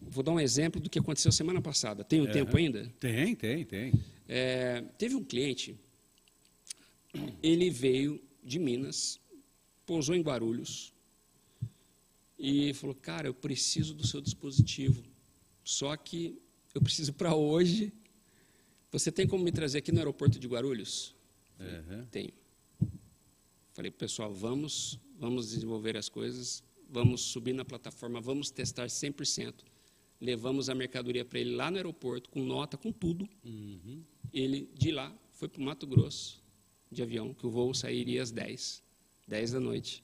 vou 0.00 0.22
dar 0.22 0.32
um 0.32 0.40
exemplo 0.40 0.80
do 0.80 0.88
que 0.88 0.98
aconteceu 0.98 1.30
semana 1.30 1.60
passada. 1.60 2.04
Tem 2.04 2.20
um 2.20 2.28
é, 2.28 2.32
tempo 2.32 2.56
ainda? 2.56 2.90
Tem, 2.98 3.34
tem, 3.34 3.64
tem. 3.64 3.92
É, 4.28 4.82
teve 4.96 5.14
um 5.14 5.24
cliente, 5.24 5.76
ele 7.42 7.70
veio 7.70 8.20
de 8.42 8.58
Minas, 8.58 9.20
pousou 9.84 10.14
em 10.14 10.22
Guarulhos 10.22 10.92
e 12.38 12.72
falou: 12.74 12.94
Cara, 12.94 13.28
eu 13.28 13.34
preciso 13.34 13.94
do 13.94 14.06
seu 14.06 14.20
dispositivo. 14.20 15.02
Só 15.64 15.96
que 15.96 16.40
eu 16.74 16.80
preciso 16.80 17.12
para 17.12 17.34
hoje. 17.34 17.92
Você 18.96 19.12
tem 19.12 19.26
como 19.26 19.44
me 19.44 19.52
trazer 19.52 19.76
aqui 19.76 19.92
no 19.92 19.98
aeroporto 19.98 20.38
de 20.38 20.48
Guarulhos? 20.48 21.14
Uhum. 21.60 22.06
Tenho. 22.06 22.32
Falei, 23.74 23.90
pessoal, 23.90 24.32
vamos, 24.32 24.98
vamos 25.18 25.50
desenvolver 25.50 25.98
as 25.98 26.08
coisas, 26.08 26.64
vamos 26.88 27.20
subir 27.20 27.52
na 27.52 27.62
plataforma, 27.62 28.22
vamos 28.22 28.50
testar 28.50 28.86
100%. 28.86 29.52
Levamos 30.18 30.70
a 30.70 30.74
mercadoria 30.74 31.26
para 31.26 31.38
ele 31.38 31.54
lá 31.54 31.70
no 31.70 31.76
aeroporto, 31.76 32.30
com 32.30 32.42
nota, 32.42 32.78
com 32.78 32.90
tudo. 32.90 33.28
Uhum. 33.44 34.02
Ele, 34.32 34.70
de 34.72 34.90
lá, 34.92 35.14
foi 35.32 35.46
para 35.46 35.60
o 35.60 35.64
Mato 35.64 35.86
Grosso, 35.86 36.42
de 36.90 37.02
avião, 37.02 37.34
que 37.34 37.46
o 37.46 37.50
voo 37.50 37.74
sairia 37.74 38.22
às 38.22 38.30
10, 38.30 38.82
10 39.28 39.52
da 39.52 39.60
noite. 39.60 40.02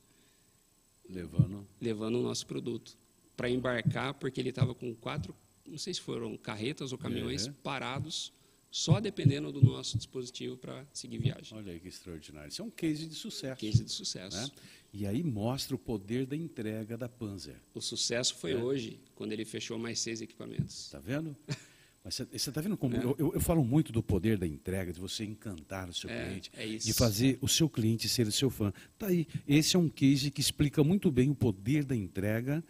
Levando. 1.08 1.66
Levando 1.80 2.16
o 2.18 2.22
nosso 2.22 2.46
produto. 2.46 2.98
Para 3.38 3.48
embarcar, 3.48 4.12
porque 4.12 4.38
ele 4.38 4.50
estava 4.50 4.74
com 4.74 4.94
quatro, 4.94 5.34
não 5.66 5.78
sei 5.78 5.94
se 5.94 6.00
foram 6.02 6.36
carretas 6.36 6.92
ou 6.92 6.98
caminhões, 6.98 7.46
Uhum. 7.46 7.54
parados, 7.54 8.34
só 8.72 8.98
dependendo 8.98 9.52
do 9.52 9.60
nosso 9.60 9.98
dispositivo 9.98 10.56
para 10.56 10.84
seguir 10.94 11.18
viagem. 11.18 11.56
Olha 11.56 11.72
aí 11.74 11.78
que 11.78 11.88
extraordinário. 11.88 12.48
Isso 12.48 12.62
é 12.62 12.64
um 12.64 12.70
case 12.70 13.06
de 13.06 13.14
sucesso. 13.14 13.60
Case 13.60 13.84
de 13.84 13.92
sucesso. 13.92 14.34
né? 14.36 14.50
E 14.94 15.06
aí 15.06 15.22
mostra 15.22 15.76
o 15.76 15.78
poder 15.78 16.24
da 16.26 16.34
entrega 16.34 16.96
da 16.96 17.08
Panzer. 17.08 17.56
O 17.74 17.80
sucesso 17.82 18.34
foi 18.36 18.54
hoje, 18.54 18.98
quando 19.14 19.32
ele 19.32 19.44
fechou 19.44 19.78
mais 19.78 20.00
seis 20.00 20.22
equipamentos. 20.22 20.86
Está 20.86 20.98
vendo? 20.98 21.36
Mas 22.04 22.14
você 22.16 22.24
está 22.34 22.60
vendo 22.60 22.76
como. 22.76 22.96
É. 22.96 22.98
Eu, 23.04 23.14
eu- 23.18 23.32
eu 23.34 23.40
falo 23.40 23.62
muito 23.62 23.92
do 23.92 24.02
poder 24.02 24.36
da 24.36 24.46
entrega, 24.46 24.92
de 24.92 24.98
você 24.98 25.22
encantar 25.24 25.88
o 25.88 25.94
seu 25.94 26.10
É, 26.10 26.24
cliente, 26.26 26.50
é 26.54 26.66
de 26.66 26.92
fazer 26.94 27.38
o 27.40 27.46
seu 27.46 27.68
cliente 27.68 28.08
ser 28.08 28.26
o 28.26 28.32
seu 28.32 28.50
fã. 28.50 28.72
Tá 28.98 29.06
aí. 29.06 29.26
Esse 29.46 29.76
é 29.76 29.78
um 29.78 29.88
case 29.88 30.30
que 30.30 30.40
explica 30.40 30.82
muito 30.82 31.10
bem 31.12 31.30
o 31.30 31.34
poder 31.34 31.84
da 31.84 31.94
entrega 31.94 32.64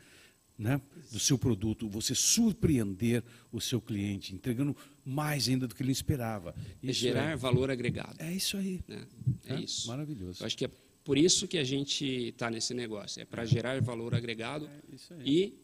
né, 0.58 0.78
do 1.10 1.18
seu 1.18 1.38
produto. 1.38 1.88
Você 1.88 2.14
surpreender 2.14 3.24
o 3.50 3.58
seu 3.60 3.80
cliente, 3.80 4.34
entregando 4.34 4.76
mais 5.04 5.48
ainda 5.48 5.66
do 5.66 5.74
que 5.74 5.82
ele 5.82 5.92
esperava. 5.92 6.54
É 6.82 6.90
Isso 6.90 7.00
gerar 7.00 7.36
valor 7.36 7.70
agregado. 7.70 8.16
É, 8.18 8.28
é 8.28 8.32
isso 8.32 8.56
aí. 8.56 8.80
né? 8.86 9.06
É, 9.46 9.54
É 9.54 9.60
isso. 9.60 9.88
maravilhoso. 9.88 10.42
Eu 10.42 10.46
acho 10.46 10.56
que 10.56 10.64
é 10.64 10.70
por 11.04 11.18
isso 11.18 11.48
que 11.48 11.58
a 11.58 11.64
gente 11.64 12.04
está 12.04 12.50
nesse 12.50 12.72
negócio. 12.74 13.20
É 13.20 13.24
para 13.24 13.44
gerar 13.44 13.80
valor 13.82 14.14
agregado 14.14 14.68
É 14.68 15.14
e 15.24 15.54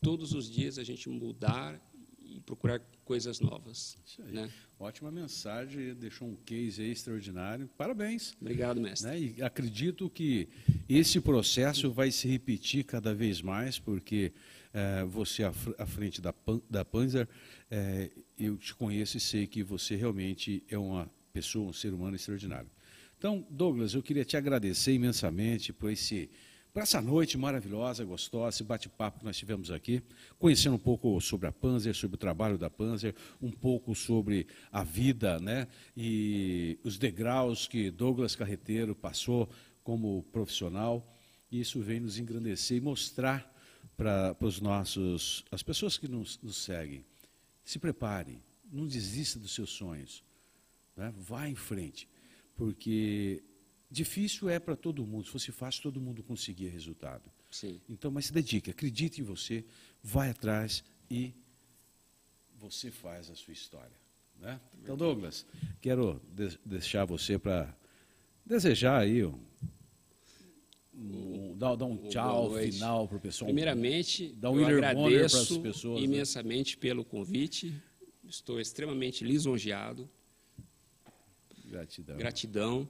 todos 0.00 0.32
os 0.32 0.50
dias 0.50 0.78
a 0.78 0.84
gente 0.84 1.08
mudar 1.08 1.78
e 2.24 2.40
procurar 2.40 2.80
coisas 3.04 3.40
novas. 3.40 3.98
Isso 4.06 4.22
aí. 4.22 4.32
Né? 4.32 4.50
Ótima 4.78 5.10
mensagem, 5.10 5.94
deixou 5.94 6.28
um 6.28 6.36
case 6.36 6.82
extraordinário. 6.82 7.68
Parabéns. 7.76 8.32
Obrigado, 8.40 8.80
mestre. 8.80 9.10
Né? 9.10 9.34
E 9.36 9.42
acredito 9.42 10.08
que 10.08 10.48
esse 10.88 11.20
processo 11.20 11.90
vai 11.90 12.10
se 12.10 12.26
repetir 12.28 12.84
cada 12.84 13.12
vez 13.14 13.42
mais, 13.42 13.78
porque 13.78 14.32
eh, 14.72 15.04
você 15.04 15.44
à, 15.44 15.52
fr- 15.52 15.74
à 15.78 15.86
frente 15.86 16.20
da, 16.20 16.32
Pan- 16.32 16.60
da 16.68 16.84
Panzer, 16.84 17.28
eh, 17.70 18.10
eu 18.38 18.56
te 18.56 18.74
conheço 18.74 19.16
e 19.16 19.20
sei 19.20 19.46
que 19.46 19.62
você 19.62 19.96
realmente 19.96 20.62
é 20.68 20.78
uma 20.78 21.10
pessoa, 21.32 21.70
um 21.70 21.72
ser 21.72 21.92
humano 21.92 22.16
extraordinário. 22.16 22.70
Então, 23.18 23.46
Douglas, 23.50 23.94
eu 23.94 24.02
queria 24.02 24.24
te 24.24 24.36
agradecer 24.36 24.92
imensamente 24.92 25.72
por 25.72 25.90
esse 25.90 26.30
por 26.72 26.82
essa 26.84 27.00
noite 27.00 27.36
maravilhosa, 27.36 28.04
gostosa, 28.04 28.54
esse 28.58 28.62
bate-papo 28.62 29.18
que 29.18 29.24
nós 29.24 29.36
tivemos 29.36 29.72
aqui, 29.72 30.00
conhecendo 30.38 30.76
um 30.76 30.78
pouco 30.78 31.20
sobre 31.20 31.48
a 31.48 31.52
Panzer, 31.52 31.96
sobre 31.96 32.14
o 32.14 32.16
trabalho 32.16 32.56
da 32.56 32.70
Panzer, 32.70 33.12
um 33.42 33.50
pouco 33.50 33.92
sobre 33.92 34.46
a 34.70 34.84
vida, 34.84 35.40
né? 35.40 35.66
E 35.96 36.78
os 36.84 36.96
degraus 36.96 37.66
que 37.66 37.90
Douglas 37.90 38.36
Carreteiro 38.36 38.94
passou 38.94 39.48
como 39.82 40.22
profissional. 40.30 41.04
Isso 41.50 41.80
vem 41.80 41.98
nos 41.98 42.20
engrandecer 42.20 42.76
e 42.76 42.80
mostrar 42.80 43.52
para 44.00 44.34
os 44.46 44.62
nossos, 44.62 45.44
as 45.50 45.62
pessoas 45.62 45.98
que 45.98 46.08
nos, 46.08 46.38
nos 46.42 46.56
seguem. 46.56 47.04
Se 47.62 47.78
prepare, 47.78 48.42
não 48.72 48.86
desista 48.86 49.38
dos 49.38 49.52
seus 49.52 49.68
sonhos, 49.68 50.24
né? 50.96 51.12
Vá 51.18 51.46
em 51.46 51.54
frente, 51.54 52.08
porque 52.56 53.42
difícil 53.90 54.48
é 54.48 54.58
para 54.58 54.74
todo 54.74 55.06
mundo. 55.06 55.26
Se 55.26 55.30
fosse 55.30 55.52
fácil, 55.52 55.82
todo 55.82 56.00
mundo 56.00 56.22
conseguia 56.22 56.70
resultado. 56.70 57.30
Sim. 57.50 57.78
Então, 57.90 58.10
mas 58.10 58.26
se 58.26 58.32
dedique, 58.32 58.70
acredite 58.70 59.20
em 59.20 59.24
você, 59.24 59.66
vai 60.02 60.30
atrás 60.30 60.82
e 61.10 61.34
você 62.58 62.90
faz 62.90 63.28
a 63.28 63.34
sua 63.34 63.52
história. 63.52 64.00
Né? 64.38 64.58
Então, 64.82 64.96
Douglas, 64.96 65.44
quero 65.78 66.22
de- 66.34 66.58
deixar 66.64 67.04
você 67.04 67.38
para 67.38 67.76
desejar 68.46 69.00
aí 69.00 69.26
um, 69.26 69.38
um- 70.94 71.56
dar, 71.56 71.74
dar 71.76 71.84
um 71.86 71.96
tchau 72.08 72.50
final 72.54 73.06
para 73.08 73.16
o 73.16 73.20
pessoal. 73.20 73.46
Primeiramente, 73.46 74.32
Dá 74.32 74.50
um 74.50 74.58
eu 74.60 74.66
agradeço 74.66 75.60
pessoas, 75.60 76.00
né? 76.00 76.04
imensamente 76.06 76.76
pelo 76.76 77.04
convite. 77.04 77.72
Estou 78.24 78.60
extremamente 78.60 79.24
lisonjeado. 79.24 80.08
Gratidão. 81.64 82.16
Gratidão. 82.16 82.88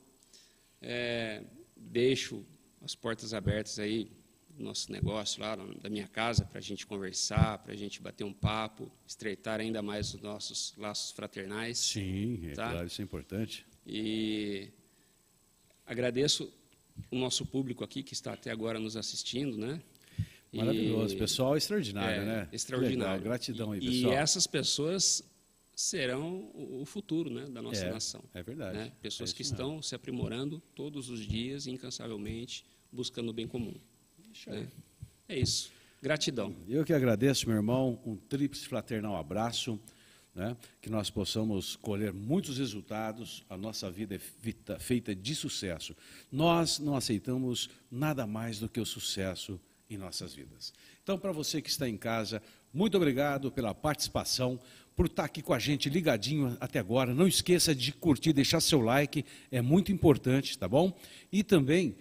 É, 0.81 1.43
deixo 1.77 2.45
as 2.83 2.95
portas 2.95 3.35
abertas 3.35 3.79
aí 3.79 4.11
do 4.51 4.65
nosso 4.65 4.91
negócio 4.91 5.41
lá 5.41 5.57
da 5.57 5.89
minha 5.91 6.09
casa 6.09 6.45
para 6.45 6.59
a 6.59 6.63
gente 6.63 6.87
conversar, 6.87 7.59
para 7.59 7.73
a 7.73 7.77
gente 7.77 8.01
bater 8.01 8.25
um 8.25 8.33
papo, 8.33 8.91
estreitar 9.07 9.61
ainda 9.61 9.83
mais 9.83 10.15
os 10.15 10.21
nossos 10.21 10.75
laços 10.77 11.13
fraternais. 11.13 11.79
Sim, 11.79 12.41
é 12.49 12.53
Tá. 12.55 12.71
claro, 12.71 12.87
isso 12.87 13.01
é 13.01 13.05
importante. 13.05 13.67
E 13.87 14.69
agradeço 15.87 16.53
o 17.11 17.17
nosso 17.19 17.45
público 17.47 17.85
aqui 17.85 18.03
que 18.03 18.13
está 18.15 18.33
até 18.33 18.51
agora 18.51 18.79
nos 18.79 18.97
assistindo, 18.97 19.57
né? 19.57 19.81
E- 20.53 20.59
Maravilhoso. 20.59 21.17
Pessoal 21.17 21.57
extraordinário, 21.57 22.23
é, 22.23 22.25
né? 22.25 22.49
Extraordinário. 22.53 23.15
Legal, 23.19 23.25
Gratidão 23.25 23.73
aí, 23.73 23.79
E- 23.81 23.87
pessoal. 23.87 24.13
E 24.13 24.17
essas 24.17 24.47
pessoas 24.47 25.23
serão 25.75 26.51
o 26.55 26.85
futuro 26.85 27.31
né, 27.31 27.47
da 27.47 27.63
nossa 27.63 27.85
É, 27.85 27.91
nação. 27.93 28.23
é 28.35 28.43
verdade. 28.43 28.77
né? 28.77 28.93
Pessoas 29.01 29.31
É 29.31 29.35
que 29.35 29.43
mesmo. 29.43 29.55
estão 29.55 29.83
se 29.83 29.95
aprimorando 29.95 30.61
todos 30.75 31.09
os 31.09 31.21
dias, 31.27 31.67
incansavelmente, 31.67 32.65
buscando 32.93 33.31
o 33.31 33.33
bem 33.33 33.47
comum. 33.47 33.75
né? 34.47 34.69
É 35.29 35.39
isso. 35.39 35.71
Gratidão. 36.03 36.55
Eu 36.69 36.85
que 36.85 36.93
agradeço, 36.93 37.47
meu 37.47 37.57
irmão, 37.57 38.01
um 38.05 38.17
tríplice 38.17 38.67
fraternal 38.67 39.17
abraço, 39.17 39.79
né? 40.35 40.57
que 40.81 40.89
nós 40.89 41.11
possamos 41.11 41.77
colher 41.77 42.13
muitos 42.13 42.59
resultados, 42.59 43.45
a 43.49 43.57
nossa 43.57 43.91
vida 43.91 44.15
é 44.15 44.19
fita- 44.19 44.79
feita 44.79 45.15
de 45.15 45.35
sucesso. 45.35 45.97
Nós 46.31 46.79
não 46.79 46.97
aceitamos 46.97 47.69
nada 47.91 48.27
mais 48.27 48.59
do 48.59 48.69
que 48.69 48.81
o 48.81 48.87
sucesso 48.87 49.61
em 49.89 49.97
nossas 49.97 50.35
vidas. 50.35 50.73
Então, 51.03 51.19
para 51.19 51.33
você 51.33 51.61
que 51.61 51.69
está 51.69 51.89
em 51.89 51.97
casa, 51.97 52.41
muito 52.73 52.97
obrigado 52.97 53.51
pela 53.51 53.75
participação, 53.75 54.61
por 54.95 55.07
estar 55.07 55.25
aqui 55.25 55.43
com 55.43 55.53
a 55.53 55.59
gente 55.59 55.89
ligadinho 55.89 56.57
até 56.61 56.79
agora. 56.79 57.15
Não 57.15 57.27
esqueça 57.27 57.75
de 57.75 57.93
curtir, 57.93 58.33
deixar 58.33 58.61
seu 58.61 58.81
like, 58.81 59.25
é 59.51 59.61
muito 59.61 59.91
importante, 59.91 60.57
tá 60.57 60.69
bom? 60.69 60.97
E 61.33 61.43
também 61.43 61.97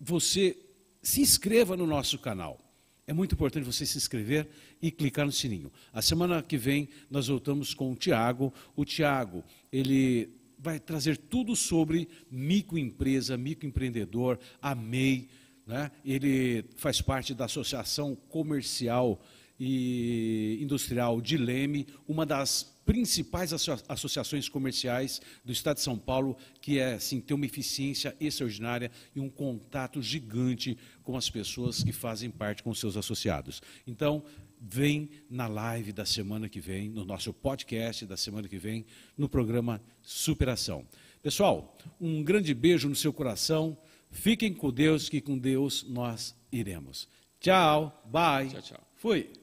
você 0.00 0.56
se 1.02 1.20
inscreva 1.20 1.76
no 1.76 1.86
nosso 1.86 2.18
canal. 2.18 2.60
É 3.06 3.12
muito 3.12 3.34
importante 3.34 3.64
você 3.64 3.84
se 3.84 3.98
inscrever 3.98 4.48
e 4.80 4.90
clicar 4.90 5.26
no 5.26 5.32
sininho. 5.32 5.72
A 5.92 6.02
semana 6.02 6.42
que 6.42 6.56
vem 6.56 6.88
nós 7.10 7.28
voltamos 7.28 7.74
com 7.74 7.92
o 7.92 7.96
Tiago. 7.96 8.52
O 8.74 8.84
Tiago, 8.84 9.44
ele 9.72 10.30
vai 10.58 10.78
trazer 10.80 11.16
tudo 11.16 11.54
sobre 11.54 12.08
microempresa, 12.30 13.36
microempreendedor, 13.36 14.38
a 14.60 14.74
MEI. 14.74 15.28
Né? 15.66 15.90
Ele 16.04 16.64
faz 16.76 17.00
parte 17.00 17.34
da 17.34 17.46
Associação 17.46 18.14
Comercial 18.14 19.20
e 19.58 20.58
Industrial 20.60 21.20
de 21.20 21.36
Leme, 21.36 21.86
uma 22.06 22.26
das 22.26 22.76
principais 22.84 23.52
asso- 23.52 23.82
associações 23.88 24.48
comerciais 24.48 25.20
do 25.44 25.50
Estado 25.50 25.78
de 25.78 25.82
São 25.82 25.98
Paulo, 25.98 26.36
que 26.60 26.78
é 26.78 26.94
assim, 26.94 27.20
tem 27.20 27.34
uma 27.34 27.46
eficiência 27.46 28.16
extraordinária 28.20 28.92
e 29.14 29.18
um 29.18 29.28
contato 29.28 30.00
gigante 30.00 30.78
com 31.02 31.16
as 31.16 31.28
pessoas 31.28 31.82
que 31.82 31.90
fazem 31.92 32.30
parte 32.30 32.62
com 32.62 32.72
seus 32.72 32.96
associados. 32.96 33.60
Então, 33.86 34.22
vem 34.60 35.10
na 35.28 35.46
live 35.46 35.92
da 35.92 36.04
semana 36.04 36.48
que 36.48 36.60
vem, 36.60 36.88
no 36.88 37.04
nosso 37.04 37.32
podcast 37.32 38.06
da 38.06 38.16
semana 38.16 38.48
que 38.48 38.58
vem, 38.58 38.84
no 39.16 39.28
programa 39.28 39.80
Superação. 40.02 40.86
Pessoal, 41.22 41.76
um 42.00 42.22
grande 42.22 42.54
beijo 42.54 42.88
no 42.88 42.94
seu 42.94 43.12
coração. 43.12 43.76
Fiquem 44.10 44.54
com 44.54 44.70
Deus, 44.70 45.08
que 45.08 45.20
com 45.20 45.36
Deus 45.36 45.84
nós 45.88 46.34
iremos. 46.50 47.08
Tchau, 47.40 48.02
bye. 48.10 48.48
Tchau, 48.48 48.62
tchau. 48.62 48.88
Fui. 48.96 49.36